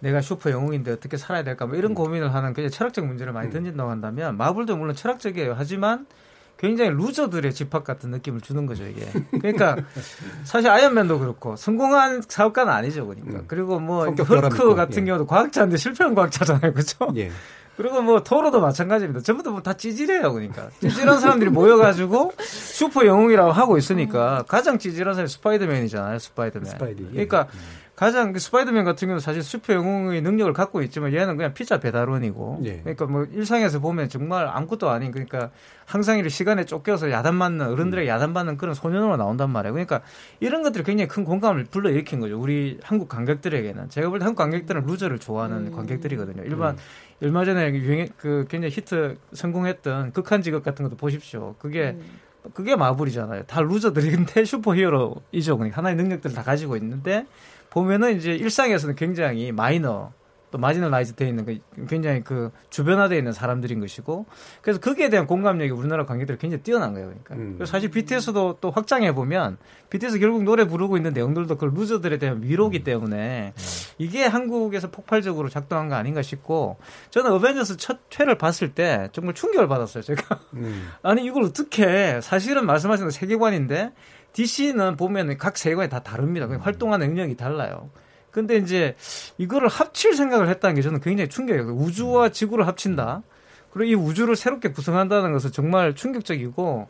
내가 0.00 0.20
슈퍼 0.20 0.50
영웅인데 0.50 0.90
어떻게 0.90 1.16
살아야 1.16 1.44
될까 1.44 1.66
뭐 1.66 1.76
이런 1.76 1.94
고민을 1.94 2.34
하는 2.34 2.54
굉장히 2.54 2.70
철학적 2.70 3.06
문제를 3.06 3.32
많이 3.32 3.48
던진다고 3.52 3.88
한다면 3.88 4.36
마블도 4.36 4.76
물론 4.76 4.96
철학적이에요. 4.96 5.54
하지만 5.56 6.06
굉장히 6.62 6.90
루저들의 6.90 7.52
집합 7.52 7.82
같은 7.82 8.10
느낌을 8.10 8.40
주는 8.40 8.66
거죠 8.66 8.86
이게. 8.86 9.04
그러니까 9.32 9.76
사실 10.44 10.70
아이언맨도 10.70 11.18
그렇고 11.18 11.56
성공한 11.56 12.22
사업가는 12.26 12.72
아니죠, 12.72 13.04
그러니까. 13.08 13.42
그리고 13.48 13.80
뭐 13.80 14.06
헐크 14.06 14.74
같은 14.76 15.02
예. 15.02 15.06
경우도 15.06 15.26
과학자인데 15.26 15.76
실패한 15.76 16.14
과학자잖아요, 16.14 16.72
그렇죠? 16.72 17.12
예. 17.16 17.32
그리고 17.76 18.00
뭐 18.00 18.22
토르도 18.22 18.60
마찬가지입니다. 18.60 19.22
전부 19.22 19.42
다 19.42 19.49
뭐 19.49 19.64
다 19.64 19.72
찌질해요, 19.72 20.32
그러니까 20.32 20.68
찌질한 20.80 21.18
사람들이 21.18 21.50
모여가지고 21.50 22.32
슈퍼 22.38 23.06
영웅이라고 23.06 23.50
하고 23.50 23.76
있으니까 23.76 24.44
가장 24.46 24.78
찌질한 24.78 25.14
사람이 25.14 25.28
스파이더맨이잖아요, 25.28 26.18
스파이더맨. 26.20 26.70
스파이디, 26.70 27.02
예. 27.08 27.26
그러니까 27.26 27.48
가장 28.02 28.32
그 28.32 28.40
스파이더맨 28.40 28.84
같은 28.84 29.06
경우는 29.06 29.20
사실 29.20 29.44
슈퍼 29.44 29.72
영웅의 29.74 30.22
능력을 30.22 30.52
갖고 30.54 30.82
있지만 30.82 31.14
얘는 31.14 31.36
그냥 31.36 31.54
피자 31.54 31.78
배달원이고, 31.78 32.62
예. 32.64 32.80
그러니까 32.80 33.06
뭐 33.06 33.28
일상에서 33.30 33.78
보면 33.78 34.08
정말 34.08 34.48
아무것도 34.48 34.90
아닌 34.90 35.12
그러니까 35.12 35.50
항상 35.84 36.16
이렇게 36.16 36.28
시간에 36.28 36.64
쫓겨서 36.64 37.12
야단 37.12 37.36
맞는 37.36 37.64
어른들에게 37.64 38.08
야단 38.08 38.34
받는 38.34 38.56
그런 38.56 38.74
소년으로 38.74 39.16
나온단 39.18 39.50
말이에요. 39.50 39.72
그러니까 39.72 40.00
이런 40.40 40.64
것들이 40.64 40.82
굉장히 40.82 41.06
큰 41.06 41.22
공감을 41.22 41.66
불러일으킨 41.66 42.18
거죠. 42.18 42.40
우리 42.40 42.80
한국 42.82 43.08
관객들에게는 43.08 43.88
제가 43.88 44.08
볼 44.08 44.18
때 44.18 44.24
한국 44.24 44.38
관객들은 44.40 44.84
루저를 44.84 45.20
좋아하는 45.20 45.70
관객들이거든요. 45.70 46.42
일반 46.42 46.76
얼마 47.22 47.44
전에 47.44 47.72
유행 47.72 48.08
그 48.16 48.46
굉장히 48.48 48.74
히트 48.74 49.16
성공했던 49.32 50.10
극한 50.10 50.42
직업 50.42 50.64
같은 50.64 50.82
것도 50.84 50.96
보십시오. 50.96 51.54
그게 51.60 51.96
그게 52.52 52.74
마블이잖아요. 52.74 53.44
다 53.44 53.60
루저들인데 53.60 54.42
슈퍼히어로이죠. 54.44 55.56
그러니까 55.56 55.76
하나의 55.76 55.94
능력들을 55.94 56.34
다 56.34 56.42
가지고 56.42 56.76
있는데 56.76 57.26
보면은 57.72 58.18
이제 58.18 58.34
일상에서는 58.34 58.96
굉장히 58.96 59.50
마이너 59.50 60.12
또 60.50 60.58
marginalize 60.58 61.14
돼 61.14 61.26
있는 61.26 61.46
그 61.46 61.58
굉장히 61.88 62.22
그 62.22 62.50
주변화되어 62.68 63.16
있는 63.16 63.32
사람들인 63.32 63.80
것이고 63.80 64.26
그래서 64.60 64.78
거기에 64.78 65.08
대한 65.08 65.26
공감력이 65.26 65.70
우리나라 65.72 66.04
관객들이 66.04 66.36
굉장히 66.36 66.62
뛰어난 66.62 66.92
거예요. 66.92 67.08
그러니까 67.08 67.34
음. 67.34 67.58
사실 67.64 67.90
BTS도 67.90 68.58
또 68.60 68.70
확장해 68.70 69.14
보면 69.14 69.56
BTS 69.88 70.18
결국 70.18 70.44
노래 70.44 70.66
부르고 70.66 70.98
있는 70.98 71.14
내용들도 71.14 71.56
그 71.56 71.64
루저들에 71.64 72.18
대한 72.18 72.42
위로기 72.42 72.84
때문에 72.84 73.54
이게 73.96 74.26
한국에서 74.26 74.90
폭발적으로 74.90 75.48
작동한 75.48 75.88
거 75.88 75.94
아닌가 75.94 76.20
싶고 76.20 76.76
저는 77.08 77.32
어벤져스 77.32 77.78
첫 77.78 78.00
회를 78.20 78.36
봤을 78.36 78.74
때 78.74 79.08
정말 79.12 79.32
충격을 79.32 79.68
받았어요. 79.68 80.02
제가 80.02 80.38
음. 80.52 80.90
아니 81.02 81.24
이걸 81.24 81.44
어떻게 81.44 82.20
사실은 82.20 82.66
말씀하신 82.66 83.06
거 83.06 83.10
세계관인데 83.10 83.92
DC는 84.32 84.96
보면 84.96 85.36
각 85.38 85.56
세계관이 85.56 85.90
다 85.90 86.00
다릅니다. 86.00 86.46
그냥 86.46 86.62
활동하는 86.62 87.08
능력이 87.08 87.36
달라요. 87.36 87.90
근데 88.30 88.56
이제 88.56 88.96
이거를 89.38 89.68
합칠 89.68 90.14
생각을 90.14 90.48
했다는 90.48 90.74
게 90.74 90.82
저는 90.82 91.00
굉장히 91.00 91.28
충격이에요. 91.28 91.72
우주와 91.74 92.30
지구를 92.30 92.66
합친다. 92.66 93.22
그리고 93.70 93.90
이 93.90 93.94
우주를 93.94 94.36
새롭게 94.36 94.70
구성한다는 94.70 95.32
것은 95.32 95.52
정말 95.52 95.94
충격적이고 95.94 96.88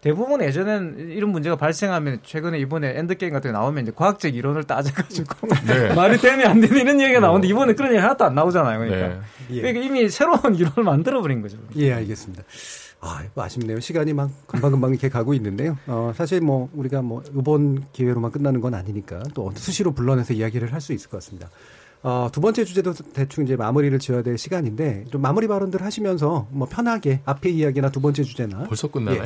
대부분 0.00 0.42
예전엔 0.42 1.12
이런 1.12 1.30
문제가 1.30 1.56
발생하면 1.56 2.20
최근에 2.22 2.58
이번에 2.58 2.98
엔드게임 2.98 3.32
같은 3.32 3.48
게 3.48 3.52
나오면 3.52 3.84
이제 3.84 3.92
과학적 3.94 4.34
이론을 4.34 4.64
따져가지고 4.64 5.48
네. 5.66 5.94
말이 5.96 6.18
되면 6.18 6.46
안 6.46 6.60
되는 6.60 6.76
이런 6.76 7.00
얘기가 7.00 7.20
나오는데 7.20 7.48
이번에 7.48 7.72
그런 7.72 7.92
얘기 7.92 8.00
하나도 8.00 8.24
안 8.24 8.34
나오잖아요. 8.34 8.78
그러니까. 8.80 9.08
네. 9.08 9.20
예. 9.50 9.60
그러니까 9.62 9.82
이미 9.82 10.08
새로운 10.10 10.54
이론을 10.54 10.84
만들어버린 10.84 11.40
거죠. 11.40 11.56
예, 11.76 11.94
알겠습니다. 11.94 12.42
아, 13.06 13.22
뭐 13.34 13.44
아쉽네요. 13.44 13.80
시간이 13.80 14.12
막 14.14 14.30
금방금방 14.46 14.90
이렇게 14.90 15.08
가고 15.08 15.34
있는데요. 15.34 15.76
어, 15.86 16.12
사실 16.16 16.40
뭐 16.40 16.68
우리가 16.72 17.02
뭐 17.02 17.22
이번 17.36 17.84
기회로만 17.92 18.30
끝나는 18.30 18.60
건 18.60 18.72
아니니까 18.74 19.22
또 19.34 19.52
수시로 19.56 19.92
불러내서 19.92 20.32
이야기를 20.34 20.72
할 20.72 20.80
수 20.80 20.92
있을 20.92 21.08
것 21.10 21.18
같습니다. 21.18 21.50
어, 22.02 22.28
두 22.32 22.40
번째 22.42 22.64
주제도 22.64 22.92
대충 22.92 23.44
이제 23.44 23.56
마무리를 23.56 23.98
지어야 23.98 24.22
될 24.22 24.36
시간인데 24.36 25.04
좀 25.10 25.22
마무리 25.22 25.48
발언들 25.48 25.82
하시면서 25.82 26.46
뭐 26.50 26.68
편하게 26.68 27.20
앞에 27.24 27.48
이야기나 27.48 27.90
두 27.90 28.00
번째 28.00 28.22
주제나 28.24 28.64
벌써 28.64 28.88
끝나나요? 28.88 29.24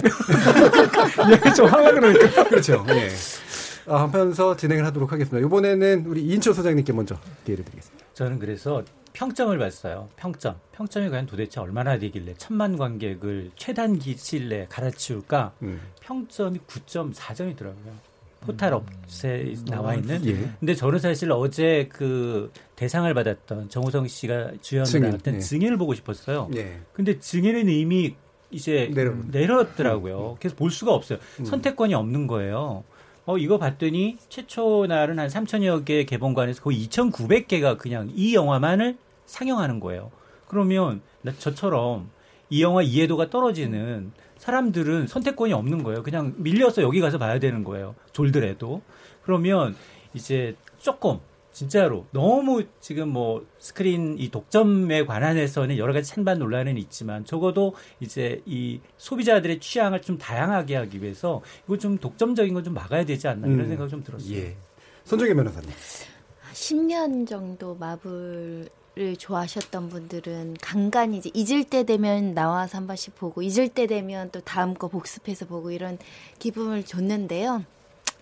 이야기 1.28 1.54
좀 1.54 1.66
하려 1.66 1.92
그러니까 1.94 2.44
그렇죠. 2.48 2.84
예. 2.90 3.08
어, 3.86 3.96
하면서 3.96 4.56
진행을 4.56 4.84
하도록 4.86 5.10
하겠습니다. 5.10 5.44
이번에는 5.46 6.04
우리 6.06 6.22
이인철 6.22 6.54
소장님께 6.54 6.92
먼저 6.92 7.16
기회를 7.44 7.64
드리겠습니다. 7.64 8.04
저는 8.14 8.38
그래서 8.38 8.82
평점을 9.18 9.58
봤어요. 9.58 10.08
평점. 10.14 10.54
평점이 10.70 11.10
과연 11.10 11.26
도대체 11.26 11.58
얼마나 11.58 11.98
되길래 11.98 12.34
천만 12.38 12.76
관객을 12.78 13.50
최단 13.56 13.98
기치 13.98 14.38
내에 14.38 14.66
갈아치울까? 14.68 15.54
음. 15.62 15.80
평점이 16.00 16.60
9.4점이더라고요. 16.68 18.08
포탈 18.42 18.72
업체 18.72 19.56
나와 19.66 19.96
있는. 19.96 20.24
예. 20.24 20.48
근데 20.60 20.72
저는 20.76 21.00
사실 21.00 21.32
어제 21.32 21.88
그 21.92 22.52
대상을 22.76 23.12
받았던 23.12 23.70
정우성 23.70 24.06
씨가 24.06 24.52
주연을 24.60 24.86
증인, 24.86 25.20
예. 25.26 25.38
증인을 25.40 25.76
보고 25.78 25.94
싶었어요. 25.94 26.48
예. 26.54 26.78
근데 26.92 27.18
증인은 27.18 27.68
이미 27.68 28.14
이제 28.52 28.88
내렸더라고요. 29.32 30.36
그래서 30.38 30.54
볼 30.54 30.70
수가 30.70 30.94
없어요. 30.94 31.18
음. 31.40 31.44
선택권이 31.44 31.92
없는 31.92 32.28
거예요. 32.28 32.84
어, 33.26 33.36
이거 33.36 33.58
봤더니 33.58 34.18
최초 34.28 34.86
날은 34.86 35.18
한 35.18 35.26
3천여 35.28 35.84
개 35.84 36.04
개봉관에서 36.04 36.62
거의 36.62 36.86
2,900개가 36.86 37.76
그냥 37.76 38.12
이 38.14 38.36
영화만을 38.36 38.96
상영하는 39.32 39.78
거예요. 39.78 40.10
그러면 40.48 41.00
나- 41.22 41.32
저처럼 41.38 42.10
이 42.50 42.62
영화 42.62 42.82
이해도가 42.82 43.30
떨어지는 43.30 44.10
사람들은 44.38 45.06
선택권이 45.06 45.52
없는 45.52 45.82
거예요. 45.82 46.02
그냥 46.02 46.34
밀려서 46.38 46.82
여기 46.82 47.00
가서 47.00 47.18
봐야 47.18 47.38
되는 47.38 47.62
거예요. 47.62 47.94
졸더라도. 48.12 48.82
그러면 49.22 49.76
이제 50.14 50.56
조금 50.78 51.18
진짜로 51.52 52.06
너무 52.12 52.62
지금 52.80 53.08
뭐 53.08 53.44
스크린 53.58 54.16
이 54.18 54.30
독점에 54.30 55.04
관한해서는 55.04 55.76
여러 55.76 55.92
가지 55.92 56.08
찬반 56.08 56.38
논란은 56.38 56.78
있지만 56.78 57.24
적어도 57.24 57.74
이제 58.00 58.40
이 58.46 58.80
소비자들의 58.96 59.58
취향을 59.60 60.00
좀 60.02 60.16
다양하게 60.18 60.76
하기 60.76 61.02
위해서 61.02 61.42
이거 61.66 61.76
좀 61.76 61.98
독점적인 61.98 62.54
건 62.54 62.62
좀 62.64 62.74
막아야 62.74 63.04
되지 63.04 63.26
않나 63.28 63.46
이런 63.48 63.60
음. 63.60 63.68
생각이 63.68 63.90
좀 63.90 64.02
들었어요. 64.04 64.36
예. 64.36 64.56
손정혜 65.04 65.34
변호사님. 65.34 65.68
10년 66.52 67.26
정도 67.26 67.74
마블 67.74 68.68
을 68.98 69.16
좋아하셨던 69.16 69.90
분들은 69.90 70.56
간간히 70.60 71.18
이제 71.18 71.30
잊을 71.32 71.62
때 71.62 71.84
되면 71.84 72.34
나와서 72.34 72.78
한 72.78 72.88
번씩 72.88 73.14
보고 73.14 73.42
잊을 73.42 73.68
때 73.68 73.86
되면 73.86 74.30
또 74.32 74.40
다음 74.40 74.74
거 74.74 74.88
복습해서 74.88 75.46
보고 75.46 75.70
이런 75.70 75.98
기분을 76.40 76.84
줬는데요. 76.84 77.64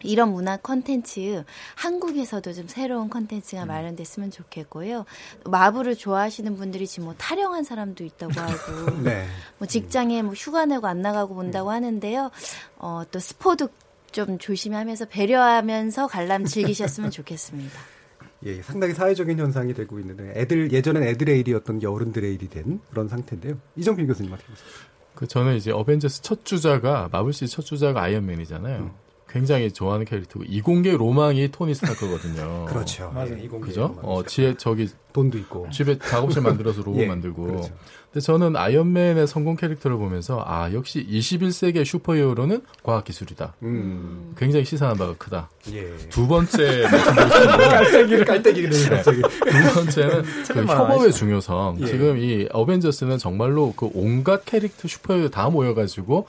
이런 0.02 0.32
문화 0.32 0.58
콘텐츠 0.58 1.44
한국에서도 1.74 2.52
좀 2.52 2.68
새로운 2.68 3.08
콘텐츠가 3.08 3.64
마련됐으면 3.64 4.30
좋겠고요. 4.30 5.06
마블을 5.44 5.96
좋아하시는 5.96 6.56
분들이 6.56 6.86
지금 6.86 7.06
뭐 7.06 7.14
타령한 7.16 7.64
사람도 7.64 8.04
있다고 8.04 8.38
하고 8.38 8.90
네. 9.02 9.26
뭐 9.58 9.66
직장에 9.66 10.22
뭐 10.22 10.34
휴가 10.34 10.66
내고 10.66 10.86
안 10.86 11.00
나가고 11.00 11.34
본다고 11.34 11.70
하는데요. 11.70 12.30
어, 12.76 13.02
또 13.10 13.18
스포도 13.18 13.68
좀 14.12 14.38
조심하면서 14.38 15.06
배려하면서 15.06 16.08
관람 16.08 16.44
즐기셨으면 16.44 17.10
좋겠습니다. 17.10 17.80
예, 18.44 18.62
상당히 18.62 18.92
사회적인 18.92 19.38
현상이 19.38 19.74
되고 19.74 19.98
있는데 19.98 20.32
애들 20.36 20.72
예전엔 20.72 21.02
애들의 21.02 21.40
일이었던 21.40 21.78
게 21.78 21.86
어른들의 21.86 22.34
일이 22.34 22.48
된 22.48 22.80
그런 22.90 23.08
상태인데요. 23.08 23.56
이정필 23.76 24.06
교수님 24.06 24.32
어떻게 24.32 24.48
보세요? 24.48 24.66
그 25.14 25.26
저는 25.26 25.56
이제 25.56 25.70
어벤져스 25.72 26.22
첫 26.22 26.44
주자가 26.44 27.08
마블 27.10 27.32
시 27.32 27.43
첫 27.43 27.64
주자가 27.64 28.02
아이언맨이잖아요. 28.02 28.94
굉장히 29.36 29.70
좋아하는 29.70 30.06
캐릭터고 30.06 30.44
이공계 30.48 30.96
로망이 30.96 31.50
토니 31.50 31.74
스타크거든요. 31.74 32.64
그렇죠. 32.70 33.10
맞아요. 33.14 33.36
이공계 33.36 33.66
그죠? 33.68 33.80
로망이죠. 33.82 34.00
어, 34.02 34.22
지에 34.24 34.54
저기 34.56 34.88
돈도 35.12 35.36
있고 35.38 35.68
집에 35.70 35.98
작업실 35.98 36.40
만들어서 36.42 36.82
로봇 36.82 37.00
예, 37.02 37.06
만들고. 37.06 37.42
그렇죠. 37.46 37.68
근데 38.12 38.24
저는 38.24 38.56
아이언맨의 38.56 39.26
성공 39.26 39.56
캐릭터를 39.56 39.98
보면서 39.98 40.42
아 40.46 40.72
역시 40.72 41.06
21세기의 41.06 41.84
슈퍼히어로는 41.84 42.62
과학 42.82 43.04
기술이다. 43.04 43.56
음. 43.62 44.32
굉장히 44.38 44.64
시사하는 44.64 44.98
바가 44.98 45.14
크다. 45.18 45.50
예. 45.72 45.94
두 46.08 46.26
번째 46.26 46.84
깔때기를 46.88 48.24
깔때기를 48.24 48.70
네. 48.70 48.88
갑자기. 48.88 49.20
두 49.20 49.74
번째는 49.74 50.22
그 50.48 50.64
협업의. 50.64 51.12
중요성. 51.12 51.78
예. 51.80 51.86
지금 51.86 52.16
이 52.18 52.48
어벤져스는 52.52 53.18
정말로 53.18 53.74
그 53.76 53.90
온갖 53.92 54.44
캐릭터 54.46 54.88
슈퍼히어로 54.88 55.28
다 55.30 55.50
모여가지고 55.50 56.26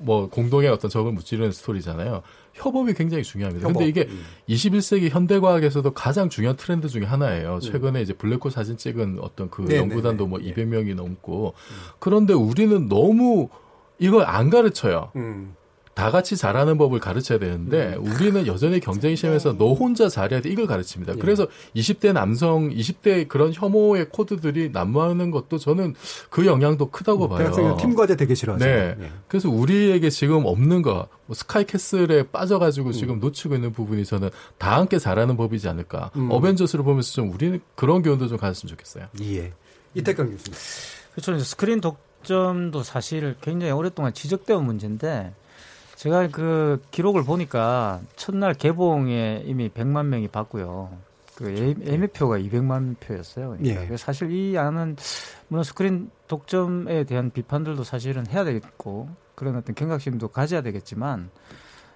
뭐 0.00 0.28
공동의 0.28 0.68
어떤 0.68 0.90
적을 0.90 1.12
무찌르는 1.12 1.52
스토리잖아요. 1.52 2.22
협업이 2.54 2.94
굉장히 2.94 3.24
중요합니다. 3.24 3.68
협업. 3.68 3.78
근데 3.78 3.88
이게 3.88 4.08
음. 4.10 4.24
21세기 4.48 5.08
현대 5.10 5.40
과학에서도 5.40 5.92
가장 5.92 6.28
중요한 6.28 6.56
트렌드 6.56 6.88
중에 6.88 7.04
하나예요. 7.04 7.58
최근에 7.60 8.00
이제 8.02 8.12
블랙홀 8.12 8.50
사진 8.50 8.76
찍은 8.76 9.18
어떤 9.20 9.50
그 9.50 9.62
음. 9.62 9.66
네네네. 9.66 9.90
연구단도 9.90 10.26
뭐 10.26 10.38
200명이 10.38 10.94
넘고 10.94 11.54
그런데 11.98 12.32
우리는 12.32 12.88
너무 12.88 13.48
이걸 13.98 14.24
안 14.24 14.50
가르쳐요. 14.50 15.10
음. 15.16 15.54
다 15.94 16.10
같이 16.10 16.36
잘하는 16.36 16.76
법을 16.76 16.98
가르쳐야 16.98 17.38
되는데 17.38 17.94
우리는 17.94 18.46
여전히 18.46 18.80
경쟁이 18.80 19.16
심해서 19.16 19.56
너 19.56 19.72
혼자 19.74 20.08
잘해야 20.08 20.40
돼 20.40 20.50
이걸 20.50 20.66
가르칩니다. 20.66 21.14
예. 21.14 21.18
그래서 21.18 21.46
20대 21.76 22.12
남성, 22.12 22.70
20대 22.70 23.28
그런 23.28 23.52
혐오의 23.54 24.08
코드들이 24.10 24.70
난무하는 24.72 25.30
것도 25.30 25.58
저는 25.58 25.94
그 26.30 26.46
영향도 26.46 26.90
크다고 26.90 27.28
봐요. 27.28 27.38
대학생은 27.38 27.76
팀 27.76 27.94
과제 27.94 28.16
되게 28.16 28.34
싫어하죠. 28.34 28.64
네. 28.64 28.96
예. 29.00 29.12
그래서 29.28 29.48
우리에게 29.48 30.10
지금 30.10 30.44
없는 30.46 30.82
거, 30.82 31.06
뭐 31.26 31.34
스카이캐슬에 31.34 32.24
빠져가지고 32.24 32.92
지금 32.92 33.20
놓치고 33.20 33.54
있는 33.54 33.72
부분이 33.72 34.04
저는 34.04 34.30
다 34.58 34.76
함께 34.76 34.98
잘하는 34.98 35.36
법이지 35.36 35.68
않을까. 35.68 36.10
음. 36.16 36.28
어벤져스를 36.30 36.84
보면서 36.84 37.12
좀 37.12 37.32
우리는 37.32 37.60
그런 37.76 38.02
교훈도 38.02 38.26
좀 38.26 38.36
가졌으면 38.36 38.70
좋겠어요. 38.70 39.06
예. 39.22 39.52
이태강 39.94 40.28
교수님. 40.28 40.58
그렇죠. 41.12 41.38
스크린 41.38 41.80
독점도 41.80 42.82
사실 42.82 43.36
굉장히 43.40 43.72
오랫동안 43.72 44.12
지적되어 44.12 44.58
온 44.58 44.66
문제인데 44.66 45.32
제가 46.04 46.28
그 46.28 46.82
기록을 46.90 47.24
보니까 47.24 47.98
첫날 48.14 48.52
개봉에 48.52 49.44
이미 49.46 49.70
100만 49.70 50.04
명이 50.04 50.28
봤고요. 50.28 50.90
그 51.34 51.50
예- 51.56 51.92
예매표가 51.92 52.36
200만 52.40 53.00
표였어요. 53.00 53.56
그러니까 53.56 53.80
예. 53.80 53.86
그래서 53.86 54.04
사실 54.04 54.30
이 54.30 54.58
안은 54.58 54.96
물론 55.48 55.64
스크린 55.64 56.10
독점에 56.28 57.04
대한 57.04 57.30
비판들도 57.30 57.84
사실은 57.84 58.26
해야 58.26 58.44
되겠고 58.44 59.08
그런 59.34 59.56
어떤 59.56 59.74
경각심도 59.74 60.28
가져야 60.28 60.60
되겠지만 60.60 61.30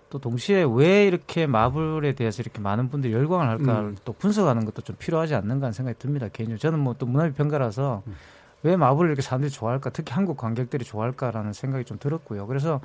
또 0.08 0.18
동시에 0.18 0.64
왜 0.66 1.06
이렇게 1.06 1.46
마블에 1.46 2.14
대해서 2.14 2.40
이렇게 2.40 2.62
많은 2.62 2.88
분들이 2.88 3.12
열광을 3.12 3.46
할까를 3.46 3.90
음. 3.90 3.96
또 4.06 4.14
분석하는 4.14 4.64
것도 4.64 4.80
좀 4.80 4.96
필요하지 4.98 5.34
않는가 5.34 5.66
하는 5.66 5.72
생각이 5.74 5.98
듭니다. 5.98 6.28
개인적으로 6.28 6.58
저는 6.58 6.78
뭐 6.78 6.94
또 6.94 7.04
문화비 7.04 7.34
평가라서 7.34 8.04
음. 8.06 8.14
왜 8.62 8.74
마블을 8.76 9.10
이렇게 9.10 9.22
사람들이 9.22 9.50
좋아할까, 9.50 9.90
특히 9.90 10.12
한국 10.14 10.36
관객들이 10.36 10.84
좋아할까라는 10.84 11.52
생각이 11.52 11.84
좀 11.84 11.98
들었고요. 11.98 12.46
그래서 12.46 12.80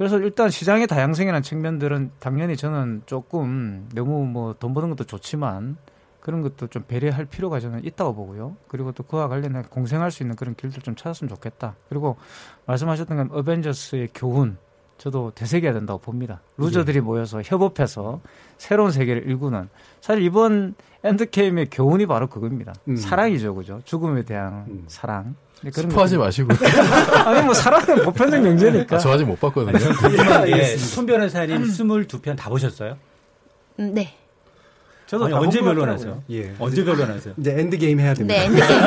그래서 0.00 0.18
일단 0.18 0.48
시장의 0.48 0.86
다양성이라는 0.86 1.42
측면들은 1.42 2.12
당연히 2.20 2.56
저는 2.56 3.02
조금 3.04 3.86
너무 3.94 4.24
뭐 4.24 4.54
돈 4.54 4.72
버는 4.72 4.88
것도 4.88 5.04
좋지만 5.04 5.76
그런 6.20 6.40
것도 6.40 6.68
좀 6.68 6.84
배려할 6.88 7.26
필요가 7.26 7.60
저는 7.60 7.84
있다고 7.84 8.14
보고요. 8.14 8.56
그리고 8.66 8.92
또 8.92 9.02
그와 9.02 9.28
관련해 9.28 9.60
공생할 9.68 10.10
수 10.10 10.22
있는 10.22 10.36
그런 10.36 10.54
길들 10.54 10.80
좀 10.80 10.96
찾았으면 10.96 11.28
좋겠다. 11.28 11.76
그리고 11.90 12.16
말씀하셨던 12.64 13.14
건 13.14 13.28
어벤져스의 13.30 14.08
교훈 14.14 14.56
저도 15.00 15.32
되새겨야 15.34 15.72
된다고 15.72 15.98
봅니다. 15.98 16.42
루저들이 16.58 17.00
모여서 17.00 17.40
협업해서 17.42 18.20
새로운 18.58 18.90
세계를 18.90 19.26
일구는 19.26 19.70
사실 20.02 20.22
이번 20.22 20.74
엔드게임의 21.02 21.68
교훈이 21.72 22.04
바로 22.04 22.26
그겁니다. 22.26 22.74
음. 22.86 22.96
사랑이죠, 22.96 23.54
그죠? 23.54 23.80
죽음에 23.86 24.22
대한 24.24 24.84
사랑. 24.88 25.34
근데 25.58 25.70
그런 25.72 25.90
스포하지 25.90 26.18
마시고. 26.18 26.48
아니 27.24 27.42
뭐 27.42 27.54
사랑은 27.54 28.04
보편적 28.04 28.42
명제니까. 28.42 28.96
아, 28.96 28.98
저 28.98 29.10
아직 29.10 29.24
못 29.24 29.40
봤거든요. 29.40 29.78
궁금한 29.96 30.44
게 30.44 30.76
손 30.76 31.06
변호사님 31.06 31.62
22편 31.62 32.36
다 32.36 32.50
보셨어요? 32.50 32.98
음, 33.78 33.94
네. 33.94 34.14
저도 35.06 35.24
아니, 35.24 35.34
다 35.34 35.40
언제 35.40 35.60
변론하세요? 35.60 36.22
예. 36.30 36.54
언제 36.58 36.84
변론하세요? 36.84 37.34
이제 37.38 37.58
엔드게임 37.58 37.98
해야 38.00 38.12
됩니다. 38.12 38.38
네, 38.38 38.44
엔드게임. 38.44 38.80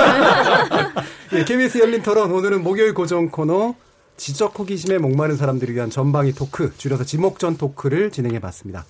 예, 1.34 1.44
KBS 1.44 1.80
열린 1.80 2.04
토론 2.04 2.32
오늘은 2.32 2.64
목요일 2.64 2.94
고정 2.94 3.30
코너 3.30 3.74
지적 4.18 4.58
호기심에 4.58 4.98
목마른 4.98 5.38
사람들을 5.38 5.74
위한 5.74 5.90
전방위 5.90 6.34
토크, 6.34 6.76
줄여서 6.78 7.04
지목전 7.04 7.58
토크를 7.58 8.12
진행해 8.12 8.40
봤습니다. 8.40 8.86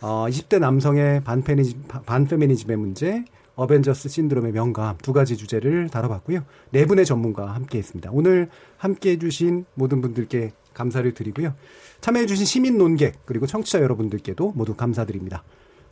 어, 0.00 0.26
20대 0.28 0.58
남성의 0.58 1.22
반페미니즘, 1.24 1.82
반페미니즘의 2.06 2.76
문제, 2.76 3.24
어벤져스 3.54 4.08
신드롬의 4.08 4.52
명암 4.52 4.98
두 5.02 5.12
가지 5.12 5.36
주제를 5.36 5.88
다뤄봤고요. 5.90 6.44
네 6.70 6.86
분의 6.86 7.04
전문가와 7.04 7.54
함께 7.54 7.78
했습니다. 7.78 8.10
오늘 8.12 8.48
함께 8.78 9.10
해주신 9.12 9.66
모든 9.74 10.00
분들께 10.00 10.52
감사를 10.74 11.12
드리고요. 11.12 11.54
참여해주신 12.00 12.46
시민 12.46 12.78
논객 12.78 13.26
그리고 13.26 13.46
청취자 13.46 13.80
여러분들께도 13.82 14.52
모두 14.56 14.74
감사드립니다. 14.74 15.44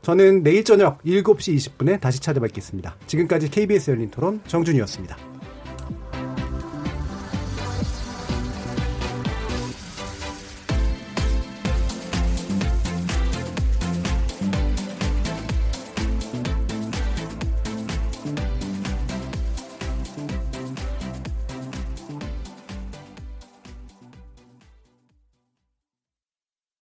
저는 0.02 0.42
내일 0.42 0.64
저녁 0.64 1.02
7시 1.05 1.55
20분에 1.56 2.01
다시 2.01 2.20
찾아뵙겠습니다. 2.20 2.97
지금까지 3.06 3.51
KBS 3.51 3.90
열린 3.90 4.10
토론 4.10 4.40
정준이었습니다. 4.47 5.39